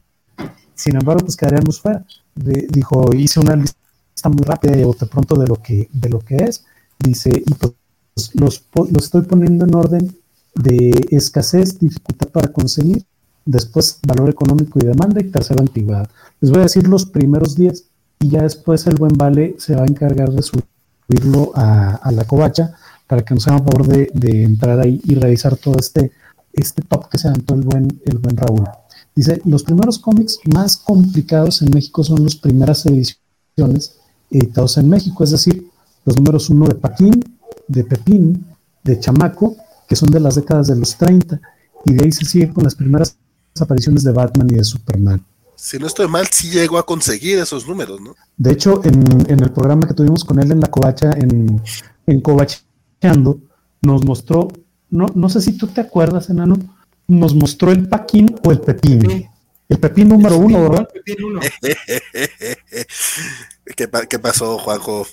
Sin 0.76 0.96
embargo, 0.96 1.26
pues 1.26 1.36
quedaríamos 1.36 1.80
fuera. 1.80 2.06
dijo, 2.36 3.14
hice 3.14 3.40
una 3.40 3.56
lista 3.56 4.30
muy 4.30 4.44
rápida 4.44 4.78
y 4.78 5.06
pronto 5.06 5.36
de 5.36 5.48
lo 5.48 5.56
que, 5.56 5.90
de 5.92 6.10
lo 6.10 6.20
que 6.20 6.38
es. 6.38 6.66
Dice, 7.00 7.30
y 7.30 7.54
pues 7.54 7.74
los, 8.34 8.64
los 8.74 9.04
estoy 9.04 9.24
poniendo 9.24 9.66
en 9.66 9.76
orden 9.76 10.16
de 10.56 11.08
escasez, 11.10 11.80
dificultad 11.80 12.30
para 12.30 12.52
conseguir, 12.52 13.06
después 13.46 14.00
valor 14.06 14.30
económico 14.30 14.80
y 14.80 14.86
demanda 14.86 15.22
y 15.22 15.26
tercero 15.26 15.62
antigüedad. 15.62 16.10
Les 16.40 16.52
voy 16.52 16.60
a 16.60 16.64
decir 16.64 16.88
los 16.88 17.06
primeros 17.06 17.56
10 17.56 17.86
y 18.20 18.30
ya 18.30 18.44
después 18.44 18.86
el 18.88 18.96
buen 18.96 19.14
Vale 19.18 19.56
se 19.58 19.76
va 19.76 19.84
a 19.84 19.88
encargar 19.88 20.32
de 20.32 20.42
subirlo 20.42 21.52
a, 21.56 22.12
la 22.12 22.26
covacha 22.26 22.74
para 23.08 23.24
que 23.24 23.34
nos 23.34 23.48
hagan 23.48 23.66
favor 23.66 23.88
de, 23.88 24.44
entrar 24.44 24.80
ahí 24.80 25.02
y 25.04 25.16
revisar 25.16 25.58
todo 25.58 25.76
este, 25.78 26.12
este 26.54 26.82
top 26.84 27.10
que 27.10 27.18
se 27.18 27.28
aventó 27.28 27.54
el 27.54 27.62
buen, 27.62 28.02
el 28.06 28.18
buen 28.18 28.38
Raúl. 28.38 28.64
Dice, 29.16 29.42
los 29.46 29.64
primeros 29.64 30.00
cómics 30.00 30.40
más 30.54 30.78
complicados 30.78 31.62
en 31.62 31.70
México 31.72 32.04
son 32.04 32.24
las 32.24 32.36
primeras 32.36 32.86
ediciones 32.86 33.98
editados 34.32 34.78
en 34.78 34.90
México, 34.90 35.24
es 35.24 35.32
decir, 35.32 35.68
los 36.06 36.18
números 36.18 36.50
1 36.50 36.68
de 36.68 36.76
Paquín, 36.76 37.24
de 37.68 37.84
Pepín, 37.84 38.46
de 38.84 39.00
Chamaco, 39.00 39.56
que 39.88 39.96
son 39.96 40.10
de 40.10 40.20
las 40.20 40.36
décadas 40.36 40.68
de 40.68 40.76
los 40.76 40.98
30, 40.98 41.40
y 41.86 41.94
de 41.94 42.06
ahí 42.06 42.12
se 42.12 42.26
sigue 42.26 42.52
con 42.52 42.64
las 42.64 42.76
primeras 42.76 43.16
apariciones 43.62 44.04
de 44.04 44.12
Batman 44.12 44.48
y 44.52 44.56
de 44.56 44.64
Superman. 44.64 45.24
Si 45.56 45.78
no 45.78 45.88
estoy 45.88 46.08
mal, 46.08 46.28
sí 46.28 46.50
llegó 46.50 46.78
a 46.78 46.86
conseguir 46.86 47.40
esos 47.40 47.68
números, 47.68 48.02
¿no? 48.02 48.16
De 48.38 48.52
hecho, 48.52 48.82
en, 48.84 49.30
el 49.30 49.52
programa 49.52 49.88
que 49.88 49.94
tuvimos 49.94 50.24
con 50.24 50.40
él 50.40 50.52
en 50.52 50.60
la 50.60 50.68
Covacha, 50.68 51.12
en, 51.12 51.62
en 52.08 52.22
Covachando, 52.22 53.40
nos 53.82 54.04
mostró 54.04 54.50
no, 54.94 55.08
no 55.16 55.28
sé 55.28 55.42
si 55.42 55.58
tú 55.58 55.66
te 55.66 55.82
acuerdas, 55.82 56.30
enano, 56.30 56.56
nos 57.08 57.34
mostró 57.34 57.72
el 57.72 57.90
paquín 57.90 58.36
o 58.46 58.52
el 58.52 58.60
pepín. 58.60 59.28
El 59.68 59.80
pepín 59.80 60.10
número 60.10 60.38
uno, 60.38 60.70
¿verdad? 60.70 60.88
¿Qué, 64.08 64.20
pasó, 64.20 64.60
Juanjo? 64.60 65.08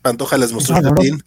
Pantoja 0.00 0.38
les 0.38 0.52
mostró 0.52 0.76
el 0.76 0.84
pepín. 0.84 1.24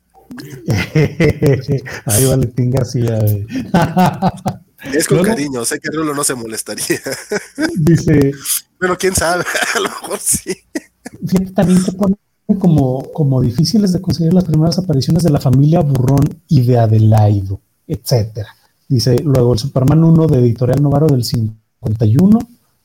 Ahí 2.06 2.26
Valentín 2.26 2.72
García. 2.72 3.20
Es 4.94 5.08
con 5.08 5.24
cariño, 5.24 5.66
sé 5.66 5.80
que 5.80 5.90
Rulo 5.92 6.14
no 6.14 6.24
se 6.24 6.36
molestaría. 6.36 7.00
Dice. 7.78 8.32
Pero 8.78 8.98
quién 8.98 9.16
sabe, 9.16 9.44
a 9.76 9.80
lo 9.80 9.90
mejor 9.90 10.20
sí. 10.20 10.56
Fíjate, 11.26 11.52
también 11.52 11.84
se 11.84 11.92
pone 11.94 12.16
como, 12.60 13.12
como 13.14 13.42
difíciles 13.42 13.92
de 13.94 14.02
conseguir 14.02 14.34
las 14.34 14.46
primeras 14.46 14.78
apariciones 14.80 15.24
de 15.24 15.30
la 15.30 15.40
familia 15.40 15.82
Burrón 15.82 16.42
y 16.48 16.62
de 16.62 16.80
Adelaido, 16.80 17.62
etcétera. 17.88 18.56
Dice, 18.88 19.18
luego 19.24 19.54
el 19.54 19.60
Superman 19.60 20.04
1 20.04 20.28
de 20.28 20.40
Editorial 20.40 20.82
Novaro 20.82 21.08
del 21.08 21.24
51, 21.24 22.40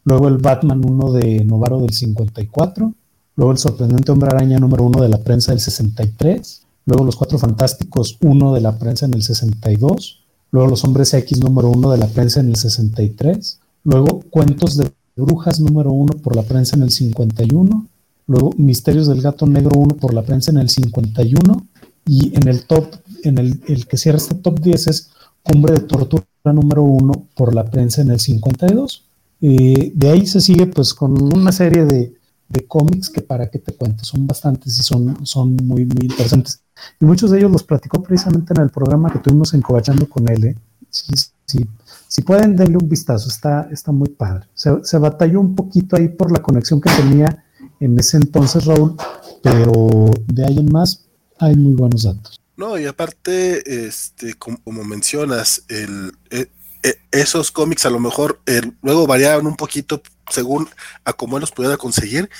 luego 0.04 0.28
el 0.28 0.38
Batman 0.38 0.84
1 0.84 1.12
de 1.12 1.44
Novaro 1.44 1.80
del 1.80 1.94
54, 1.94 2.92
luego 3.36 3.52
el 3.52 3.58
Sorprendente 3.58 4.12
Hombre 4.12 4.28
Araña 4.28 4.58
número 4.58 4.84
1 4.84 5.00
de 5.00 5.08
la 5.08 5.18
prensa 5.18 5.52
del 5.52 5.60
63, 5.60 6.62
luego 6.84 7.04
los 7.04 7.16
Cuatro 7.16 7.38
Fantásticos 7.38 8.18
1 8.20 8.52
de 8.52 8.60
la 8.60 8.78
prensa 8.78 9.06
en 9.06 9.14
el 9.14 9.22
62, 9.22 10.23
luego 10.54 10.70
los 10.70 10.84
Hombres 10.84 11.12
X 11.12 11.40
número 11.40 11.68
1 11.68 11.90
de 11.90 11.98
la 11.98 12.06
prensa 12.06 12.38
en 12.38 12.50
el 12.50 12.54
63, 12.54 13.58
luego 13.82 14.20
Cuentos 14.30 14.76
de 14.76 14.88
Brujas 15.16 15.58
número 15.58 15.90
1 15.90 16.18
por 16.22 16.36
la 16.36 16.44
prensa 16.44 16.76
en 16.76 16.84
el 16.84 16.90
51, 16.90 17.88
luego 18.28 18.52
Misterios 18.56 19.08
del 19.08 19.20
Gato 19.20 19.48
Negro 19.48 19.80
1 19.80 19.96
por 19.96 20.14
la 20.14 20.22
prensa 20.22 20.52
en 20.52 20.58
el 20.58 20.70
51, 20.70 21.66
y 22.06 22.36
en 22.36 22.46
el 22.46 22.66
top, 22.66 22.86
en 23.24 23.38
el, 23.38 23.62
el 23.66 23.88
que 23.88 23.96
cierra 23.96 24.18
este 24.18 24.36
top 24.36 24.60
10 24.60 24.86
es 24.86 25.10
Cumbre 25.42 25.74
de 25.74 25.80
Tortura 25.80 26.24
número 26.44 26.84
1 26.84 27.26
por 27.34 27.52
la 27.52 27.64
prensa 27.64 28.02
en 28.02 28.12
el 28.12 28.20
52. 28.20 29.06
Eh, 29.40 29.90
de 29.92 30.08
ahí 30.08 30.24
se 30.24 30.40
sigue 30.40 30.68
pues 30.68 30.94
con 30.94 31.20
una 31.20 31.50
serie 31.50 31.84
de, 31.84 32.14
de, 32.48 32.66
cómics 32.68 33.10
que 33.10 33.22
para 33.22 33.50
qué 33.50 33.58
te 33.58 33.72
cuento, 33.72 34.04
son 34.04 34.24
bastantes 34.28 34.78
y 34.78 34.84
son, 34.84 35.26
son 35.26 35.56
muy, 35.56 35.84
muy 35.84 36.06
interesantes. 36.06 36.60
Y 37.00 37.04
muchos 37.04 37.30
de 37.30 37.38
ellos 37.38 37.50
los 37.50 37.62
platicó 37.62 38.02
precisamente 38.02 38.52
en 38.54 38.62
el 38.62 38.70
programa 38.70 39.12
que 39.12 39.18
tuvimos 39.18 39.54
en 39.54 39.62
Cobachando 39.62 40.08
con 40.08 40.28
él. 40.28 40.44
¿eh? 40.44 40.56
Si 40.90 42.22
pueden, 42.22 42.56
denle 42.56 42.76
un 42.76 42.88
vistazo, 42.88 43.28
está, 43.28 43.68
está 43.72 43.92
muy 43.92 44.08
padre. 44.08 44.46
Se, 44.54 44.70
se 44.84 44.98
batalló 44.98 45.40
un 45.40 45.54
poquito 45.54 45.96
ahí 45.96 46.08
por 46.08 46.30
la 46.30 46.40
conexión 46.40 46.80
que 46.80 46.90
tenía 46.90 47.44
en 47.80 47.98
ese 47.98 48.16
entonces 48.16 48.64
Raúl, 48.64 48.96
pero 49.42 50.10
de 50.26 50.46
ahí 50.46 50.58
en 50.58 50.70
más 50.70 51.04
hay 51.38 51.56
muy 51.56 51.74
buenos 51.74 52.04
datos. 52.04 52.40
No, 52.56 52.78
y 52.78 52.86
aparte, 52.86 53.86
este, 53.86 54.34
como, 54.34 54.84
mencionas, 54.84 55.64
el, 55.68 56.12
e, 56.30 56.48
e, 56.82 56.98
esos 57.10 57.50
cómics 57.50 57.84
a 57.84 57.90
lo 57.90 57.98
mejor 57.98 58.40
luego 58.82 59.06
variaban 59.06 59.46
un 59.46 59.56
poquito 59.56 60.00
según 60.30 60.68
a 61.04 61.12
cómo 61.12 61.38
los 61.38 61.50
pudiera 61.50 61.76
conseguir. 61.76 62.30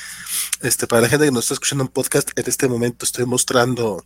Este, 0.60 0.86
para 0.86 1.02
la 1.02 1.08
gente 1.08 1.26
que 1.26 1.32
nos 1.32 1.44
está 1.44 1.54
escuchando 1.54 1.84
en 1.84 1.88
podcast, 1.88 2.30
en 2.36 2.44
este 2.46 2.68
momento 2.68 3.04
estoy 3.04 3.26
mostrando 3.26 4.04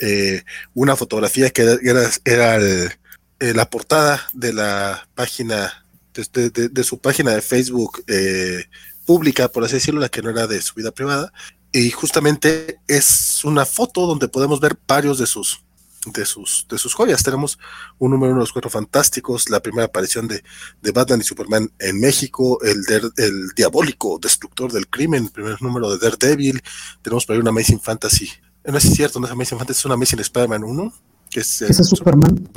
eh, 0.00 0.42
una 0.74 0.96
fotografía 0.96 1.50
que 1.50 1.62
era, 1.82 2.10
era 2.24 2.58
eh, 2.58 3.54
la 3.54 3.68
portada 3.68 4.26
de 4.32 4.52
la 4.52 5.08
página, 5.14 5.84
de, 6.14 6.84
su 6.84 6.98
página 6.98 7.32
de 7.32 7.42
Facebook 7.42 8.02
eh, 8.06 8.64
pública, 9.04 9.48
por 9.48 9.64
así 9.64 9.74
decirlo, 9.74 10.00
la 10.00 10.08
que 10.08 10.22
no 10.22 10.30
era 10.30 10.46
de 10.46 10.60
su 10.62 10.74
vida 10.74 10.90
privada, 10.90 11.32
y 11.72 11.90
justamente 11.90 12.78
es 12.88 13.44
una 13.44 13.66
foto 13.66 14.06
donde 14.06 14.28
podemos 14.28 14.60
ver 14.60 14.76
varios 14.86 15.18
de 15.18 15.26
sus 15.26 15.60
de 16.12 16.24
sus, 16.24 16.66
de 16.70 16.78
sus 16.78 16.94
joyas. 16.94 17.22
Tenemos 17.22 17.58
un 17.98 18.12
número 18.12 18.30
uno 18.30 18.40
de 18.40 18.44
los 18.44 18.52
cuatro 18.52 18.70
fantásticos, 18.70 19.50
la 19.50 19.60
primera 19.60 19.86
aparición 19.86 20.28
de, 20.28 20.42
de 20.80 20.92
Batman 20.92 21.20
y 21.20 21.24
Superman 21.24 21.72
en 21.78 22.00
México, 22.00 22.60
el, 22.62 22.84
el 23.16 23.48
diabólico 23.56 24.18
destructor 24.20 24.72
del 24.72 24.88
crimen, 24.88 25.24
el 25.24 25.30
primer 25.30 25.60
número 25.60 25.90
de 25.90 25.98
Daredevil, 25.98 26.62
tenemos 27.02 27.26
por 27.26 27.34
ahí 27.34 27.40
una 27.40 27.50
Amazing 27.50 27.80
Fantasy, 27.80 28.30
no 28.66 28.78
es 28.78 28.84
cierto, 28.84 29.20
no 29.20 29.26
es 29.26 29.32
Amazing 29.32 29.58
Fantasy, 29.58 29.78
es 29.78 29.84
una 29.84 29.94
Amazing 29.94 30.20
Spider-Man 30.20 30.64
1, 30.64 30.92
que 31.30 31.40
es... 31.40 31.62
Ese 31.62 31.82
es 31.82 31.88
Superman. 31.88 32.48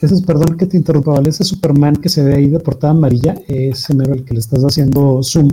ese 0.00 0.14
es, 0.14 0.22
perdón 0.22 0.56
que 0.56 0.66
te 0.66 0.76
interrumpa, 0.76 1.12
¿vale? 1.12 1.30
Ese 1.30 1.44
Superman 1.44 1.96
que 1.96 2.08
se 2.08 2.22
ve 2.22 2.34
ahí 2.34 2.48
de 2.48 2.58
portada 2.58 2.92
amarilla, 2.92 3.34
ese 3.46 3.94
mero 3.94 4.14
el 4.14 4.24
que 4.24 4.34
le 4.34 4.40
estás 4.40 4.62
haciendo 4.62 5.22
zoom, 5.22 5.50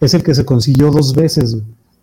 es 0.00 0.14
el 0.14 0.22
que 0.22 0.34
se 0.34 0.44
consiguió 0.44 0.90
dos 0.90 1.14
veces, 1.14 1.56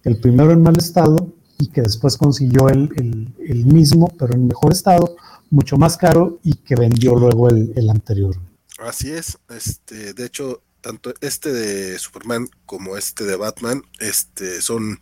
el 0.04 0.20
primero 0.20 0.52
en 0.52 0.64
mal 0.64 0.78
estado 0.78 1.34
y 1.60 1.68
que 1.68 1.82
después 1.82 2.18
consiguió 2.18 2.70
el, 2.70 3.66
mismo, 3.66 4.12
pero 4.18 4.34
en 4.34 4.48
mejor 4.48 4.72
estado, 4.72 5.16
mucho 5.50 5.78
más 5.78 5.98
caro 5.98 6.40
y 6.44 6.56
que 6.56 6.76
vendió 6.76 7.16
luego 7.16 7.50
el, 7.50 7.90
anterior. 7.90 8.36
Así 8.80 9.12
es, 9.12 9.38
este, 9.50 10.14
de 10.14 10.26
hecho, 10.26 10.62
tanto 10.80 11.14
este 11.20 11.52
de 11.52 12.00
Superman 12.00 12.48
como 12.66 12.96
este 12.96 13.26
de 13.26 13.36
Batman, 13.36 13.82
este, 14.00 14.62
son, 14.62 15.00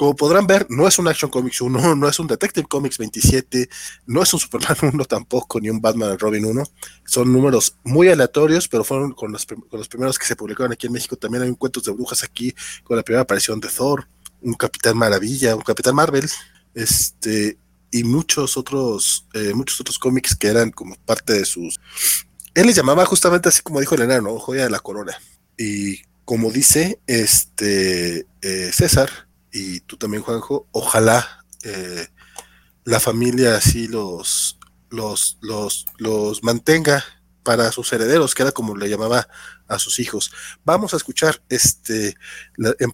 como 0.00 0.16
podrán 0.16 0.46
ver, 0.46 0.66
no 0.70 0.88
es 0.88 0.98
un 0.98 1.08
Action 1.08 1.30
Comics 1.30 1.60
1, 1.60 1.94
no 1.96 2.08
es 2.08 2.18
un 2.18 2.26
Detective 2.26 2.66
Comics 2.66 2.96
27, 2.96 3.68
no 4.06 4.22
es 4.22 4.32
un 4.32 4.40
Superman 4.40 4.78
1 4.94 5.04
tampoco, 5.04 5.60
ni 5.60 5.68
un 5.68 5.78
Batman 5.78 6.18
Robin 6.18 6.46
1, 6.46 6.62
son 7.04 7.30
números 7.30 7.76
muy 7.84 8.08
aleatorios, 8.08 8.66
pero 8.66 8.82
fueron 8.82 9.12
con 9.12 9.30
los, 9.30 9.44
con 9.44 9.78
los 9.78 9.88
primeros 9.88 10.18
que 10.18 10.24
se 10.24 10.36
publicaron 10.36 10.72
aquí 10.72 10.86
en 10.86 10.94
México, 10.94 11.16
también 11.16 11.42
hay 11.42 11.50
un 11.50 11.54
Cuentos 11.54 11.84
de 11.84 11.92
Brujas 11.92 12.24
aquí, 12.24 12.54
con 12.82 12.96
la 12.96 13.02
primera 13.02 13.24
aparición 13.24 13.60
de 13.60 13.68
Thor, 13.68 14.08
un 14.40 14.54
Capitán 14.54 14.96
Maravilla, 14.96 15.54
un 15.54 15.60
Capitán 15.60 15.94
Marvel, 15.94 16.26
este, 16.72 17.58
y 17.90 18.02
muchos 18.02 18.56
otros, 18.56 19.28
eh, 19.34 19.52
muchos 19.52 19.82
otros 19.82 19.98
cómics 19.98 20.34
que 20.34 20.48
eran 20.48 20.70
como 20.70 20.96
parte 21.04 21.34
de 21.34 21.44
sus. 21.44 21.78
Él 22.54 22.68
les 22.68 22.76
llamaba 22.76 23.04
justamente 23.04 23.50
así 23.50 23.60
como 23.60 23.80
dijo 23.80 23.96
el 23.96 24.00
enano, 24.00 24.38
joya 24.38 24.64
de 24.64 24.70
la 24.70 24.80
corona. 24.80 25.12
Y 25.58 25.98
como 26.24 26.50
dice 26.50 27.00
este 27.06 28.26
eh, 28.40 28.70
César, 28.72 29.28
y 29.52 29.80
tú 29.80 29.96
también, 29.96 30.22
Juanjo, 30.22 30.66
ojalá 30.72 31.44
eh, 31.62 32.08
la 32.84 33.00
familia 33.00 33.56
así 33.56 33.88
los, 33.88 34.58
los, 34.90 35.38
los, 35.40 35.86
los 35.98 36.42
mantenga 36.42 37.04
para 37.42 37.72
sus 37.72 37.92
herederos, 37.92 38.34
que 38.34 38.42
era 38.42 38.52
como 38.52 38.76
le 38.76 38.88
llamaba 38.88 39.28
a 39.66 39.78
sus 39.78 39.98
hijos. 39.98 40.32
Vamos 40.64 40.94
a 40.94 40.96
escuchar 40.96 41.42
este 41.48 42.16
en 42.78 42.92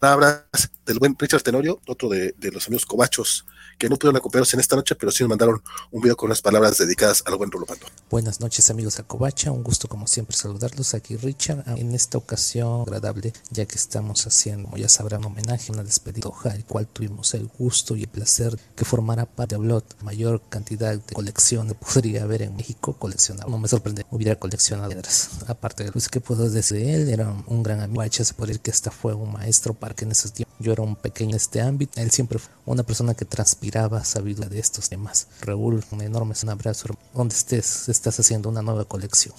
palabras 0.00 0.44
del 0.86 0.98
buen 0.98 1.16
Richard 1.18 1.42
Tenorio, 1.42 1.80
otro 1.86 2.08
de, 2.08 2.34
los 2.52 2.66
amigos 2.66 2.86
cobachos, 2.86 3.46
que 3.80 3.88
no 3.88 3.96
pudieron 3.96 4.18
acompañarnos 4.18 4.52
en 4.52 4.60
esta 4.60 4.76
noche, 4.76 4.94
pero 4.94 5.10
sí 5.10 5.22
nos 5.22 5.30
mandaron 5.30 5.62
un 5.90 6.02
video 6.02 6.14
con 6.14 6.26
unas 6.26 6.42
palabras 6.42 6.76
dedicadas 6.76 7.22
al 7.24 7.36
buen 7.36 7.50
Rulo 7.50 7.66
Buenas 8.10 8.38
noches 8.38 8.68
amigos 8.68 8.98
de 8.98 9.04
Covacha, 9.04 9.52
un 9.52 9.62
gusto 9.62 9.88
como 9.88 10.06
siempre 10.06 10.36
saludarlos. 10.36 10.92
Aquí 10.92 11.16
Richard, 11.16 11.64
en 11.66 11.94
esta 11.94 12.18
ocasión 12.18 12.82
agradable, 12.82 13.32
ya 13.48 13.64
que 13.64 13.76
estamos 13.76 14.26
haciendo, 14.26 14.64
como 14.64 14.76
ya 14.76 14.90
sabrán, 14.90 15.24
homenaje 15.24 15.72
una 15.72 15.82
despedida 15.82 16.28
el 16.54 16.64
cual 16.66 16.88
tuvimos 16.88 17.32
el 17.32 17.48
gusto 17.58 17.96
y 17.96 18.02
el 18.02 18.08
placer 18.08 18.54
que 18.76 18.84
formara 18.84 19.24
parte 19.24 19.54
de 19.54 19.62
Blot, 19.62 20.02
mayor 20.02 20.42
cantidad 20.50 20.94
de 20.94 21.14
colecciones 21.14 21.74
podría 21.74 22.24
haber 22.24 22.42
en 22.42 22.56
México 22.56 22.92
coleccionado. 22.98 23.48
No 23.48 23.58
me 23.58 23.68
sorprende, 23.68 24.04
hubiera 24.10 24.36
coleccionado 24.36 24.90
piedras. 24.90 25.30
Aparte 25.46 25.84
de 25.84 25.90
lo 25.90 26.00
que 26.10 26.20
puedo 26.20 26.50
decir 26.50 26.76
de 26.76 26.94
él, 26.96 27.08
era 27.08 27.34
un 27.46 27.62
gran 27.62 27.80
amigo, 27.80 28.02
se 28.10 28.34
por 28.34 28.50
el 28.50 28.60
que 28.60 28.72
hasta 28.72 28.90
fue 28.90 29.14
un 29.14 29.32
maestro 29.32 29.72
para 29.72 29.94
que 29.94 30.04
en 30.04 30.12
esos 30.12 30.34
tiempos 30.34 30.54
yo 30.58 30.72
era 30.72 30.82
un 30.82 30.96
pequeño 30.96 31.30
en 31.30 31.36
este 31.36 31.60
ámbito, 31.62 32.00
él 32.00 32.10
siempre 32.10 32.38
fue 32.38 32.52
una 32.66 32.82
persona 32.82 33.14
que 33.14 33.24
transpiraba 33.70 34.04
sabiduría 34.04 34.48
de 34.48 34.58
estos 34.58 34.88
temas. 34.88 35.28
Raúl, 35.42 35.82
un 35.92 36.02
enorme 36.02 36.34
abrazo. 36.48 36.88
Donde 37.14 37.34
estés, 37.34 37.88
estás 37.88 38.18
haciendo 38.18 38.48
una 38.48 38.62
nueva 38.62 38.84
colección. 38.84 39.34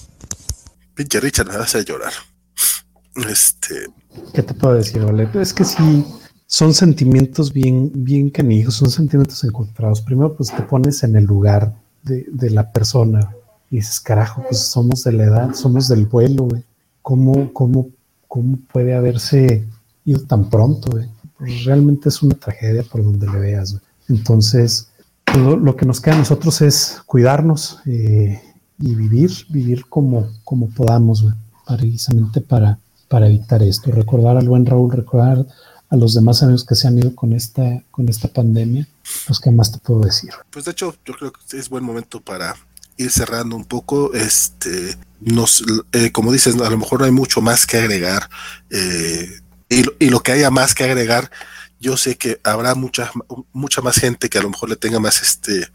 Pinche 0.93 1.19
Richard, 1.19 1.47
me 1.47 1.57
vas 1.57 1.75
a 1.75 1.81
llorar. 1.81 2.13
Este. 3.29 3.87
¿Qué 4.33 4.41
te 4.43 4.53
puedo 4.53 4.75
decir, 4.75 5.03
Vale? 5.03 5.29
Es 5.33 5.53
que 5.53 5.65
sí, 5.65 6.05
son 6.47 6.73
sentimientos 6.73 7.51
bien, 7.51 7.91
bien 7.93 8.29
canijos, 8.29 8.75
son 8.75 8.89
sentimientos 8.89 9.43
encontrados. 9.43 10.01
Primero, 10.01 10.35
pues 10.35 10.53
te 10.55 10.61
pones 10.63 11.03
en 11.03 11.15
el 11.15 11.25
lugar 11.25 11.75
de, 12.03 12.25
de 12.31 12.49
la 12.49 12.71
persona 12.71 13.35
y 13.69 13.77
dices, 13.77 13.99
carajo, 13.99 14.43
pues 14.47 14.59
somos 14.59 15.03
de 15.03 15.11
la 15.13 15.23
edad, 15.25 15.53
somos 15.53 15.87
del 15.89 16.05
vuelo, 16.05 16.43
güey. 16.43 16.63
¿Cómo, 17.01 17.51
cómo, 17.53 17.89
cómo 18.27 18.59
puede 18.71 18.93
haberse 18.95 19.67
ido 20.05 20.21
tan 20.25 20.49
pronto? 20.49 20.91
Güey? 20.91 21.09
Pues 21.37 21.65
realmente 21.65 22.09
es 22.09 22.21
una 22.21 22.35
tragedia 22.35 22.83
por 22.83 23.03
donde 23.03 23.27
le 23.27 23.39
veas. 23.39 23.71
Güey. 23.71 23.90
Entonces, 24.11 24.89
lo, 25.35 25.75
que 25.75 25.85
nos 25.85 26.01
queda 26.01 26.15
a 26.15 26.19
nosotros 26.19 26.61
es 26.61 27.01
cuidarnos 27.05 27.79
eh, 27.85 28.41
y 28.77 28.95
vivir, 28.95 29.31
vivir 29.49 29.85
como, 29.87 30.29
como 30.43 30.69
podamos, 30.69 31.25
precisamente 31.65 32.41
para, 32.41 32.77
para 33.07 33.27
evitar 33.27 33.63
esto. 33.63 33.91
Recordar 33.91 34.37
al 34.37 34.47
buen 34.47 34.65
Raúl, 34.65 34.91
recordar 34.91 35.45
a 35.89 35.95
los 35.95 36.13
demás 36.13 36.43
amigos 36.43 36.65
que 36.65 36.75
se 36.75 36.87
han 36.87 36.97
ido 36.97 37.15
con 37.15 37.33
esta, 37.33 37.83
con 37.91 38.09
esta 38.09 38.27
pandemia, 38.27 38.87
pues 39.27 39.39
qué 39.39 39.51
más 39.51 39.71
te 39.71 39.79
puedo 39.79 40.01
decir. 40.01 40.31
Pues 40.49 40.65
de 40.65 40.71
hecho, 40.71 40.95
yo 41.05 41.13
creo 41.13 41.31
que 41.31 41.57
es 41.57 41.69
buen 41.69 41.83
momento 41.83 42.21
para 42.21 42.55
ir 42.97 43.11
cerrando 43.11 43.55
un 43.55 43.65
poco. 43.65 44.13
Este, 44.13 44.97
nos, 45.19 45.63
eh, 45.91 46.11
como 46.11 46.31
dices, 46.31 46.55
a 46.55 46.69
lo 46.69 46.77
mejor 46.77 46.99
no 46.99 47.05
hay 47.05 47.11
mucho 47.11 47.41
más 47.41 47.65
que 47.65 47.77
agregar. 47.77 48.29
Eh, 48.69 49.29
y, 49.69 50.05
y, 50.05 50.09
lo 50.09 50.21
que 50.21 50.33
haya 50.33 50.49
más 50.49 50.75
que 50.75 50.83
agregar, 50.83 51.31
yo 51.81 51.97
sé 51.97 52.15
que 52.17 52.39
habrá 52.43 52.75
mucha, 52.75 53.11
mucha 53.51 53.81
más 53.81 53.97
gente 53.97 54.29
que 54.29 54.37
a 54.37 54.41
lo 54.43 54.49
mejor 54.51 54.69
le 54.69 54.75
tenga 54.77 54.99
más 54.99 55.21
este 55.21 55.67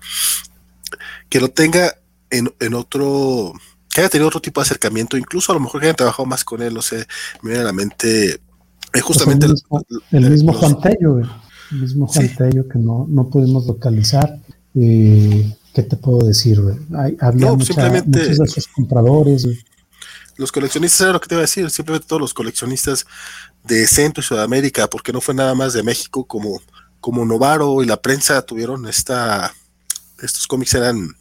que 1.29 1.41
lo 1.41 1.49
tenga 1.51 1.95
en, 2.31 2.53
en 2.61 2.75
otro, 2.75 3.53
que 3.93 4.01
haya 4.01 4.09
tenido 4.11 4.29
otro 4.29 4.41
tipo 4.41 4.61
de 4.61 4.67
acercamiento, 4.67 5.17
incluso 5.17 5.53
a 5.53 5.57
lo 5.57 5.61
mejor 5.61 5.81
que 5.81 5.87
hayan 5.89 5.97
trabajado 5.97 6.27
más 6.27 6.45
con 6.45 6.63
él, 6.63 6.73
no 6.75 6.81
sé, 6.83 7.07
me 7.43 7.51
viene 7.51 7.63
a 7.63 7.67
la 7.67 7.73
mente 7.73 8.41
eh, 8.95 9.01
justamente 9.01 9.47
Pues 9.69 9.85
el 10.13 10.31
mismo, 10.31 10.53
Juan 10.53 10.81
Tello, 10.81 11.15
güey. 11.15 11.27
el 11.73 11.79
mismo 11.81 12.07
Juan 12.07 12.29
Sí. 12.29 12.35
Tello 12.37 12.69
que 12.69 12.79
no, 12.79 13.07
no 13.09 13.29
pudimos 13.29 13.67
localizar. 13.67 14.39
Eh, 14.75 15.53
¿Qué 15.75 15.83
te 15.83 15.97
puedo 15.97 16.27
decir? 16.27 16.61
güey? 16.63 16.77
Hay- 16.97 17.17
había 17.21 17.47
No, 17.49 17.57
mucha- 17.57 17.67
simplemente- 17.75 18.29
muchos 18.31 18.55
de 18.55 18.63
compradores. 18.75 19.47
los 20.39 20.53
coleccionistas, 20.53 21.01
era 21.01 21.13
lo 21.13 21.21
que 21.21 21.29
te 21.29 21.35
iba 21.35 21.41
a 21.41 21.49
decir, 21.49 21.69
simplemente 21.71 22.07
todos 22.07 22.21
los 22.21 22.33
coleccionistas 22.35 23.07
de 23.67 23.87
Centro 23.87 24.21
y 24.23 24.25
Sudamérica, 24.25 24.89
porque 24.89 25.13
no 25.13 25.21
fue 25.21 25.35
nada 25.35 25.55
más 25.55 25.73
de 25.73 25.83
México, 25.83 26.25
como, 26.27 26.61
como 27.01 27.25
Novaro 27.25 27.83
y 27.83 27.87
la 27.87 28.01
prensa 28.01 28.43
tuvieron 28.43 28.87
esta, 28.87 29.55
estos 30.23 30.47
cómics 30.47 30.75
eran, 30.75 31.17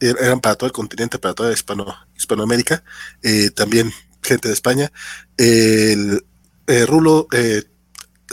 er- 0.00 0.16
eran 0.20 0.40
para 0.40 0.54
todo 0.56 0.66
el 0.66 0.72
continente, 0.72 1.18
para 1.18 1.34
toda 1.34 1.52
Hispano, 1.52 1.94
Hispanoamérica, 2.16 2.82
eh, 3.22 3.50
también 3.50 3.92
gente 4.22 4.48
de 4.48 4.54
España. 4.54 4.90
El 5.36 6.24
eh, 6.66 6.86
Rulo 6.86 7.28
eh, 7.32 7.64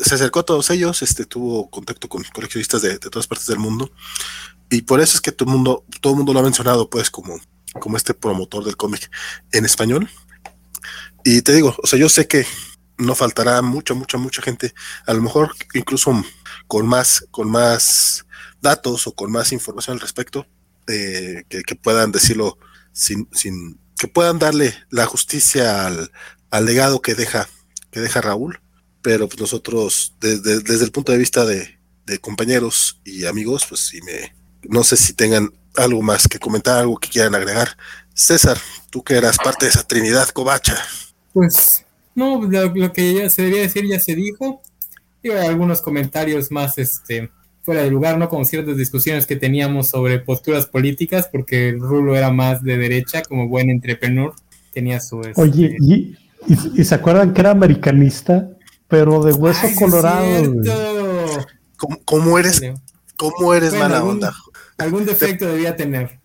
se 0.04 0.16
acercó 0.16 0.40
a 0.40 0.46
todos 0.46 0.70
ellos, 0.72 1.02
este, 1.02 1.26
tuvo 1.26 1.70
contacto 1.70 2.10
con 2.10 2.24
coleccionistas 2.34 2.82
de, 2.82 2.98
de 2.98 3.10
todas 3.10 3.28
partes 3.28 3.48
del 3.48 3.60
mundo, 3.60 3.92
y 4.70 4.82
por 4.82 5.02
eso 5.02 5.16
es 5.18 5.22
que 5.22 5.32
todo 5.32 5.50
el 5.50 5.56
mundo, 5.56 5.86
todo 6.02 6.14
el 6.14 6.18
mundo 6.18 6.34
lo 6.34 6.40
ha 6.40 6.44
mencionado, 6.44 6.90
pues, 6.90 7.12
como, 7.12 7.40
como 7.80 7.96
este 7.98 8.16
promotor 8.16 8.64
del 8.64 8.76
cómic 8.76 9.12
en 9.52 9.66
español. 9.66 10.10
Y 11.24 11.42
te 11.44 11.54
digo, 11.54 11.76
o 11.82 11.88
sea, 11.88 12.00
yo 12.00 12.10
sé 12.10 12.28
que 12.28 12.46
no 13.04 13.16
faltará 13.16 13.62
mucha, 13.62 13.94
mucha, 13.94 14.18
mucha 14.18 14.42
gente, 14.42 14.74
a 15.06 15.14
lo 15.14 15.22
mejor 15.22 15.52
incluso 15.74 16.12
con 16.68 16.88
más, 16.88 17.26
con 17.32 17.50
más 17.50 18.26
datos 18.62 19.08
o 19.08 19.14
con 19.14 19.32
más 19.32 19.52
información 19.52 19.96
al 19.96 20.02
respecto, 20.02 20.48
eh, 20.88 21.44
que, 21.48 21.76
puedan 21.76 22.12
decirlo 22.12 22.58
sin, 22.92 23.30
sin, 23.32 23.80
que 23.98 24.08
puedan 24.08 24.40
darle 24.40 24.74
la 24.90 25.06
justicia 25.06 25.86
al, 25.86 26.66
legado 26.66 27.02
que 27.02 27.16
deja, 27.16 27.48
que 27.92 28.00
deja 28.00 28.22
Raúl. 28.22 28.60
Pero 29.02 29.28
pues 29.28 29.40
nosotros, 29.42 30.16
desde, 30.22 30.62
desde 30.62 30.86
el 30.86 30.92
punto 30.92 31.12
de 31.12 31.18
vista 31.18 31.46
de, 31.46 31.80
compañeros 32.22 33.02
y 33.06 33.26
amigos, 33.26 33.66
pues 33.68 33.88
sí 33.88 34.02
me, 34.02 34.36
no 34.64 34.84
sé 34.84 34.98
si 34.98 35.14
tengan 35.14 35.54
algo 35.76 36.02
más 36.02 36.28
que 36.28 36.38
comentar, 36.38 36.80
algo 36.80 36.98
que 36.98 37.10
quieran 37.10 37.34
agregar. 37.34 37.78
César, 38.14 38.58
tú 38.90 39.04
que 39.04 39.16
eras 39.16 39.38
parte 39.38 39.66
de 39.66 39.72
esa 39.72 39.84
Trinidad 39.84 40.30
Covacha. 40.30 40.78
Pues 41.34 41.83
no, 42.16 42.42
lo, 42.44 42.74
lo 42.76 42.94
que 42.94 43.14
ya 43.14 43.30
se 43.30 43.44
debía 43.44 43.62
decir 43.62 43.86
ya 43.88 44.00
se 44.00 44.16
dijo. 44.16 44.62
Y 45.22 45.30
hay 45.30 45.48
algunos 45.48 45.82
comentarios 45.82 46.52
más 46.52 46.78
este, 46.78 47.32
fuera 47.62 47.82
de 47.84 47.90
lugar, 47.92 48.18
¿no? 48.18 48.28
Como 48.30 48.44
ciertas 48.46 48.76
discusiones 48.78 49.26
que 49.26 49.36
teníamos 49.38 49.90
sobre 49.90 50.20
posturas 50.20 50.66
políticas, 50.66 51.30
porque 51.32 51.70
el 51.70 51.80
Rulo 51.80 52.16
era 52.16 52.30
más 52.32 52.62
de 52.62 52.78
derecha, 52.78 53.22
como 53.24 53.48
buen 53.48 53.70
entrepreneur. 53.70 54.34
Tenía 54.74 55.00
su. 55.00 55.22
este, 55.22 55.40
Oye, 55.42 55.78
y, 55.80 55.94
y- 56.48 56.82
y 56.82 56.84
se 56.84 56.96
acuerdan 56.96 57.34
que 57.34 57.40
era 57.42 57.52
americanista, 57.52 58.50
pero 58.90 59.24
de 59.24 59.32
hueso 59.34 59.60
¡Ay, 59.64 59.70
sí 59.70 59.74
es 59.76 59.80
colorado. 59.80 60.54
¿Cómo, 61.78 62.00
cómo 62.04 62.38
eres, 62.40 62.62
cómo 63.16 63.54
eres 63.54 63.70
Bueno, 63.72 63.84
mala 63.86 63.98
algún- 63.98 64.12
onda? 64.16 64.34
Algún 64.78 65.06
defecto 65.06 65.46
debía 65.46 65.76
tener. 65.76 66.20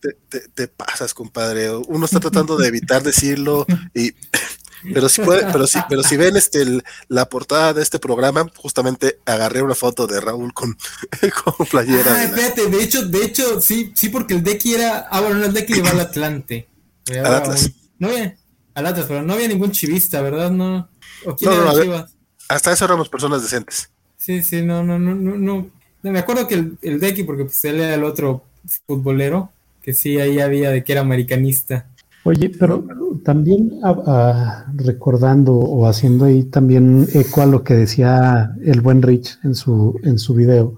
Te, 0.00 0.10
te- 0.28 0.48
te 0.54 0.68
pasas, 0.68 1.14
compadre. 1.14 1.70
Uno 1.74 2.04
está 2.04 2.20
tratando 2.20 2.56
de 2.56 2.68
evitar 2.68 3.02
decirlo 3.02 3.66
y 3.94 4.12
pero 4.94 5.08
si 5.08 5.22
puede, 5.22 5.50
pero 5.52 5.66
si, 5.66 5.78
pero 5.88 6.02
si 6.02 6.16
ven 6.16 6.36
este 6.36 6.62
el- 6.62 6.82
la 7.08 7.28
portada 7.28 7.74
de 7.74 7.82
este 7.82 7.98
programa, 7.98 8.46
justamente 8.56 9.18
agarré 9.26 9.62
una 9.62 9.74
foto 9.74 10.06
de 10.06 10.20
Raúl 10.20 10.52
con, 10.54 10.76
con 11.44 11.66
playera. 11.66 12.12
Ah, 12.14 12.18
de 12.18 12.24
la- 12.24 12.24
espérate, 12.24 12.66
de 12.68 12.82
hecho, 12.82 13.06
de 13.06 13.24
hecho, 13.24 13.60
sí, 13.60 13.92
sí, 13.94 14.08
porque 14.08 14.34
el 14.34 14.42
Decky 14.42 14.74
era. 14.74 15.06
Ah, 15.10 15.20
bueno, 15.20 15.36
no, 15.36 15.44
el 15.46 15.52
Decky 15.52 15.74
le 15.74 15.82
va 15.82 15.90
al 15.90 16.00
Atlante. 16.00 16.68
Al 17.10 17.34
Atlas. 17.34 17.66
un- 17.66 17.74
No 17.98 18.08
había. 18.08 18.36
Al 18.74 18.86
Atlas, 18.86 19.06
pero 19.08 19.22
no 19.22 19.32
había 19.32 19.48
ningún 19.48 19.72
chivista, 19.72 20.20
¿verdad? 20.22 20.50
No. 20.50 20.88
¿O 21.26 21.36
quién 21.36 21.50
No, 21.50 21.64
no, 21.64 21.72
era. 21.72 21.82
Chivas? 21.82 22.14
Hasta 22.48 22.72
eso 22.72 22.84
éramos 22.84 23.08
personas 23.08 23.42
decentes. 23.42 23.90
Sí, 24.16 24.42
sí, 24.42 24.62
no, 24.62 24.82
no, 24.82 24.98
no, 24.98 25.14
no, 25.14 25.36
no. 25.36 25.70
No, 26.02 26.10
me 26.12 26.18
acuerdo 26.18 26.48
que 26.48 26.54
el, 26.54 26.78
el 26.82 26.98
Decky, 27.00 27.24
porque 27.24 27.44
pues 27.44 27.62
él 27.64 27.80
era 27.80 27.94
el 27.94 28.04
otro 28.04 28.44
futbolero, 28.86 29.52
que 29.82 29.92
sí, 29.92 30.18
ahí 30.18 30.40
había 30.40 30.70
de 30.70 30.82
que 30.84 30.92
era 30.92 31.00
americanista. 31.02 31.86
Oye, 32.24 32.50
pero 32.50 32.84
también 33.24 33.80
ah, 33.82 34.02
ah, 34.06 34.64
recordando 34.74 35.54
o 35.54 35.86
haciendo 35.86 36.26
ahí 36.26 36.44
también 36.44 37.06
eco 37.14 37.40
a 37.40 37.46
lo 37.46 37.64
que 37.64 37.74
decía 37.74 38.54
el 38.62 38.82
buen 38.82 39.00
Rich 39.00 39.38
en 39.42 39.54
su, 39.54 39.98
en 40.02 40.18
su 40.18 40.34
video, 40.34 40.74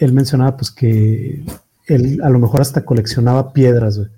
él 0.00 0.12
mencionaba 0.12 0.56
pues 0.56 0.70
que 0.70 1.44
él 1.86 2.20
a 2.22 2.30
lo 2.30 2.38
mejor 2.38 2.62
hasta 2.62 2.84
coleccionaba 2.84 3.52
piedras, 3.52 3.98
güey. 3.98 4.08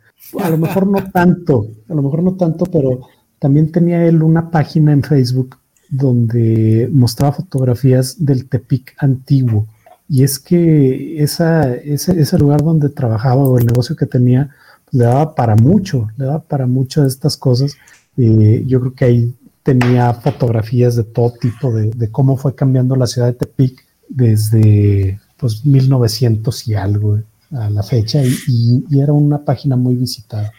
A 0.41 0.51
lo 0.51 0.59
mejor 0.59 0.87
no 0.87 1.11
tanto, 1.13 1.67
a 1.89 1.95
lo 1.95 2.03
mejor 2.03 2.23
no 2.23 2.35
tanto, 2.35 2.67
pero 2.67 3.01
también 3.41 3.73
tenía 3.73 4.05
él 4.07 4.23
una 4.23 4.51
página 4.51 4.93
en 4.93 5.03
Facebook 5.03 5.57
donde 5.89 6.89
mostraba 6.93 7.33
fotografías 7.33 8.25
del 8.25 8.49
Tepic 8.49 8.95
antiguo. 8.99 9.67
Y 10.09 10.23
es 10.25 10.39
que 10.39 11.23
esa, 11.23 11.75
ese, 11.75 12.21
ese 12.21 12.39
lugar 12.39 12.63
donde 12.63 12.89
trabajaba 12.91 13.43
o 13.43 13.59
el 13.59 13.67
negocio 13.67 13.97
que 13.97 14.07
tenía, 14.07 14.51
le 14.93 15.05
daba 15.05 15.35
para 15.35 15.57
mucho, 15.57 16.09
le 16.17 16.27
daba 16.27 16.43
para 16.43 16.67
mucho 16.67 17.03
de 17.03 17.09
estas 17.09 17.37
cosas. 17.37 17.77
Eh, 18.17 18.65
yo 18.67 18.81
creo 18.81 18.95
que 18.95 19.05
ahí 19.05 19.35
tenía 19.63 20.13
fotografías 20.15 20.97
de 20.97 21.05
todo 21.05 21.33
tipo, 21.35 21.73
de, 21.73 21.91
de, 21.91 22.11
cómo 22.11 22.37
fue 22.37 22.55
cambiando 22.55 22.97
la 22.97 23.07
ciudad 23.07 23.29
de 23.29 23.35
Tepic 23.35 23.87
desde 24.09 25.21
pues 25.37 25.65
1900 25.65 26.69
y 26.69 26.75
algo 26.75 27.17
eh, 27.17 27.25
a 27.53 27.71
la 27.71 27.83
fecha, 27.83 28.23
y, 28.23 28.37
y, 28.47 28.85
y, 28.91 29.01
era 29.01 29.13
una 29.13 29.45
página 29.45 29.77
muy 29.77 29.95
visitada. 29.95 30.53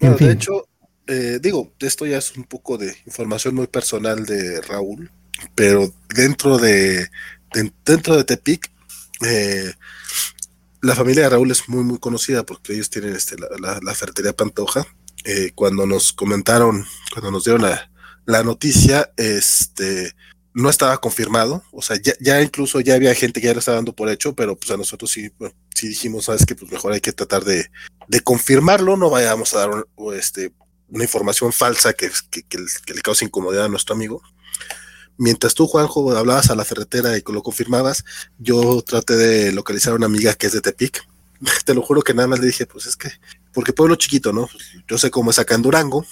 Bueno, 0.00 0.14
en 0.14 0.18
fin. 0.18 0.26
de 0.28 0.32
hecho, 0.34 0.68
eh, 1.06 1.38
digo, 1.40 1.72
esto 1.78 2.06
ya 2.06 2.18
es 2.18 2.36
un 2.36 2.44
poco 2.44 2.76
de 2.76 2.94
información 3.06 3.54
muy 3.54 3.66
personal 3.66 4.26
de 4.26 4.60
Raúl, 4.60 5.10
pero 5.54 5.90
dentro 6.14 6.58
de, 6.58 7.08
de 7.54 7.72
dentro 7.84 8.16
de 8.16 8.24
Tepic, 8.24 8.70
eh, 9.26 9.72
la 10.80 10.94
familia 10.94 11.24
de 11.24 11.30
Raúl 11.30 11.50
es 11.50 11.68
muy, 11.68 11.84
muy 11.84 11.98
conocida 11.98 12.44
porque 12.44 12.74
ellos 12.74 12.90
tienen 12.90 13.14
este, 13.14 13.36
la, 13.38 13.48
la, 13.60 13.80
la 13.82 13.94
ferretería 13.94 14.32
Pantoja. 14.32 14.86
Eh, 15.24 15.52
cuando 15.54 15.86
nos 15.86 16.12
comentaron, 16.12 16.86
cuando 17.12 17.30
nos 17.30 17.44
dieron 17.44 17.62
la, 17.62 17.90
la, 18.24 18.42
noticia, 18.44 19.12
este 19.16 20.12
no 20.54 20.70
estaba 20.70 20.98
confirmado, 20.98 21.62
o 21.72 21.82
sea, 21.82 21.96
ya, 22.02 22.14
ya, 22.20 22.40
incluso 22.40 22.80
ya 22.80 22.94
había 22.94 23.14
gente 23.14 23.40
que 23.40 23.46
ya 23.46 23.52
lo 23.52 23.58
estaba 23.58 23.76
dando 23.76 23.94
por 23.94 24.08
hecho, 24.08 24.34
pero 24.34 24.56
pues 24.56 24.70
a 24.70 24.76
nosotros 24.76 25.10
sí, 25.10 25.30
bueno, 25.38 25.54
sí 25.74 25.88
dijimos, 25.88 26.24
sabes 26.24 26.46
que 26.46 26.54
pues 26.54 26.70
mejor 26.70 26.92
hay 26.92 27.00
que 27.00 27.12
tratar 27.12 27.44
de, 27.44 27.70
de 28.08 28.20
confirmarlo, 28.20 28.96
no 28.96 29.10
vayamos 29.10 29.54
a 29.54 29.58
dar 29.58 29.86
este, 30.14 30.52
una 30.88 31.04
información 31.04 31.52
falsa 31.52 31.92
que, 31.92 32.10
que, 32.30 32.42
que, 32.42 32.94
le 32.94 33.02
cause 33.02 33.24
incomodidad 33.24 33.66
a 33.66 33.68
nuestro 33.68 33.94
amigo. 33.94 34.22
Mientras 35.18 35.54
tú, 35.54 35.66
Juanjo, 35.66 36.16
hablabas 36.16 36.48
a 36.48 36.54
la 36.54 36.64
ferretera 36.64 37.18
y 37.18 37.22
lo 37.26 37.42
confirmabas, 37.42 38.04
yo 38.38 38.82
traté 38.82 39.16
de 39.16 39.52
localizar 39.52 39.92
a 39.92 39.96
una 39.96 40.06
amiga 40.06 40.32
que 40.34 40.46
es 40.46 40.52
de 40.52 40.60
Tepic. 40.60 41.06
Te 41.64 41.74
lo 41.74 41.82
juro 41.82 42.02
que 42.02 42.14
nada 42.14 42.28
más 42.28 42.38
le 42.38 42.46
dije, 42.46 42.66
pues 42.66 42.86
es 42.86 42.96
que, 42.96 43.10
porque 43.52 43.72
pueblo 43.72 43.96
chiquito, 43.96 44.32
¿no? 44.32 44.48
Yo 44.86 44.96
sé 44.96 45.10
cómo 45.10 45.32
es 45.32 45.38
acá 45.40 45.56
en 45.56 45.62
Durango. 45.62 46.04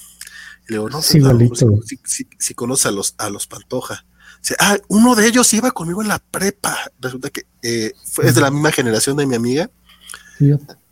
Y 0.69 0.73
le 0.73 0.79
digo, 0.79 0.91
no, 0.91 1.01
sí, 1.01 1.21
pues, 1.21 1.63
no 1.63 1.83
si, 1.83 2.01
si, 2.05 2.27
si, 2.37 2.55
conoce 2.55 2.89
a 2.89 2.91
los, 2.91 3.15
a 3.19 3.31
los 3.31 3.47
Pantoja. 3.47 4.05
Dice, 4.43 4.57
ah, 4.59 4.77
uno 4.89 5.15
de 5.15 5.29
ellos 5.29 5.55
iba 5.55 5.71
conmigo 5.71 6.03
en 6.03 6.09
la 6.09 6.19
prepa. 6.19 6.77
Resulta 7.01 7.31
que 7.31 7.47
eh, 7.63 7.93
fue, 8.11 8.27
es 8.27 8.35
de 8.35 8.41
la 8.41 8.51
misma 8.51 8.73
generación 8.73 9.17
de 9.17 9.27
mi 9.27 9.37
amiga. 9.37 9.71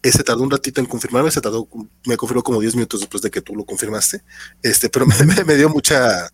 Ese 0.03 0.23
tardó 0.23 0.43
un 0.43 0.51
ratito 0.51 0.81
en 0.81 0.87
confirmarme, 0.87 1.31
se 1.31 1.41
tardó, 1.41 1.69
me 2.07 2.17
confirmó 2.17 2.43
como 2.43 2.61
10 2.61 2.77
minutos 2.77 3.01
después 3.01 3.23
de 3.23 3.31
que 3.31 3.43
tú 3.43 3.57
lo 3.57 3.65
confirmaste. 3.65 4.23
Este, 4.62 4.89
pero 4.89 5.07
me 5.47 5.57
dio 5.57 5.69
mucha, 5.69 6.31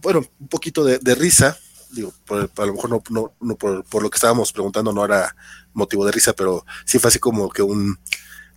bueno, 0.00 0.24
un 0.38 0.48
poquito 0.48 0.84
de, 0.84 1.14
risa. 1.14 1.56
Digo, 1.90 2.12
por, 2.26 2.50
a 2.56 2.66
lo 2.66 2.74
mejor 2.74 2.90
no, 2.90 3.02
no, 3.10 3.34
no 3.40 3.56
por, 3.56 3.84
por, 3.84 4.02
lo 4.02 4.10
que 4.10 4.16
estábamos 4.16 4.52
preguntando 4.52 4.92
no 4.92 5.04
era 5.04 5.34
motivo 5.72 6.04
de 6.04 6.12
risa, 6.12 6.32
pero 6.32 6.64
sí 6.84 6.98
fue 6.98 7.08
así 7.08 7.18
como 7.18 7.48
que 7.48 7.62
un 7.62 7.98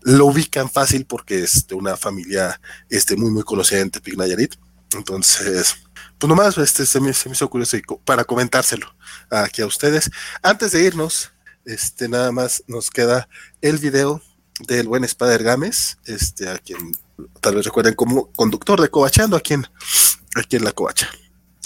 lo 0.01 0.27
ubican 0.27 0.69
fácil 0.69 1.05
porque 1.05 1.43
es 1.43 1.67
de 1.67 1.75
una 1.75 1.97
familia 1.97 2.61
este, 2.89 3.15
muy, 3.15 3.31
muy 3.31 3.43
conocida 3.43 3.79
en 3.79 3.91
Tepic 3.91 4.15
Nayarit. 4.15 4.55
Entonces, 4.93 5.75
pues 6.17 6.29
nomás 6.29 6.57
este, 6.57 6.85
se, 6.85 6.99
me, 7.01 7.13
se 7.13 7.27
me 7.27 7.33
hizo 7.33 7.49
curioso 7.49 7.75
y 7.77 7.81
co 7.81 7.99
para 7.99 8.23
comentárselo 8.23 8.95
aquí 9.29 9.61
a 9.61 9.65
ustedes. 9.65 10.09
Antes 10.41 10.71
de 10.71 10.83
irnos, 10.83 11.33
este, 11.65 12.07
nada 12.07 12.31
más 12.31 12.63
nos 12.67 12.89
queda 12.89 13.27
el 13.61 13.77
video 13.77 14.21
del 14.67 14.87
buen 14.87 15.03
Spider 15.03 15.43
Gámez, 15.43 15.97
este, 16.05 16.49
a 16.49 16.57
quien 16.57 16.95
tal 17.41 17.55
vez 17.55 17.65
recuerden 17.65 17.93
como 17.93 18.31
conductor 18.31 18.79
de 18.79 18.89
Covachando 18.89 19.35
aquí 19.35 19.55
en, 19.55 19.67
aquí 20.35 20.55
en 20.55 20.63
la 20.63 20.71
Covacha. 20.71 21.09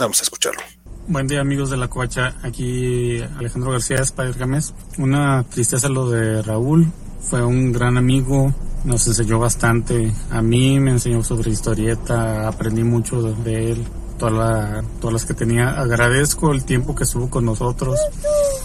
Vamos 0.02 0.20
a 0.20 0.24
escucharlo. 0.24 0.62
Buen 1.08 1.28
día 1.28 1.42
amigos 1.42 1.70
de 1.70 1.78
la 1.78 1.88
Covacha, 1.88 2.34
aquí 2.42 3.22
Alejandro 3.38 3.74
García 3.74 3.98
Spider 3.98 4.34
Gámez. 4.34 4.74
Una 4.98 5.44
tristeza 5.44 5.90
lo 5.90 6.10
de 6.10 6.42
Raúl, 6.42 6.92
fue 7.22 7.46
un 7.46 7.72
gran 7.72 8.00
amigo, 8.00 8.52
nos 8.84 9.06
enseñó 9.06 9.38
bastante. 9.38 10.12
A 10.32 10.42
mí 10.42 10.80
me 10.80 10.90
enseñó 10.90 11.24
sobre 11.24 11.52
historieta, 11.52 12.48
aprendí 12.48 12.84
mucho 12.84 13.22
de, 13.22 13.74
él, 13.74 13.86
toda 14.18 14.32
la, 14.32 14.84
todas 15.00 15.14
las 15.14 15.26
que 15.26 15.36
tenía. 15.36 15.80
Agradezco 15.80 16.52
el 16.52 16.64
tiempo 16.66 16.96
que 16.96 17.04
estuvo 17.04 17.30
con 17.30 17.46
nosotros. 17.46 18.00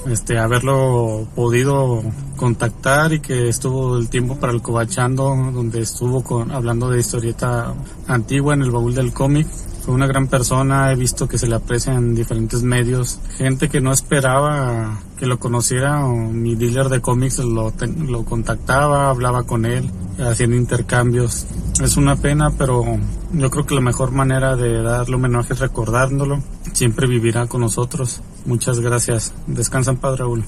este 0.06 0.38
haberlo 0.38 1.28
podido 1.34 2.02
contactar 2.36 3.12
y 3.12 3.20
que 3.20 3.50
estuvo 3.50 3.98
el 3.98 4.08
tiempo 4.08 4.40
para 4.40 4.54
el 4.54 4.62
Cobachando, 4.62 5.36
donde 5.52 5.82
estuvo 5.82 6.24
con, 6.24 6.50
hablando 6.50 6.88
de 6.88 7.00
historieta 7.00 7.74
antigua 8.08 8.54
en 8.54 8.62
el 8.62 8.70
baúl 8.70 8.94
del 8.94 9.12
cómic. 9.12 9.46
Fue 9.86 9.94
una 9.94 10.08
gran 10.08 10.26
persona, 10.26 10.90
he 10.90 10.96
visto 10.96 11.28
que 11.28 11.38
se 11.38 11.46
le 11.46 11.54
aprecia 11.54 11.94
en 11.94 12.12
diferentes 12.12 12.64
medios. 12.64 13.20
Gente 13.38 13.68
que 13.68 13.80
no 13.80 13.92
esperaba 13.92 15.00
que 15.16 15.26
lo 15.26 15.38
conociera, 15.38 16.04
o 16.04 16.12
mi 16.12 16.56
dealer 16.56 16.88
de 16.88 17.00
cómics 17.00 17.38
lo, 17.38 17.72
lo 18.04 18.24
contactaba, 18.24 19.10
hablaba 19.10 19.44
con 19.44 19.64
él, 19.64 19.88
hacían 20.18 20.54
intercambios. 20.54 21.46
Es 21.80 21.96
una 21.96 22.16
pena, 22.16 22.50
pero 22.50 22.98
yo 23.32 23.48
creo 23.48 23.64
que 23.64 23.76
la 23.76 23.80
mejor 23.80 24.10
manera 24.10 24.56
de 24.56 24.82
darle 24.82 25.14
homenaje 25.14 25.52
es 25.52 25.60
recordándolo. 25.60 26.42
Siempre 26.72 27.06
vivirá 27.06 27.46
con 27.46 27.60
nosotros. 27.60 28.22
Muchas 28.44 28.80
gracias. 28.80 29.34
Descansa 29.46 29.94
paz, 29.94 30.18
Raúl. 30.18 30.44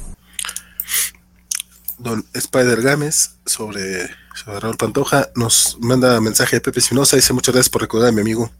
Don 1.99 2.25
Spider 2.33 2.83
Gámez 2.83 3.37
sobre, 3.47 4.11
Raúl 4.47 4.77
Pantoja 4.77 5.31
nos 5.35 5.77
manda 5.81 6.21
mensaje 6.21 6.57
de 6.57 6.61
Pepe 6.61 6.81
Espinosa, 6.81 7.17
dice 7.17 7.33
muchas 7.33 7.55
gracias 7.55 7.71
por 7.71 7.83
recordar 7.83 8.09
a 8.09 8.13
mi 8.13 8.21
amigo. 8.21 8.51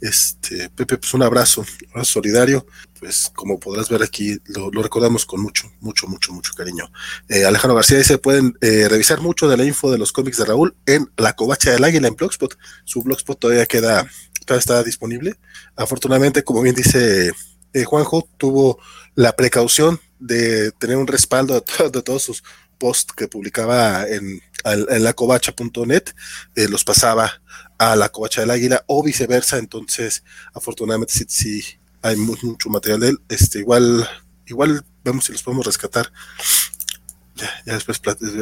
Este, 0.00 0.70
Pepe, 0.70 0.98
pues 0.98 1.12
un 1.14 1.22
abrazo, 1.22 1.60
un 1.60 1.90
abrazo 1.90 2.12
solidario, 2.12 2.66
pues 2.98 3.30
como 3.34 3.58
podrás 3.58 3.88
ver 3.88 4.02
aquí, 4.02 4.38
lo, 4.46 4.70
recordamos 4.70 5.26
con 5.26 5.40
mucho, 5.40 5.70
mucho, 5.80 6.06
mucho, 6.06 6.32
mucho 6.32 6.52
cariño. 6.54 6.90
Eh, 7.28 7.44
Alejandro 7.44 7.76
García 7.76 7.98
dice, 7.98 8.18
pueden 8.18 8.54
eh, 8.60 8.88
revisar 8.88 9.20
mucho 9.20 9.48
de 9.48 9.56
la 9.56 9.64
info 9.64 9.90
de 9.90 9.98
los 9.98 10.12
cómics 10.12 10.38
de 10.38 10.44
Raúl 10.44 10.74
en 10.86 11.10
La 11.16 11.34
Covacha 11.34 11.70
del 11.70 11.84
Águila 11.84 12.08
en 12.08 12.16
Blogspot. 12.16 12.56
Su 12.84 13.02
Blogspot 13.02 13.38
todavía 13.38 13.66
queda, 13.66 14.08
todavía 14.46 14.60
está 14.60 14.82
disponible. 14.82 15.36
Afortunadamente, 15.76 16.44
como 16.44 16.62
bien 16.62 16.74
dice 16.74 17.32
eh, 17.72 17.84
Juanjo, 17.84 18.28
tuvo 18.36 18.78
la 19.14 19.34
precaución 19.36 20.00
de 20.18 20.70
tener 20.72 20.96
un 20.96 21.06
respaldo 21.06 21.54
de, 21.54 21.60
to 21.62 21.90
de 21.90 22.02
todos 22.02 22.22
sus 22.22 22.42
post 22.80 23.10
que 23.12 23.28
publicaba 23.28 24.08
en, 24.08 24.40
en 24.64 25.04
lacovacha.net, 25.04 26.10
eh, 26.54 26.68
los 26.68 26.84
pasaba 26.84 27.40
a 27.78 27.96
la 27.96 28.10
covacha 28.10 28.40
del 28.40 28.50
águila 28.50 28.84
o 28.86 29.02
viceversa, 29.02 29.58
entonces 29.58 30.22
afortunadamente 30.54 31.12
sí, 31.12 31.24
sí 31.28 31.78
hay 32.02 32.16
mucho, 32.16 32.46
mucho, 32.46 32.68
material 32.70 33.00
de 33.00 33.08
él, 33.10 33.20
este, 33.28 33.58
igual, 33.60 34.08
igual 34.46 34.84
vemos 35.04 35.24
si 35.24 35.32
los 35.32 35.42
podemos 35.42 35.66
rescatar. 35.66 36.12
Ya, 37.34 37.50
ya 37.64 37.74
después 37.74 38.00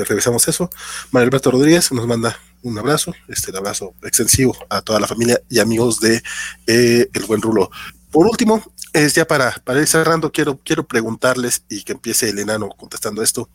revisamos 0.08 0.48
eso. 0.48 0.70
María 1.12 1.26
Alberto 1.26 1.52
Rodríguez 1.52 1.92
nos 1.92 2.06
manda 2.06 2.36
un 2.62 2.78
abrazo, 2.78 3.14
este 3.28 3.56
abrazo 3.56 3.94
extensivo 4.02 4.56
a 4.68 4.82
toda 4.82 4.98
la 4.98 5.06
familia 5.06 5.40
y 5.48 5.60
amigos 5.60 6.00
de 6.00 6.22
eh, 6.66 7.08
El 7.12 7.24
Buen 7.24 7.40
Rulo. 7.40 7.70
Por 8.10 8.26
último, 8.26 8.62
es 8.92 9.14
ya 9.14 9.26
para, 9.26 9.52
para 9.64 9.80
ir 9.80 9.86
cerrando, 9.86 10.32
quiero, 10.32 10.58
quiero 10.64 10.86
preguntarles 10.86 11.62
y 11.68 11.82
que 11.82 11.92
empiece 11.92 12.28
el 12.28 12.38
enano 12.38 12.68
contestando 12.70 13.22
esto. 13.22 13.48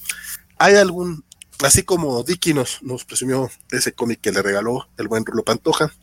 ¿Hay 0.58 0.76
algún, 0.76 1.24
así 1.62 1.84
como 1.84 2.24
Dicky 2.24 2.54
nos, 2.54 2.82
nos 2.82 3.06
presumió 3.06 3.50
ese 3.72 3.94
cómic 3.94 4.22
que 4.22 4.32
le 4.32 4.42
regaló 4.42 4.88
el 4.98 5.08
buen 5.08 5.26
Rulo 5.26 5.44
Pantoja, 5.44 5.94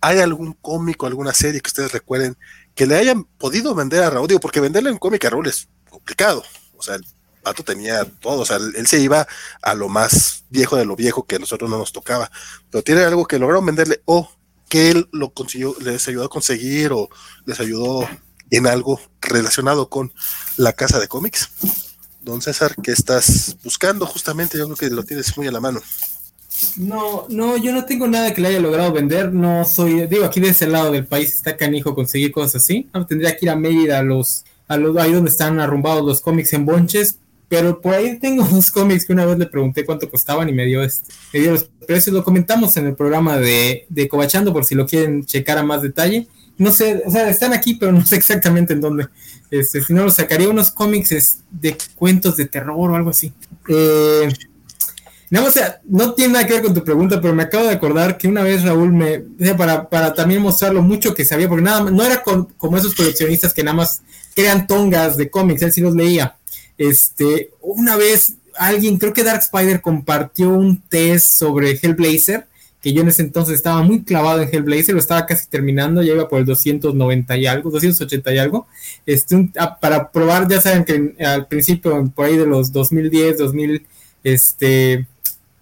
¿hay 0.00 0.18
algún 0.18 0.54
cómic 0.54 1.02
o 1.02 1.06
alguna 1.06 1.32
serie 1.32 1.60
que 1.60 1.68
ustedes 1.68 1.92
recuerden 1.92 2.36
que 2.74 2.86
le 2.86 2.96
hayan 2.96 3.24
podido 3.24 3.74
vender 3.74 4.02
a 4.02 4.10
Raúl? 4.10 4.28
Porque 4.40 4.60
venderle 4.60 4.90
un 4.90 4.98
cómic 4.98 5.24
a 5.24 5.30
Raúl 5.30 5.46
es 5.46 5.68
complicado. 5.88 6.42
O 6.76 6.82
sea, 6.82 6.96
el 6.96 7.06
pato 7.42 7.62
tenía 7.62 8.04
todo, 8.04 8.40
o 8.40 8.46
sea, 8.46 8.56
él 8.56 8.86
se 8.86 9.00
iba 9.00 9.26
a 9.62 9.74
lo 9.74 9.88
más 9.88 10.44
viejo 10.50 10.76
de 10.76 10.84
lo 10.84 10.96
viejo 10.96 11.26
que 11.26 11.36
a 11.36 11.38
nosotros 11.38 11.70
no 11.70 11.78
nos 11.78 11.92
tocaba. 11.92 12.30
Pero 12.70 12.82
tiene 12.82 13.02
algo 13.02 13.26
que 13.26 13.38
lograron 13.38 13.66
venderle 13.66 14.02
o 14.04 14.30
que 14.68 14.90
él 14.90 15.08
lo 15.12 15.32
consiguió, 15.32 15.76
les 15.80 16.06
ayudó 16.08 16.24
a 16.24 16.30
conseguir 16.30 16.92
o 16.92 17.08
les 17.44 17.60
ayudó 17.60 18.08
en 18.50 18.66
algo 18.66 19.00
relacionado 19.20 19.88
con 19.88 20.12
la 20.56 20.72
casa 20.72 20.98
de 20.98 21.08
cómics. 21.08 21.50
Don 22.22 22.40
César, 22.40 22.74
¿qué 22.82 22.92
estás 22.92 23.56
buscando 23.64 24.06
justamente? 24.06 24.56
Yo 24.56 24.64
creo 24.66 24.76
que 24.76 24.90
lo 24.94 25.02
tienes 25.02 25.36
muy 25.36 25.48
a 25.48 25.52
la 25.52 25.60
mano. 25.60 25.80
No, 26.76 27.26
no, 27.28 27.56
yo 27.56 27.72
no 27.72 27.84
tengo 27.84 28.06
nada 28.06 28.32
que 28.32 28.40
le 28.40 28.48
haya 28.48 28.60
logrado 28.60 28.92
vender. 28.92 29.32
No 29.32 29.64
soy, 29.64 30.06
digo, 30.06 30.24
aquí 30.24 30.40
de 30.40 30.50
ese 30.50 30.68
lado 30.68 30.92
del 30.92 31.06
país 31.06 31.34
está 31.34 31.56
canijo 31.56 31.94
conseguir 31.94 32.30
cosas 32.30 32.62
así. 32.62 32.88
Tendría 33.08 33.36
que 33.36 33.46
ir 33.46 33.50
a 33.50 33.56
Mérida 33.56 33.98
a 33.98 34.02
los, 34.02 34.44
a 34.68 34.76
los, 34.76 34.96
ahí 34.96 35.12
donde 35.12 35.30
están 35.30 35.58
arrumbados 35.58 36.04
los 36.04 36.20
cómics 36.20 36.52
en 36.52 36.64
bonches. 36.64 37.18
Pero 37.48 37.80
por 37.80 37.94
ahí 37.94 38.18
tengo 38.18 38.44
unos 38.50 38.70
cómics 38.70 39.04
que 39.04 39.12
una 39.12 39.26
vez 39.26 39.38
le 39.38 39.46
pregunté 39.46 39.84
cuánto 39.84 40.08
costaban 40.08 40.48
y 40.48 40.52
me 40.52 40.64
dio 40.64 40.82
este, 40.82 41.12
me 41.32 41.40
dio 41.40 41.50
los 41.50 41.68
precios. 41.86 42.14
Lo 42.14 42.22
comentamos 42.22 42.76
en 42.76 42.86
el 42.86 42.94
programa 42.94 43.36
de, 43.38 43.86
de 43.88 44.08
Cobachando 44.08 44.52
por 44.52 44.64
si 44.64 44.76
lo 44.76 44.86
quieren 44.86 45.24
checar 45.24 45.58
a 45.58 45.64
más 45.64 45.82
detalle. 45.82 46.28
No 46.58 46.70
sé, 46.70 47.02
o 47.06 47.10
sea, 47.10 47.28
están 47.28 47.52
aquí, 47.52 47.74
pero 47.74 47.92
no 47.92 48.04
sé 48.04 48.16
exactamente 48.16 48.72
en 48.72 48.80
dónde. 48.80 49.08
Este, 49.50 49.82
si 49.82 49.92
no, 49.92 50.04
los 50.04 50.14
sacaría 50.14 50.48
unos 50.48 50.70
cómics 50.70 51.38
de 51.50 51.76
cuentos 51.94 52.36
de 52.36 52.46
terror 52.46 52.90
o 52.90 52.96
algo 52.96 53.10
así. 53.10 53.32
Eh, 53.68 54.32
no, 55.30 55.44
o 55.46 55.50
sea, 55.50 55.80
no 55.84 56.12
tiene 56.12 56.34
nada 56.34 56.46
que 56.46 56.54
ver 56.54 56.62
con 56.62 56.74
tu 56.74 56.84
pregunta, 56.84 57.20
pero 57.20 57.34
me 57.34 57.44
acabo 57.44 57.64
de 57.64 57.72
acordar 57.72 58.18
que 58.18 58.28
una 58.28 58.42
vez 58.42 58.62
Raúl 58.64 58.92
me, 58.92 59.16
o 59.18 59.24
sea, 59.38 59.56
para, 59.56 59.88
para 59.88 60.12
también 60.12 60.42
mostrar 60.42 60.74
lo 60.74 60.82
mucho 60.82 61.14
que 61.14 61.24
sabía, 61.24 61.48
porque 61.48 61.64
nada 61.64 61.90
no 61.90 62.02
era 62.02 62.22
con, 62.22 62.44
como 62.56 62.76
esos 62.76 62.94
coleccionistas 62.94 63.54
que 63.54 63.62
nada 63.62 63.76
más 63.76 64.02
crean 64.34 64.66
tongas 64.66 65.16
de 65.16 65.30
cómics, 65.30 65.62
él 65.62 65.72
sí 65.72 65.80
los 65.80 65.94
leía. 65.94 66.36
Este, 66.76 67.50
una 67.60 67.96
vez 67.96 68.34
alguien, 68.56 68.98
creo 68.98 69.12
que 69.12 69.24
Dark 69.24 69.40
Spider 69.40 69.80
compartió 69.80 70.50
un 70.50 70.82
test 70.82 71.38
sobre 71.38 71.78
Hellblazer 71.80 72.46
que 72.82 72.92
yo 72.92 73.02
en 73.02 73.08
ese 73.08 73.22
entonces 73.22 73.54
estaba 73.54 73.82
muy 73.82 74.02
clavado 74.02 74.42
en 74.42 74.48
Hellblazer, 74.52 74.94
lo 74.94 75.00
estaba 75.00 75.24
casi 75.24 75.46
terminando, 75.48 76.02
ya 76.02 76.14
iba 76.14 76.28
por 76.28 76.40
el 76.40 76.44
290 76.44 77.36
y 77.36 77.46
algo, 77.46 77.70
280 77.70 78.34
y 78.34 78.38
algo, 78.38 78.66
este, 79.06 79.36
un, 79.36 79.52
a, 79.56 79.78
para 79.78 80.10
probar, 80.10 80.48
ya 80.48 80.60
saben 80.60 80.84
que 80.84 81.14
al 81.24 81.46
principio, 81.46 82.10
por 82.12 82.26
ahí 82.26 82.36
de 82.36 82.44
los 82.44 82.72
2010, 82.72 83.38
2000, 83.38 83.86
este, 84.24 85.06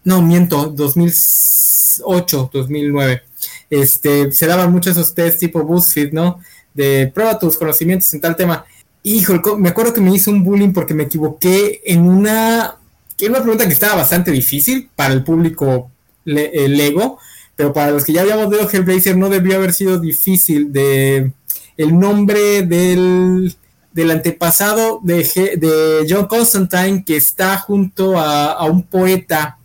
no, 0.03 0.23
miento, 0.23 0.71
2008, 0.75 2.51
2009, 2.55 3.23
este, 3.69 4.33
se 4.33 4.47
daban 4.47 4.73
muchos 4.73 4.97
esos 4.97 5.15
test 5.15 5.41
tipo 5.41 5.63
BuzzFeed, 5.63 6.13
¿no? 6.13 6.41
De 6.73 7.11
prueba 7.15 7.39
tus 7.39 7.59
conocimientos 7.59 8.13
en 8.15 8.23
tal 8.23 8.35
tema. 8.35 8.65
Hijo, 9.03 9.59
me 9.59 9.69
acuerdo 9.69 9.93
que 9.93 10.01
me 10.01 10.15
hizo 10.15 10.31
un 10.31 10.43
bullying 10.43 10.73
porque 10.73 10.95
me 10.95 11.05
equivoqué 11.05 11.83
en 11.85 12.03
una, 12.03 12.77
en 13.19 13.31
una 13.31 13.41
pregunta 13.43 13.67
que 13.67 13.73
estaba 13.73 13.97
bastante 13.97 14.31
difícil 14.31 14.89
para 14.97 15.13
el 15.13 15.23
público 15.23 15.91
le, 16.25 16.51
el 16.65 16.77
Lego, 16.77 17.19
pero 17.57 17.73
para 17.73 17.91
los 17.91 18.05
que 18.05 18.13
ya 18.13 18.23
habíamos 18.23 18.51
leído 18.51 18.69
Hellblazer 18.71 19.17
no 19.17 19.29
debió 19.29 19.57
haber 19.57 19.73
sido 19.73 19.99
difícil 19.99 20.73
de 20.73 21.33
el 21.77 21.99
nombre 21.99 22.63
del, 22.63 23.55
del 23.93 24.11
antepasado 24.11 25.01
de, 25.03 25.23
de, 25.57 26.07
John 26.09 26.27
Constantine 26.27 27.05
que 27.05 27.17
está 27.17 27.57
junto 27.59 28.19
a, 28.19 28.53
a, 28.53 28.65
un 28.65 28.83
poeta 28.83 29.59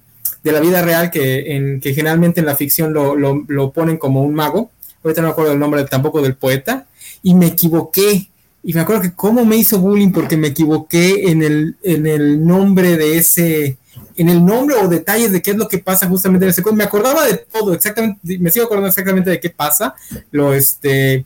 de 0.45 0.51
la 0.51 0.59
vida 0.59 0.81
real 0.81 1.09
que, 1.09 1.55
en, 1.55 1.79
que 1.81 1.93
generalmente 1.93 2.39
en 2.39 2.45
la 2.45 2.55
ficción 2.55 2.93
lo, 2.93 3.15
lo, 3.15 3.71
ponen 3.71 3.97
como 3.97 4.21
un 4.21 4.35
mago. 4.35 4.69
Ahorita 5.03 5.21
no 5.21 5.27
me 5.27 5.31
acuerdo 5.31 5.53
el 5.53 5.59
nombre 5.59 5.83
tampoco 5.85 6.21
del 6.21 6.35
poeta. 6.35 6.85
Y 7.23 7.33
me 7.33 7.47
equivoqué. 7.47 8.29
Y 8.63 8.73
me 8.73 8.81
acuerdo 8.81 9.01
que 9.01 9.13
cómo 9.13 9.43
me 9.43 9.57
hizo 9.57 9.79
bullying 9.79 10.11
porque 10.11 10.37
me 10.37 10.49
equivoqué 10.49 11.31
en 11.31 11.41
el, 11.41 11.77
en 11.83 12.05
el 12.05 12.45
nombre 12.45 12.95
de 12.95 13.17
ese, 13.17 13.77
en 14.17 14.29
el 14.29 14.45
nombre 14.45 14.75
o 14.75 14.87
detalles 14.87 15.31
de 15.31 15.41
qué 15.41 15.51
es 15.51 15.57
lo 15.57 15.67
que 15.67 15.77
pasa 15.77 16.07
justamente 16.07 16.45
en 16.45 16.49
ese 16.51 16.63
Me 16.71 16.83
acordaba 16.83 17.25
de 17.25 17.37
todo, 17.37 17.73
exactamente, 17.73 18.37
me 18.39 18.51
sigo 18.51 18.65
acordando 18.65 18.89
exactamente 18.89 19.29
de 19.29 19.39
qué 19.39 19.49
pasa. 19.49 19.95
Lo, 20.31 20.53
este, 20.53 21.25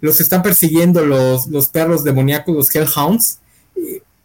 los 0.00 0.20
están 0.20 0.42
persiguiendo 0.42 1.04
los, 1.04 1.46
los 1.46 1.68
perros 1.68 2.04
demoníacos, 2.04 2.54
los 2.54 2.74
Hellhounds. 2.74 3.38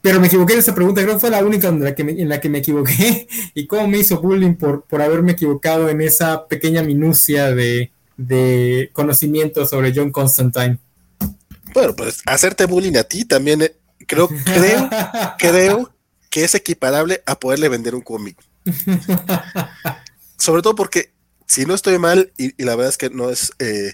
Pero 0.02 0.20
me 0.20 0.28
equivoqué 0.28 0.54
en 0.54 0.60
esa 0.60 0.74
pregunta, 0.74 1.02
creo 1.04 1.14
que 1.14 1.20
fue 1.20 1.30
la 1.30 1.46
única 1.46 1.68
en 1.68 1.84
la 1.84 1.94
que 1.94 2.04
me, 2.04 2.14
en 2.14 2.28
la 2.28 2.42
que 2.42 2.50
me 2.50 2.60
equivoqué. 2.60 3.28
Y 3.54 3.68
cómo 3.68 3.88
me 3.88 4.00
hizo 4.00 4.20
bullying 4.20 4.56
por, 4.56 4.84
por 4.84 5.02
haberme 5.02 5.34
equivocado 5.34 5.90
en 5.90 6.02
esa 6.02 6.48
pequeña 6.48 6.82
minucia 6.82 7.54
de, 7.54 7.92
de 8.18 8.90
conocimiento 8.94 9.66
sobre 9.66 9.94
John 9.96 10.12
Constantine. 10.12 10.80
Bueno, 11.74 11.96
pues 11.96 12.22
hacerte 12.26 12.66
bullying 12.66 12.98
a 12.98 13.04
ti 13.04 13.26
también, 13.26 13.62
eh, 13.62 13.76
creo, 14.08 14.28
creo, 14.46 14.90
creo 15.38 15.92
que 16.32 16.44
es 16.44 16.56
equiparable 16.56 17.22
a 17.28 17.40
poderle 17.40 17.70
vender 17.70 17.94
un 17.94 18.02
cómic. 18.02 18.38
Sobre 20.38 20.64
todo 20.64 20.74
porque, 20.74 21.12
si 21.46 21.66
no 21.66 21.76
estoy 21.76 22.00
mal, 22.00 22.32
y, 22.38 22.60
y 22.60 22.66
la 22.66 22.76
verdad 22.76 22.90
es 22.90 22.98
que 22.98 23.12
no 23.12 23.30
es, 23.30 23.52
eh, 23.60 23.94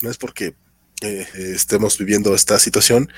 no 0.00 0.08
es 0.08 0.16
porque 0.16 0.54
eh, 1.02 1.26
estemos 1.34 1.98
viviendo 1.98 2.34
esta 2.34 2.58
situación, 2.58 3.12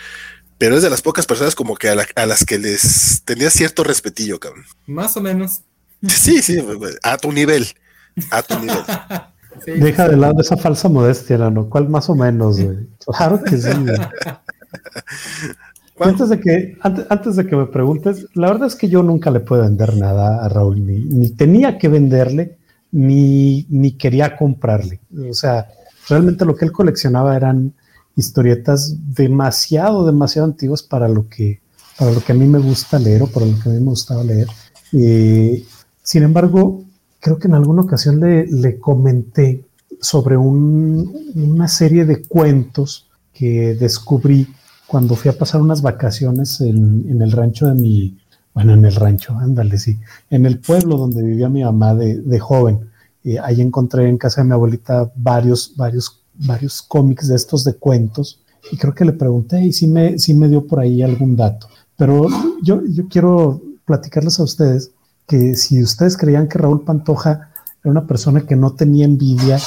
pero 0.59 0.77
es 0.77 0.83
de 0.83 0.91
las 0.91 1.03
pocas 1.03 1.27
personas 1.27 1.55
como 1.55 1.77
que 1.77 1.91
a, 1.91 1.95
la, 1.95 2.07
a, 2.17 2.27
las 2.27 2.45
que 2.45 2.59
les 2.59 3.23
tenía 3.25 3.51
cierto 3.51 3.85
respetillo, 3.85 4.41
cabrón. 4.41 4.65
Más 4.87 5.17
o 5.17 5.21
menos. 5.21 5.61
Sí, 6.09 6.43
sí, 6.43 6.59
a 7.03 7.19
tu 7.19 7.33
nivel. 7.33 7.67
A 8.31 8.43
tu 8.43 8.59
nivel. 8.59 8.83
Sí, 9.65 9.73
Deja 9.73 10.09
de 10.09 10.17
lado 10.17 10.41
esa 10.41 10.57
falsa 10.57 10.89
modestia, 10.89 11.37
¿no? 11.39 11.69
¿Cuál 11.69 11.89
más 11.89 12.09
o 12.09 12.15
menos, 12.15 12.59
güey? 12.59 12.79
Claro 13.07 13.43
que 13.43 13.57
sí, 13.57 13.71
güey. 13.71 13.97
Antes 16.01 16.29
de, 16.29 16.41
que, 16.41 16.77
antes, 16.83 17.37
de 17.37 17.47
que 17.47 17.55
me 17.55 17.67
preguntes, 17.67 18.27
la 18.35 18.49
verdad 18.49 18.67
es 18.67 18.75
que 18.75 18.89
yo 18.89 19.03
nunca 19.03 19.31
le 19.31 19.41
puedo 19.41 19.63
vender 19.63 19.97
nada 19.97 20.45
a 20.45 20.49
Raúl, 20.49 20.85
ni, 20.85 20.99
ni 20.99 21.31
tenía 21.31 21.79
que 21.79 21.89
venderle, 21.89 22.59
ni, 22.91 23.65
ni, 23.69 23.93
quería 23.93 24.37
comprarle. 24.37 25.01
O 25.31 25.35
sea, 25.35 25.69
realmente 26.09 26.45
lo 26.45 26.57
que 26.57 26.65
él 26.65 26.73
coleccionaba 26.73 27.37
eran 27.37 27.75
historietas 28.17 28.97
demasiado, 29.15 30.05
demasiado 30.05 30.49
antiguas 30.49 30.83
para 30.83 31.09
lo 31.09 31.29
que, 31.29 31.61
para 31.97 32.11
lo 32.11 32.21
que 32.21 32.33
a 32.33 32.35
mí 32.35 32.47
me 32.47 32.59
gusta 32.59 32.99
leer 32.99 33.23
o 33.23 33.27
para 33.29 33.47
lo 33.47 33.57
que 33.61 33.69
a 33.69 33.73
mí 33.73 33.79
me 33.79 33.91
gustaba 33.91 34.25
leer. 34.25 34.49
Eh, 34.93 35.65
sin 36.03 36.25
embargo, 36.25 36.83
creo 37.21 37.39
que 37.39 37.47
en 37.47 37.55
alguna 37.55 37.83
ocasión 37.83 38.19
le, 38.19 38.47
le 38.47 38.79
comenté 38.79 39.65
sobre 40.01 40.37
un, 40.37 41.33
una 41.35 41.69
serie 41.69 42.05
de 42.05 42.23
cuentos 42.23 43.09
que 43.33 43.75
descubrí 43.75 44.49
cuando 44.87 45.15
fui 45.17 45.31
a 45.31 45.39
pasar 45.39 45.61
unas 45.61 45.83
vacaciones 45.83 46.61
en, 46.61 47.21
el 47.21 47.33
rancho 47.33 47.67
de 47.67 47.75
mi, 47.75 48.19
bueno, 48.53 48.75
en 48.75 48.85
el 48.85 48.95
rancho, 48.95 49.37
ándale, 49.39 49.79
sí, 49.79 49.99
en 50.31 50.47
el 50.47 50.59
pueblo 50.59 50.97
donde 50.97 51.23
vivía 51.23 51.49
mi 51.49 51.65
mamá 51.65 51.95
de, 51.95 52.21
de 52.21 52.39
joven. 52.39 52.91
Eh, 53.25 53.39
ahí 53.43 53.61
encontré 53.61 54.09
en 54.09 54.19
casa 54.19 54.43
de 54.43 54.49
mi 54.49 54.53
abuelita 54.53 55.11
varios, 55.17 55.75
varios, 55.77 56.21
varios 56.35 56.83
cómics 56.83 57.29
de 57.29 57.37
estos 57.37 57.65
de 57.65 57.75
cuentos 57.75 58.41
y 58.71 58.77
creo 58.77 58.95
que 58.95 59.05
le 59.05 59.13
pregunté 59.13 59.63
y 59.65 59.73
sí 59.73 59.87
me, 59.87 60.19
sí 60.19 60.35
me 60.35 60.49
dio 60.49 60.67
por 60.67 60.81
ahí 60.81 61.03
algún 61.03 61.37
dato. 61.37 61.69
Pero 61.97 62.29
yo, 62.63 62.83
yo 62.87 63.09
quiero 63.09 63.63
platicarles 63.85 64.41
a 64.41 64.45
ustedes 64.45 64.91
que 65.27 65.55
si 65.55 65.83
ustedes 65.83 66.17
creían 66.17 66.49
que 66.49 66.59
Raúl 66.59 66.85
Pantoja 66.85 67.51
era 67.83 67.91
una 67.91 68.07
persona 68.07 68.47
que 68.47 68.57
no 68.57 68.75
tenía 68.75 69.05
envidia 69.05 69.59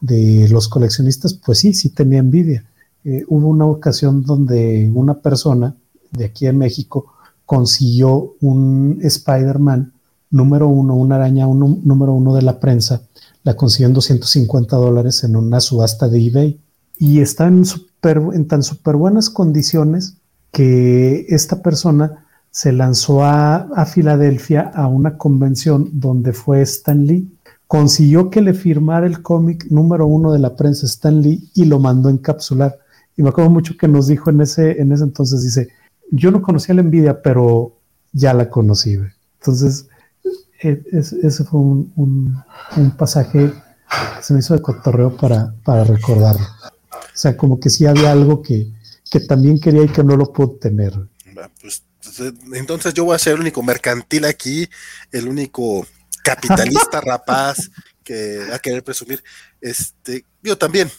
de 0.00 0.48
los 0.50 0.68
coleccionistas, 0.68 1.34
pues 1.34 1.58
sí, 1.58 1.74
sí 1.74 1.90
tenía 1.90 2.18
envidia. 2.18 2.64
Eh, 3.08 3.24
hubo 3.28 3.46
una 3.46 3.66
ocasión 3.66 4.24
donde 4.24 4.90
una 4.92 5.14
persona 5.14 5.76
de 6.10 6.24
aquí 6.24 6.48
en 6.48 6.58
México 6.58 7.14
consiguió 7.44 8.34
un 8.40 8.98
Spider-Man 9.00 9.92
número 10.32 10.66
uno, 10.66 10.96
una 10.96 11.14
araña 11.14 11.46
uno, 11.46 11.78
número 11.84 12.12
uno 12.14 12.34
de 12.34 12.42
la 12.42 12.58
prensa, 12.58 13.02
la 13.44 13.54
consiguió 13.54 13.86
en 13.86 13.92
250 13.92 14.74
dólares 14.74 15.22
en 15.22 15.36
una 15.36 15.60
subasta 15.60 16.08
de 16.08 16.26
eBay 16.26 16.60
y 16.98 17.20
está 17.20 17.46
en, 17.46 17.64
super, 17.64 18.20
en 18.32 18.48
tan 18.48 18.64
súper 18.64 18.96
buenas 18.96 19.30
condiciones 19.30 20.16
que 20.50 21.26
esta 21.28 21.62
persona 21.62 22.26
se 22.50 22.72
lanzó 22.72 23.22
a, 23.22 23.68
a, 23.76 23.86
Filadelfia 23.86 24.62
a 24.74 24.88
una 24.88 25.16
convención 25.16 25.90
donde 25.92 26.32
fue 26.32 26.60
Stan 26.62 27.06
Lee. 27.06 27.30
Consiguió 27.68 28.30
que 28.30 28.40
le 28.40 28.52
firmara 28.52 29.06
el 29.06 29.22
cómic 29.22 29.66
número 29.70 30.08
uno 30.08 30.32
de 30.32 30.40
la 30.40 30.56
prensa 30.56 30.86
Stan 30.86 31.22
Lee 31.22 31.48
y 31.54 31.66
lo 31.66 31.78
mandó 31.78 32.08
encapsular. 32.08 32.80
Y 33.16 33.22
me 33.22 33.30
acuerdo 33.30 33.50
mucho 33.50 33.76
que 33.76 33.88
nos 33.88 34.08
dijo 34.08 34.30
en 34.30 34.40
ese, 34.40 34.80
en 34.80 34.92
ese 34.92 35.04
entonces, 35.04 35.42
dice, 35.42 35.68
yo 36.10 36.30
no 36.30 36.42
conocía 36.42 36.74
la 36.74 36.82
envidia, 36.82 37.22
pero 37.22 37.78
ya 38.12 38.34
la 38.34 38.48
conocí. 38.48 38.98
Entonces, 39.40 39.88
e, 40.60 40.82
es, 40.92 41.12
ese 41.12 41.44
fue 41.44 41.60
un, 41.60 41.92
un, 41.96 42.42
un, 42.76 42.90
pasaje 42.96 43.52
que 44.16 44.22
se 44.22 44.32
me 44.32 44.40
hizo 44.40 44.54
de 44.54 44.62
cotorreo 44.62 45.16
para, 45.16 45.54
para 45.64 45.84
recordarlo. 45.84 46.46
O 46.92 47.18
sea, 47.18 47.36
como 47.36 47.58
que 47.58 47.70
sí 47.70 47.86
había 47.86 48.12
algo 48.12 48.42
que, 48.42 48.70
que 49.10 49.20
también 49.20 49.60
quería 49.60 49.82
y 49.84 49.88
que 49.88 50.04
no 50.04 50.16
lo 50.16 50.32
puedo 50.32 50.52
tener. 50.52 50.92
Pues 51.60 51.82
entonces 52.52 52.94
yo 52.94 53.04
voy 53.04 53.14
a 53.14 53.18
ser 53.18 53.34
el 53.34 53.40
único 53.40 53.62
mercantil 53.62 54.24
aquí, 54.24 54.68
el 55.12 55.28
único 55.28 55.86
capitalista 56.22 57.00
rapaz 57.04 57.70
que 58.02 58.38
va 58.50 58.56
a 58.56 58.58
querer 58.58 58.82
presumir. 58.82 59.22
Este, 59.60 60.24
yo 60.42 60.56
también, 60.56 60.90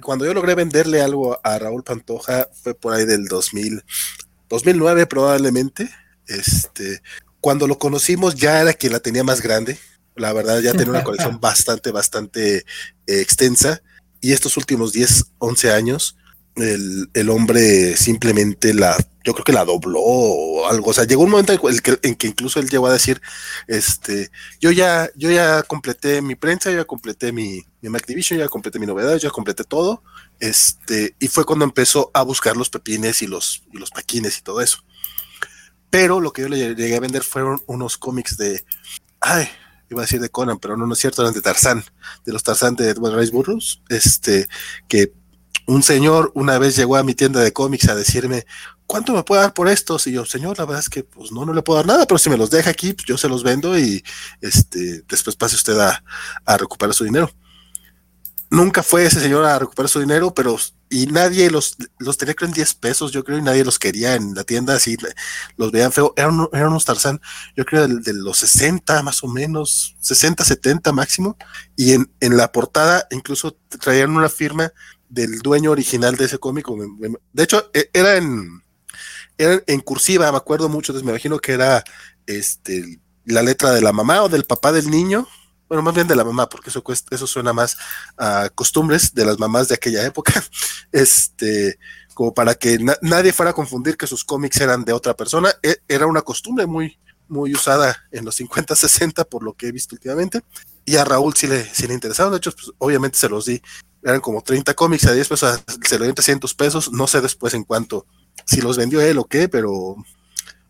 cuando 0.00 0.24
yo 0.24 0.32
logré 0.32 0.54
venderle 0.54 1.02
algo 1.02 1.38
a 1.44 1.58
Raúl 1.58 1.84
Pantoja 1.84 2.48
fue 2.62 2.74
por 2.74 2.94
ahí 2.94 3.04
del 3.04 3.26
2000, 3.26 3.84
2009 4.48 5.06
probablemente. 5.06 5.90
Este, 6.26 7.02
cuando 7.40 7.66
lo 7.66 7.78
conocimos 7.78 8.34
ya 8.36 8.60
era 8.60 8.72
quien 8.72 8.92
la 8.92 9.00
tenía 9.00 9.24
más 9.24 9.42
grande. 9.42 9.78
La 10.14 10.32
verdad 10.32 10.60
ya 10.60 10.72
tenía 10.72 10.90
una 10.90 11.04
colección 11.04 11.40
bastante, 11.40 11.90
bastante 11.90 12.58
eh, 12.58 12.64
extensa. 13.06 13.82
Y 14.20 14.32
estos 14.32 14.56
últimos 14.56 14.92
10, 14.92 15.32
11 15.38 15.72
años, 15.72 16.16
el, 16.56 17.08
el, 17.14 17.30
hombre 17.30 17.96
simplemente 17.96 18.74
la, 18.74 18.96
yo 19.24 19.32
creo 19.32 19.44
que 19.44 19.52
la 19.52 19.64
dobló 19.64 20.00
o 20.00 20.68
algo. 20.68 20.90
O 20.90 20.92
sea, 20.92 21.04
llegó 21.04 21.22
un 21.22 21.30
momento 21.30 21.52
en 21.52 22.14
que, 22.14 22.26
incluso 22.26 22.60
él 22.60 22.68
llegó 22.68 22.86
a 22.86 22.92
decir, 22.92 23.20
este, 23.68 24.30
yo 24.60 24.70
ya, 24.70 25.10
yo 25.14 25.30
ya 25.30 25.62
completé 25.62 26.22
mi 26.22 26.34
prensa, 26.34 26.70
yo 26.70 26.78
ya 26.78 26.84
completé 26.84 27.32
mi, 27.32 27.62
mi 27.80 27.96
Activision, 27.96 28.38
ya 28.38 28.48
completé 28.48 28.78
mi 28.78 28.86
novedad, 28.86 29.16
ya 29.16 29.30
completé 29.30 29.64
todo. 29.64 30.02
Este, 30.40 31.14
y 31.18 31.28
fue 31.28 31.44
cuando 31.44 31.64
empezó 31.64 32.10
a 32.14 32.22
buscar 32.22 32.56
los 32.56 32.70
pepines 32.70 33.22
y 33.22 33.26
los, 33.26 33.62
y 33.72 33.78
los 33.78 33.90
paquines 33.90 34.38
y 34.38 34.42
todo 34.42 34.60
eso. 34.60 34.84
Pero 35.90 36.20
lo 36.20 36.32
que 36.32 36.42
yo 36.42 36.48
le 36.48 36.74
llegué 36.74 36.96
a 36.96 37.00
vender 37.00 37.22
fueron 37.22 37.62
unos 37.66 37.98
cómics 37.98 38.36
de, 38.36 38.64
ay, 39.20 39.48
iba 39.90 40.00
a 40.00 40.04
decir 40.04 40.20
de 40.20 40.30
Conan, 40.30 40.58
pero 40.58 40.76
no, 40.76 40.86
no 40.86 40.94
es 40.94 40.98
cierto, 40.98 41.22
eran 41.22 41.34
de 41.34 41.42
Tarzán, 41.42 41.84
de 42.24 42.32
los 42.32 42.42
Tarzán 42.42 42.74
de 42.76 42.88
Edward 42.88 43.18
Rice 43.18 43.30
Burroughs, 43.30 43.82
este, 43.88 44.48
que 44.88 45.12
un 45.66 45.82
señor 45.82 46.32
una 46.34 46.58
vez 46.58 46.76
llegó 46.76 46.96
a 46.96 47.02
mi 47.02 47.14
tienda 47.14 47.40
de 47.40 47.52
cómics 47.52 47.88
a 47.88 47.94
decirme, 47.94 48.46
¿cuánto 48.86 49.12
me 49.12 49.22
puede 49.22 49.42
dar 49.42 49.54
por 49.54 49.68
estos? 49.68 50.06
Y 50.06 50.12
yo, 50.12 50.24
señor, 50.24 50.58
la 50.58 50.64
verdad 50.64 50.80
es 50.80 50.88
que 50.88 51.04
pues 51.04 51.32
no, 51.32 51.44
no 51.44 51.52
le 51.52 51.62
puedo 51.62 51.78
dar 51.78 51.86
nada, 51.86 52.06
pero 52.06 52.18
si 52.18 52.30
me 52.30 52.36
los 52.36 52.50
deja 52.50 52.70
aquí, 52.70 52.92
pues 52.92 53.06
yo 53.06 53.16
se 53.16 53.28
los 53.28 53.42
vendo 53.42 53.78
y 53.78 54.04
este, 54.40 55.02
después 55.08 55.36
pase 55.36 55.56
usted 55.56 55.78
a, 55.78 56.02
a 56.44 56.56
recuperar 56.56 56.94
su 56.94 57.04
dinero. 57.04 57.30
Nunca 58.50 58.82
fue 58.82 59.06
ese 59.06 59.20
señor 59.20 59.46
a 59.46 59.58
recuperar 59.58 59.88
su 59.88 60.00
dinero, 60.00 60.34
pero 60.34 60.58
y 60.92 61.06
nadie 61.06 61.50
los, 61.50 61.74
los 61.98 62.18
tenía 62.18 62.34
creo 62.34 62.48
en 62.48 62.54
10 62.54 62.74
pesos, 62.74 63.12
yo 63.12 63.24
creo, 63.24 63.38
y 63.38 63.42
nadie 63.42 63.64
los 63.64 63.78
quería 63.78 64.14
en 64.14 64.34
la 64.34 64.44
tienda, 64.44 64.74
así 64.74 64.98
los 65.56 65.72
veían 65.72 65.90
feo. 65.90 66.12
Eran, 66.18 66.46
eran 66.52 66.68
unos 66.68 66.84
Tarzán, 66.84 67.18
yo 67.56 67.64
creo, 67.64 67.88
de, 67.88 68.00
de, 68.00 68.12
los 68.12 68.36
60 68.36 69.02
más 69.02 69.24
o 69.24 69.28
menos, 69.28 69.96
60, 70.00 70.44
70 70.44 70.92
máximo, 70.92 71.38
y 71.76 71.94
en, 71.94 72.12
en 72.20 72.36
la 72.36 72.52
portada 72.52 73.06
incluso 73.10 73.56
traían 73.80 74.14
una 74.14 74.28
firma 74.28 74.70
del 75.12 75.40
dueño 75.40 75.70
original 75.70 76.16
de 76.16 76.24
ese 76.24 76.38
cómic. 76.38 76.66
De 77.32 77.42
hecho, 77.42 77.70
e, 77.74 77.90
era 77.92 78.16
en, 78.16 78.62
era 79.36 79.62
en 79.66 79.80
cursiva, 79.80 80.30
me 80.32 80.38
acuerdo 80.38 80.70
mucho, 80.70 80.92
entonces 80.92 81.04
me 81.04 81.12
imagino 81.12 81.38
que 81.38 81.52
era 81.52 81.84
este, 82.26 82.98
la 83.26 83.42
letra 83.42 83.72
de 83.72 83.82
la 83.82 83.92
mamá 83.92 84.22
o 84.22 84.28
del 84.30 84.44
papá 84.44 84.72
del 84.72 84.90
niño. 84.90 85.28
Bueno, 85.68 85.82
más 85.82 85.94
bien 85.94 86.06
de 86.06 86.16
la 86.16 86.24
mamá, 86.24 86.48
porque 86.48 86.70
eso, 86.70 86.82
eso 87.10 87.26
suena 87.26 87.52
más 87.52 87.76
a 88.16 88.48
costumbres 88.54 89.14
de 89.14 89.24
las 89.26 89.38
mamás 89.38 89.68
de 89.68 89.74
aquella 89.74 90.04
época. 90.04 90.32
Este, 90.92 91.78
como 92.12 92.34
para 92.34 92.54
que 92.54 92.78
na 92.78 92.98
nadie 93.00 93.32
fuera 93.32 93.52
a 93.52 93.54
confundir 93.54 93.96
que 93.96 94.06
sus 94.06 94.24
cómics 94.24 94.60
eran 94.60 94.84
de 94.84 94.92
otra 94.92 95.14
persona. 95.16 95.50
E 95.62 95.78
era 95.88 96.06
una 96.06 96.20
costumbre 96.20 96.66
muy, 96.66 96.98
muy 97.28 97.54
usada 97.54 97.96
en 98.10 98.26
los 98.26 98.34
50, 98.34 98.76
60, 98.76 99.24
por 99.24 99.42
lo 99.42 99.54
que 99.54 99.68
he 99.68 99.72
visto 99.72 99.94
últimamente. 99.94 100.42
Y 100.84 100.96
a 100.96 101.04
Raúl 101.04 101.34
sí 101.36 101.46
le, 101.46 101.64
sí 101.64 101.86
le 101.86 101.94
interesaron. 101.94 102.32
De 102.32 102.38
hecho, 102.38 102.52
pues, 102.52 102.70
obviamente 102.78 103.18
se 103.18 103.28
los 103.28 103.46
di 103.46 103.62
eran 104.02 104.20
como 104.20 104.42
30 104.42 104.74
cómics 104.74 105.06
a 105.06 105.12
10 105.12 105.28
pesos, 105.28 105.60
se 105.84 105.98
lo 105.98 106.04
dio 106.04 106.14
300 106.14 106.54
pesos, 106.54 106.92
no 106.92 107.06
sé 107.06 107.20
después 107.20 107.54
en 107.54 107.64
cuánto, 107.64 108.06
si 108.44 108.60
los 108.60 108.76
vendió 108.76 109.00
él 109.00 109.18
o 109.18 109.24
qué, 109.24 109.48
pero, 109.48 109.72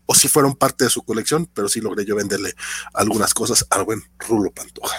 o 0.05 0.15
si 0.15 0.27
fueron 0.27 0.55
parte 0.55 0.83
de 0.83 0.89
su 0.89 1.03
colección, 1.03 1.49
pero 1.53 1.67
sí 1.67 1.81
logré 1.81 2.05
yo 2.05 2.15
venderle 2.15 2.53
algunas 2.93 3.33
cosas 3.33 3.65
al 3.69 3.85
buen 3.85 4.03
Rulo 4.19 4.51
Pantoja. 4.51 4.97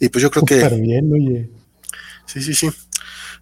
Y 0.00 0.08
pues 0.08 0.22
yo 0.22 0.30
creo 0.30 0.44
que... 0.44 0.68
Bien, 0.80 1.12
oye. 1.12 1.50
Sí, 2.26 2.42
sí, 2.42 2.54
sí. 2.54 2.70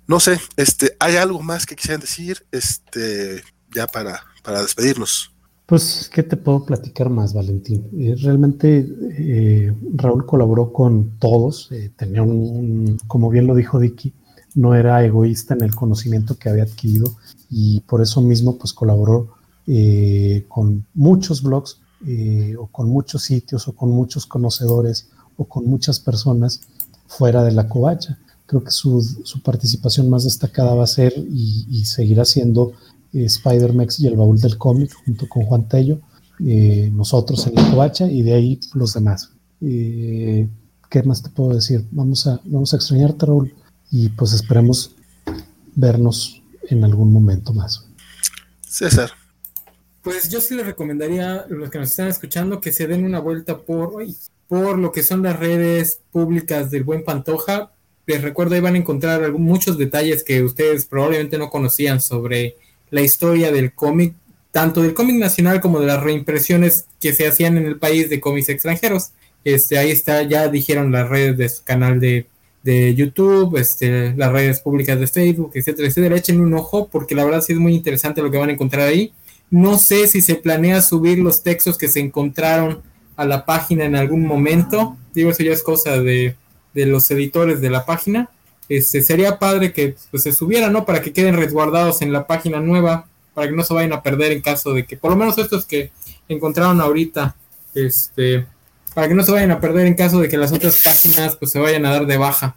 No 0.07 0.21
sé, 0.21 0.41
este, 0.57 0.97
¿hay 0.99 1.17
algo 1.17 1.41
más 1.41 1.65
que 1.65 1.77
quisieran 1.77 2.01
decir? 2.01 2.45
Este, 2.51 3.43
ya 3.75 3.87
para, 3.87 4.27
para 4.43 4.61
despedirnos. 4.63 5.33
Pues, 5.71 6.11
¿qué 6.13 6.25
te 6.25 6.37
puedo 6.37 6.65
platicar 6.65 7.11
más, 7.11 7.33
Valentín? 7.33 7.89
Eh, 7.97 8.17
realmente 8.21 8.89
eh, 9.17 9.73
Raúl 9.95 10.27
colaboró 10.27 10.73
con 10.73 11.17
todos, 11.21 11.69
eh, 11.71 11.93
tenía 11.97 12.25
un, 12.25 12.99
como 13.07 13.31
bien 13.31 13.47
lo 13.47 13.55
dijo 13.55 13.79
Dicky, 13.79 14.13
no 14.57 14.75
era 14.75 15.05
egoísta 15.05 15.55
en 15.55 15.63
el 15.63 15.73
conocimiento 15.77 16.37
que 16.37 16.49
había 16.49 16.65
adquirido 16.65 17.15
y 17.49 17.83
por 17.83 18.03
eso 18.03 18.21
mismo 18.21 18.59
pues 18.59 18.73
colaboró 18.73 19.29
eh, 19.69 20.45
con 20.49 20.87
muchos 20.93 21.41
blogs 21.41 21.81
o 22.59 22.67
con 22.67 22.89
muchos 22.89 23.23
sitios 23.23 23.69
o 23.69 23.73
con 23.77 23.93
muchos 23.93 24.27
conocedores 24.27 25.11
o 25.37 25.45
con 25.45 25.67
muchas 25.67 26.01
personas 26.01 26.63
fuera 27.07 27.45
de 27.45 27.53
la 27.53 27.69
covacha. 27.69 28.19
Creo 28.45 28.65
que 28.65 28.73
su, 28.73 29.01
su 29.23 29.41
participación 29.41 30.11
más 30.11 30.25
destacada 30.25 30.75
va 30.75 30.83
a 30.83 30.89
ser 30.89 31.13
y, 31.17 31.65
y 31.71 31.85
seguirá 31.85 32.25
siendo 32.25 32.73
eh, 33.13 33.25
Spider-Mex 33.25 34.01
y 34.01 34.07
el 34.07 34.17
baúl 34.17 34.41
del 34.41 34.57
cómic 34.57 34.93
junto 35.05 35.29
con 35.29 35.45
Juan 35.45 35.69
Tello, 35.69 36.01
eh, 36.45 36.91
nosotros 36.93 37.47
en 37.47 37.55
la 37.55 37.71
covacha 37.71 38.07
y 38.07 38.23
de 38.23 38.35
ahí 38.35 38.61
los 38.75 38.95
demás. 38.95 39.33
Eh, 39.61 40.49
¿Qué 40.89 41.03
más 41.03 41.23
te 41.23 41.31
puedo 41.31 41.55
decir? 41.55 41.87
Vamos 41.91 42.27
a, 42.27 42.41
vamos 42.45 42.73
a 42.73 42.77
extrañarte, 42.77 43.27
Raúl, 43.27 43.55
y 43.91 44.09
pues 44.11 44.33
esperemos 44.33 44.95
vernos 45.75 46.43
en 46.69 46.85
algún 46.85 47.13
momento 47.13 47.53
más. 47.53 47.87
César. 48.67 49.11
Pues 50.03 50.31
yo 50.31 50.41
sí 50.41 50.55
les 50.55 50.65
recomendaría 50.65 51.41
a 51.41 51.47
los 51.49 51.71
que 51.71 51.79
nos 51.79 51.91
están 51.91 52.09
escuchando 52.09 52.61
que 52.61 52.73
se 52.73 52.87
den 52.87 53.05
una 53.05 53.21
vuelta 53.21 53.59
por, 53.59 54.03
por 54.49 54.79
lo 54.79 54.93
que 54.93 55.03
son 55.03 55.23
las 55.23 55.39
redes 55.39 56.01
públicas 56.11 56.71
del 56.71 56.85
buen 56.85 57.05
Pantoja. 57.05 57.73
Les 58.07 58.23
recuerdo, 58.23 58.55
ahí 58.55 58.61
van 58.61 58.77
a 58.77 58.79
encontrar 58.79 59.31
muchos 59.33 59.77
detalles 59.77 60.25
que 60.25 60.43
ustedes 60.43 60.87
probablemente 60.87 61.37
no 61.37 61.51
conocían 61.51 62.01
sobre 62.01 62.57
la 62.91 63.03
historia 63.03 63.53
del 63.53 63.73
cómic, 63.73 64.15
tanto 64.53 64.83
del 64.83 64.95
cómic 64.95 65.17
nacional 65.17 65.61
como 65.61 65.81
de 65.81 65.87
las 65.87 66.03
reimpresiones 66.03 66.87
que 67.01 67.13
se 67.13 67.27
hacían 67.27 67.57
en 67.57 67.67
el 67.67 67.79
país 67.79 68.11
de 68.11 68.21
cómics 68.21 68.49
extranjeros. 68.49 69.11
Este, 69.45 69.79
ahí 69.79 69.91
está, 69.91 70.23
ya 70.23 70.49
dijeron 70.49 70.93
las 70.93 71.09
redes 71.09 71.37
de 71.37 71.49
su 71.49 71.65
canal 71.65 72.01
de, 72.01 72.27
de 72.63 72.95
YouTube, 72.95 73.57
este, 73.57 74.15
las 74.17 74.33
redes 74.33 74.61
públicas 74.61 74.99
de 74.99 75.07
Facebook, 75.07 75.53
etcétera, 75.55 75.89
etcétera. 75.89 76.17
Echen 76.17 76.41
un 76.41 76.55
ojo 76.55 76.89
porque 76.89 77.15
la 77.15 77.25
verdad 77.25 77.41
sí 77.41 77.53
es 77.53 77.59
muy 77.59 77.75
interesante 77.75 78.23
lo 78.23 78.31
que 78.31 78.39
van 78.39 78.51
a 78.51 78.53
encontrar 78.53 78.89
ahí. 78.89 79.13
No 79.51 79.79
sé 79.79 80.07
si 80.07 80.21
se 80.21 80.37
planea 80.37 80.83
subir 80.83 81.19
los 81.19 81.43
textos 81.43 81.79
que 81.79 81.89
se 81.89 82.01
encontraron 82.01 82.83
a 83.17 83.25
la 83.25 83.45
página 83.45 83.85
en 83.85 83.97
algún 83.97 84.27
momento. 84.27 84.97
Digo, 85.15 85.31
eso 85.31 85.43
ya 85.43 85.53
es 85.53 85.63
cosa 85.63 86.01
de, 86.01 86.37
de 86.75 86.87
los 86.87 87.11
editores 87.11 87.61
de 87.61 87.71
la 87.71 87.85
página. 87.85 88.31
Este, 88.71 89.03
sería 89.03 89.41
padre 89.41 89.73
que 89.73 89.97
pues, 90.13 90.23
se 90.23 90.33
subiera, 90.33 90.71
¿no? 90.71 90.87
Para 90.87 91.03
que 91.03 91.13
queden 91.13 91.37
resguardados 91.37 92.03
en 92.03 92.13
la 92.13 92.29
página 92.29 92.61
nueva, 92.61 93.09
para 93.35 93.49
que 93.49 93.57
no 93.57 93.65
se 93.65 93.75
vayan 93.75 93.93
a 93.93 94.01
perder 94.01 94.31
en 94.31 94.43
caso 94.43 94.73
de 94.73 94.87
que, 94.87 94.97
por 94.97 95.11
lo 95.11 95.17
menos 95.17 95.37
estos 95.39 95.67
que 95.67 95.91
encontraron 96.29 96.81
ahorita, 96.81 97.35
este, 97.75 98.47
para 98.95 99.09
que 99.09 99.15
no 99.15 99.25
se 99.25 99.33
vayan 99.33 99.51
a 99.51 99.61
perder 99.61 99.89
en 99.89 99.95
caso 99.95 100.21
de 100.21 100.29
que 100.29 100.37
las 100.37 100.53
otras 100.53 100.83
páginas 100.85 101.37
pues 101.37 101.51
se 101.51 101.59
vayan 101.59 101.85
a 101.85 101.91
dar 101.91 102.07
de 102.07 102.17
baja. 102.17 102.55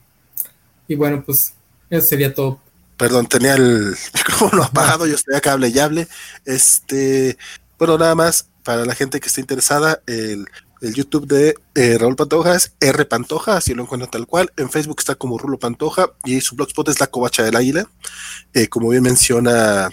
Y 0.88 0.94
bueno, 0.94 1.24
pues 1.26 1.56
eso 1.90 2.06
sería 2.06 2.32
todo. 2.32 2.62
Perdón, 2.96 3.26
tenía 3.26 3.56
el 3.56 3.96
micrófono 4.14 4.64
apagado, 4.66 5.08
yo 5.08 5.16
estoy 5.16 5.36
acá 5.36 5.54
hable 5.54 5.70
y 5.70 5.80
hable. 5.80 6.08
Este, 6.46 7.40
bueno, 7.80 7.98
nada 7.98 8.14
más 8.14 8.50
para 8.64 8.86
la 8.86 8.94
gente 8.94 9.20
que 9.20 9.30
esté 9.30 9.42
interesada, 9.42 10.04
el, 10.06 10.48
YouTube 10.92 11.28
de 11.28 11.56
eh, 11.76 11.98
Raúl 11.98 12.16
Pantoja 12.16 12.56
es 12.56 12.74
R 12.80 13.06
Pantoja, 13.06 13.58
así 13.58 13.74
lo 13.74 13.84
encuentran 13.84 14.12
tal 14.12 14.28
cual. 14.28 14.52
En 14.58 14.70
Facebook 14.70 14.98
está 15.00 15.16
como 15.16 15.38
Rulo 15.38 15.58
Pantoja 15.58 16.12
y 16.26 16.42
su 16.42 16.56
blogspot 16.56 16.90
es 16.90 17.00
La 17.00 17.08
Covacha 17.08 17.44
del 17.44 17.56
Águila. 17.56 17.88
Eh, 18.54 18.68
como 18.68 18.90
bien 18.90 19.04
menciona 19.04 19.90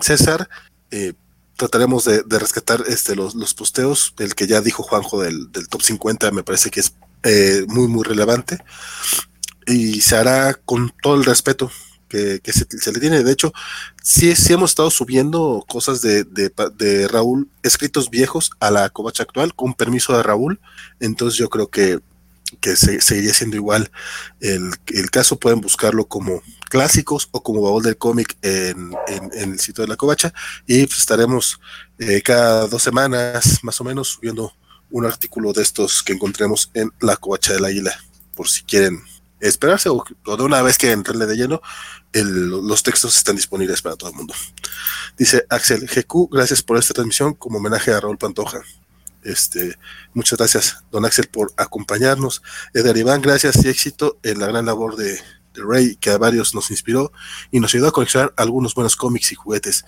César, 0.00 0.48
eh, 0.90 1.12
trataremos 1.56 2.04
de, 2.04 2.22
rescatar 2.38 2.82
este, 2.88 3.14
los, 3.14 3.34
los, 3.34 3.54
posteos, 3.54 4.14
el 4.18 4.34
que 4.34 4.46
ya 4.46 4.60
dijo 4.60 4.82
Juanjo 4.82 5.20
del, 5.20 5.48
top 5.68 5.82
50, 5.82 6.30
me 6.32 6.42
parece 6.42 6.70
que 6.70 6.80
es 6.80 6.94
muy, 7.68 7.86
muy 7.86 8.02
relevante. 8.02 8.58
Y 9.66 10.00
se 10.00 10.16
hará 10.16 10.54
con 10.54 10.92
todo 11.02 11.14
el 11.14 11.24
respeto 11.24 11.70
que, 12.12 12.52
se, 12.52 12.92
le 12.92 13.00
tiene. 13.00 13.22
De 13.22 13.32
hecho, 13.32 13.52
sí, 14.02 14.34
sí 14.36 14.52
hemos 14.52 14.70
estado 14.70 14.90
subiendo 14.90 15.64
cosas 15.68 16.02
de, 16.02 16.24
de, 16.24 17.08
Raúl, 17.08 17.48
escritos 17.62 18.10
viejos 18.10 18.50
a 18.60 18.70
la 18.70 18.90
covacha 18.90 19.22
actual, 19.22 19.54
con 19.54 19.74
permiso 19.74 20.16
de 20.16 20.22
Raúl. 20.22 20.60
Entonces 21.00 21.38
yo 21.38 21.48
creo 21.48 21.68
que, 21.68 22.00
que 22.60 22.76
seguiría 22.76 23.32
siendo 23.32 23.56
igual 23.56 23.90
el, 24.40 24.70
el 24.88 25.10
caso. 25.10 25.38
Pueden 25.38 25.60
buscarlo 25.60 26.06
como 26.06 26.42
clásicos 26.68 27.28
o 27.32 27.42
como 27.42 27.62
baúl 27.62 27.82
del 27.82 27.96
cómic 27.96 28.36
en, 28.42 28.94
el 29.34 29.58
sitio 29.58 29.82
de 29.82 29.88
la 29.88 29.96
covacha 29.96 30.32
y 30.66 30.86
pues 30.86 31.00
estaremos 31.00 31.60
eh, 31.98 32.22
cada 32.22 32.66
dos 32.66 32.82
semanas 32.82 33.58
más 33.62 33.78
o 33.80 33.84
menos 33.84 34.08
subiendo 34.08 34.54
un 34.90 35.04
artículo 35.04 35.52
de 35.52 35.62
estos 35.62 36.02
que 36.02 36.14
encontremos 36.14 36.70
en 36.72 36.90
la 37.00 37.16
covacha 37.16 37.52
del 37.52 37.66
águila 37.66 37.94
por 38.34 38.48
si 38.48 38.62
quieren 38.62 39.02
esperarse 39.48 39.88
o, 39.88 40.04
de 40.24 40.42
una 40.42 40.62
vez 40.62 40.78
que 40.78 40.90
entrarle 40.90 41.26
de 41.26 41.36
lleno 41.36 41.60
los 42.12 42.82
textos 42.82 43.16
están 43.16 43.36
disponibles 43.36 43.82
para 43.82 43.96
todo 43.96 44.10
el 44.10 44.16
mundo 44.16 44.34
dice 45.16 45.44
Axel 45.48 45.86
GQ 45.86 46.30
gracias 46.30 46.62
por 46.62 46.78
esta 46.78 46.94
transmisión 46.94 47.34
como 47.34 47.58
homenaje 47.58 47.92
a 47.92 48.00
Raúl 48.00 48.18
Pantoja 48.18 48.62
este, 49.22 49.78
muchas 50.14 50.36
gracias, 50.36 50.82
don 50.90 51.04
Axel, 51.04 51.28
por 51.28 51.52
acompañarnos. 51.56 52.42
Edgar 52.74 52.96
Iván, 52.96 53.22
gracias 53.22 53.64
y 53.64 53.68
éxito 53.68 54.18
en 54.24 54.40
la 54.40 54.48
gran 54.48 54.66
labor 54.66 54.96
de, 54.96 55.20
de 55.54 55.62
Rey, 55.64 55.96
que 55.96 56.10
a 56.10 56.18
varios 56.18 56.54
nos 56.54 56.70
inspiró 56.70 57.12
y 57.50 57.60
nos 57.60 57.74
ayudó 57.74 57.88
a 57.88 57.92
coleccionar 57.92 58.32
algunos 58.36 58.74
buenos 58.74 58.96
cómics 58.96 59.32
y 59.32 59.34
juguetes. 59.34 59.84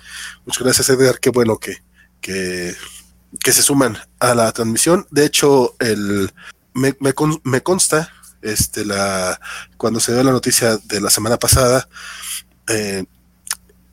Muchas 0.46 0.62
gracias, 0.62 0.88
Edgar. 0.90 1.18
Qué 1.18 1.30
bueno 1.30 1.58
que, 1.58 1.82
que, 2.20 2.74
se 3.52 3.62
suman 3.62 3.98
a 4.20 4.34
la 4.34 4.52
transmisión. 4.52 5.06
De 5.10 5.24
hecho, 5.24 5.74
el, 5.80 6.32
me, 6.72 6.96
me, 7.00 7.62
consta 7.62 8.12
este, 8.44 8.84
la, 8.84 9.40
cuando 9.76 10.00
se 10.00 10.12
dio 10.12 10.22
la 10.22 10.32
noticia 10.32 10.76
de 10.76 11.00
la 11.00 11.10
semana 11.10 11.38
pasada, 11.38 11.88
eh, 12.68 13.04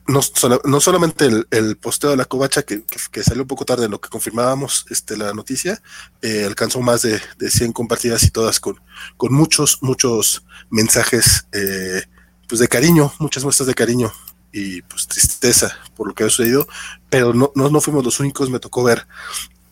no, 0.08 0.82
solamente 0.82 1.30
el, 1.52 1.78
posteo 1.78 2.10
de 2.12 2.18
la 2.18 2.26
covacha, 2.26 2.64
que, 2.64 2.84
salió 3.24 3.44
un 3.44 3.48
poco 3.48 3.66
tarde 3.66 3.86
en 3.86 3.92
lo 3.92 4.02
que 4.02 4.10
confirmábamos 4.10 4.86
este, 4.90 5.16
la 5.16 5.34
noticia, 5.34 5.82
eh, 6.22 6.44
alcanzó 6.46 6.82
más 6.82 7.02
de, 7.02 7.22
de, 7.38 7.50
100 7.50 7.72
compartidas 7.72 8.24
y 8.24 8.32
todas 8.32 8.60
con, 8.60 8.82
con 9.18 9.34
muchos, 9.34 9.80
muchos 9.82 10.44
mensajes 10.70 11.48
eh, 11.54 12.04
pues 12.48 12.60
de 12.60 12.68
cariño, 12.68 13.14
muchas 13.20 13.44
muestras 13.44 13.68
de 13.68 13.74
cariño 13.74 14.12
y 14.52 14.82
pues 14.82 15.08
tristeza 15.08 15.78
por 15.96 16.08
lo 16.10 16.14
que 16.14 16.26
ha 16.26 16.30
sucedido, 16.30 16.68
pero 17.10 17.34
no, 17.34 17.52
no, 17.56 17.70
no 17.70 17.80
fuimos 17.80 18.04
los 18.04 18.20
únicos, 18.20 18.50
me 18.50 18.60
tocó 18.60 18.84
ver 18.84 19.08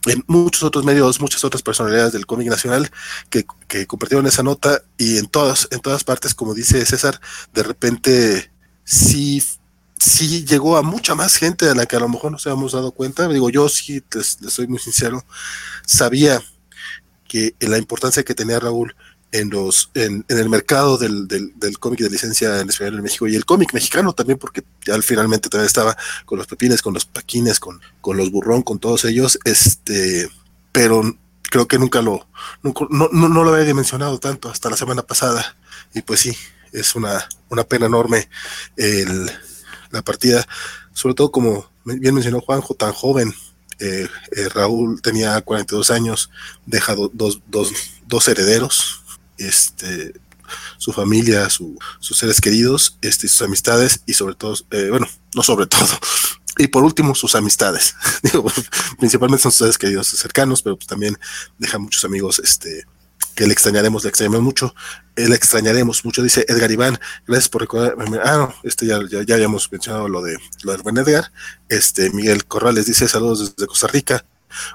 en 0.05 0.23
muchos 0.27 0.63
otros 0.63 0.85
medios, 0.85 1.19
muchas 1.19 1.43
otras 1.43 1.61
personalidades 1.61 2.13
del 2.13 2.25
cómic 2.25 2.47
nacional 2.47 2.89
que, 3.29 3.45
que, 3.67 3.85
compartieron 3.85 4.27
esa 4.27 4.43
nota 4.43 4.81
y 4.97 5.17
en 5.17 5.27
todas, 5.27 5.67
en 5.71 5.79
todas 5.81 6.03
partes, 6.03 6.33
como 6.33 6.53
dice 6.53 6.85
César, 6.85 7.19
de 7.53 7.63
repente 7.63 8.51
sí 8.83 9.41
sí 9.99 10.45
llegó 10.45 10.77
a 10.77 10.81
mucha 10.81 11.13
más 11.13 11.35
gente 11.35 11.65
de 11.65 11.75
la 11.75 11.85
que 11.85 11.97
a 11.97 11.99
lo 11.99 12.07
mejor 12.07 12.31
nos 12.31 12.47
habíamos 12.47 12.71
dado 12.71 12.91
cuenta. 12.91 13.27
Digo, 13.27 13.49
yo 13.49 13.67
sí, 13.69 14.01
les, 14.13 14.37
soy 14.47 14.67
muy 14.67 14.79
sincero, 14.79 15.23
sabía 15.85 16.41
que 17.27 17.53
la 17.59 17.77
importancia 17.77 18.23
que 18.23 18.33
tenía 18.33 18.59
Raúl 18.59 18.95
en 19.31 19.49
los 19.49 19.91
en, 19.93 20.25
el 20.27 20.49
mercado 20.49 20.97
del, 20.97 21.27
del, 21.27 21.79
cómic 21.79 21.99
de 21.99 22.09
licencia 22.09 22.59
en 22.59 22.69
español 22.69 22.95
en 22.95 23.03
México 23.03 23.27
y 23.27 23.35
el 23.35 23.45
cómic 23.45 23.73
mexicano 23.73 24.13
también 24.13 24.39
porque 24.39 24.63
ya 24.85 24.99
finalmente 25.01 25.49
también 25.49 25.67
estaba 25.67 25.95
con 26.25 26.37
los 26.37 26.47
pepines, 26.47 26.81
con 26.81 26.93
los 26.93 27.05
paquines, 27.05 27.59
con, 27.59 27.79
con 28.01 28.17
los 28.17 28.31
burrón, 28.31 28.63
con 28.63 28.79
todos 28.79 29.05
ellos, 29.05 29.37
este, 29.45 30.29
pero 30.71 31.03
creo 31.43 31.67
que 31.67 31.77
nunca 31.77 32.01
lo 32.01 32.27
nunca, 32.63 32.85
no, 32.89 33.09
no, 33.11 33.29
no, 33.29 33.43
lo 33.43 33.53
había 33.53 33.65
dimensionado 33.65 34.19
tanto 34.19 34.49
hasta 34.49 34.69
la 34.69 34.77
semana 34.77 35.03
pasada 35.03 35.55
y 35.93 36.01
pues 36.01 36.21
sí, 36.21 36.35
es 36.71 36.95
una, 36.95 37.27
una 37.49 37.63
pena 37.63 37.85
enorme 37.85 38.29
el, 38.77 39.31
la 39.91 40.01
partida, 40.01 40.47
sobre 40.93 41.15
todo 41.15 41.31
como 41.31 41.69
bien 41.85 42.13
mencionó 42.13 42.41
Juanjo, 42.41 42.75
tan 42.75 42.93
joven. 42.93 43.33
Eh, 43.79 44.07
eh, 44.35 44.49
Raúl 44.49 45.01
tenía 45.01 45.39
42 45.41 45.89
años, 45.91 46.29
deja 46.65 46.95
dos, 46.95 47.11
dos, 47.13 47.41
dos, 48.07 48.27
herederos, 48.27 49.01
este, 49.39 50.13
su 50.77 50.91
familia, 50.93 51.49
sus 51.49 51.77
seres 52.17 52.41
queridos, 52.41 52.97
este, 53.01 53.27
sus 53.27 53.41
amistades 53.41 54.01
y 54.05 54.13
sobre 54.13 54.35
todo, 54.35 54.55
eh, 54.71 54.87
bueno, 54.89 55.07
no 55.35 55.43
sobre 55.43 55.67
todo, 55.67 55.87
y 56.57 56.67
por 56.67 56.83
último 56.83 57.15
sus 57.15 57.35
amistades. 57.35 57.95
principalmente 58.99 59.43
son 59.43 59.51
sus 59.51 59.59
seres 59.59 59.77
queridos 59.77 60.07
cercanos, 60.07 60.61
pero 60.61 60.75
pues 60.75 60.87
también 60.87 61.17
deja 61.57 61.77
muchos 61.77 62.03
amigos 62.05 62.39
este, 62.39 62.85
que 63.35 63.47
le 63.47 63.53
extrañaremos, 63.53 64.03
le 64.03 64.09
extrañaremos 64.09 64.43
mucho, 64.43 64.75
eh, 65.15 65.29
le 65.29 65.35
extrañaremos 65.35 66.03
mucho, 66.03 66.21
dice 66.21 66.45
Edgar 66.47 66.71
Iván, 66.71 66.99
gracias 67.25 67.49
por 67.49 67.61
recordar, 67.61 67.95
ah, 68.23 68.37
no, 68.37 68.55
este 68.63 68.85
ya, 68.85 68.99
ya, 69.09 69.35
habíamos 69.35 69.71
mencionado 69.71 70.09
lo 70.09 70.21
de 70.21 70.37
lo 70.63 70.73
del 70.73 70.81
buen 70.81 70.97
Edgar, 70.97 71.31
este 71.69 72.09
Miguel 72.09 72.45
Corrales 72.45 72.85
dice 72.85 73.07
saludos 73.07 73.55
desde 73.55 73.67
Costa 73.67 73.87
Rica, 73.87 74.25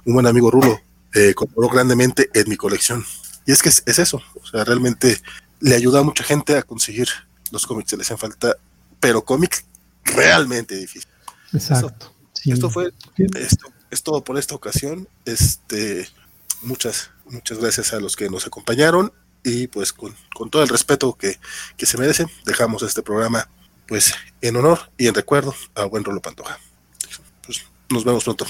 un 0.06 0.14
buen 0.14 0.26
amigo 0.26 0.50
Rulo, 0.50 0.80
eh, 1.12 1.34
colaboró 1.34 1.68
grandemente 1.68 2.30
en 2.32 2.48
mi 2.48 2.56
colección, 2.56 3.04
y 3.46 3.52
es 3.52 3.62
que 3.62 3.68
es, 3.68 3.82
eso, 3.86 4.22
sea, 4.56 4.64
realmente 4.64 5.20
le 5.60 5.74
ayuda 5.74 6.00
a 6.00 6.02
mucha 6.02 6.24
gente 6.24 6.56
a 6.56 6.62
conseguir 6.62 7.08
los 7.50 7.66
cómics 7.66 7.90
que 7.90 7.96
le 7.96 8.02
hacen 8.02 8.18
falta, 8.18 8.56
pero 9.00 9.24
cómics 9.24 9.64
realmente 10.04 10.76
difícil. 10.76 11.10
Exacto. 11.52 12.12
Esto 12.44 12.68
fue, 12.68 12.92
esto 13.16 13.72
es 13.90 14.02
todo 14.02 14.22
por 14.22 14.38
esta 14.38 14.54
ocasión, 14.54 15.08
este, 15.24 16.08
muchas 16.62 17.10
Muchas 17.26 17.58
gracias 17.58 17.92
a 17.92 18.00
los 18.00 18.16
que 18.16 18.28
nos 18.28 18.46
acompañaron 18.46 19.12
y 19.42 19.66
pues 19.66 19.92
con, 19.92 20.14
todo 20.50 20.62
el 20.62 20.68
respeto 20.68 21.14
que, 21.14 21.38
se 21.78 21.98
merece, 21.98 22.26
dejamos 22.44 22.82
este 22.82 23.02
programa 23.02 23.48
pues 23.86 24.14
en 24.40 24.56
honor 24.56 24.90
y 24.96 25.06
en 25.06 25.14
recuerdo 25.14 25.54
a 25.74 25.84
buen 25.84 26.04
Rolo 26.04 26.20
Pantoja. 26.20 26.58
Pues 27.46 27.62
nos 27.90 28.04
vemos 28.04 28.24
pronto. 28.24 28.46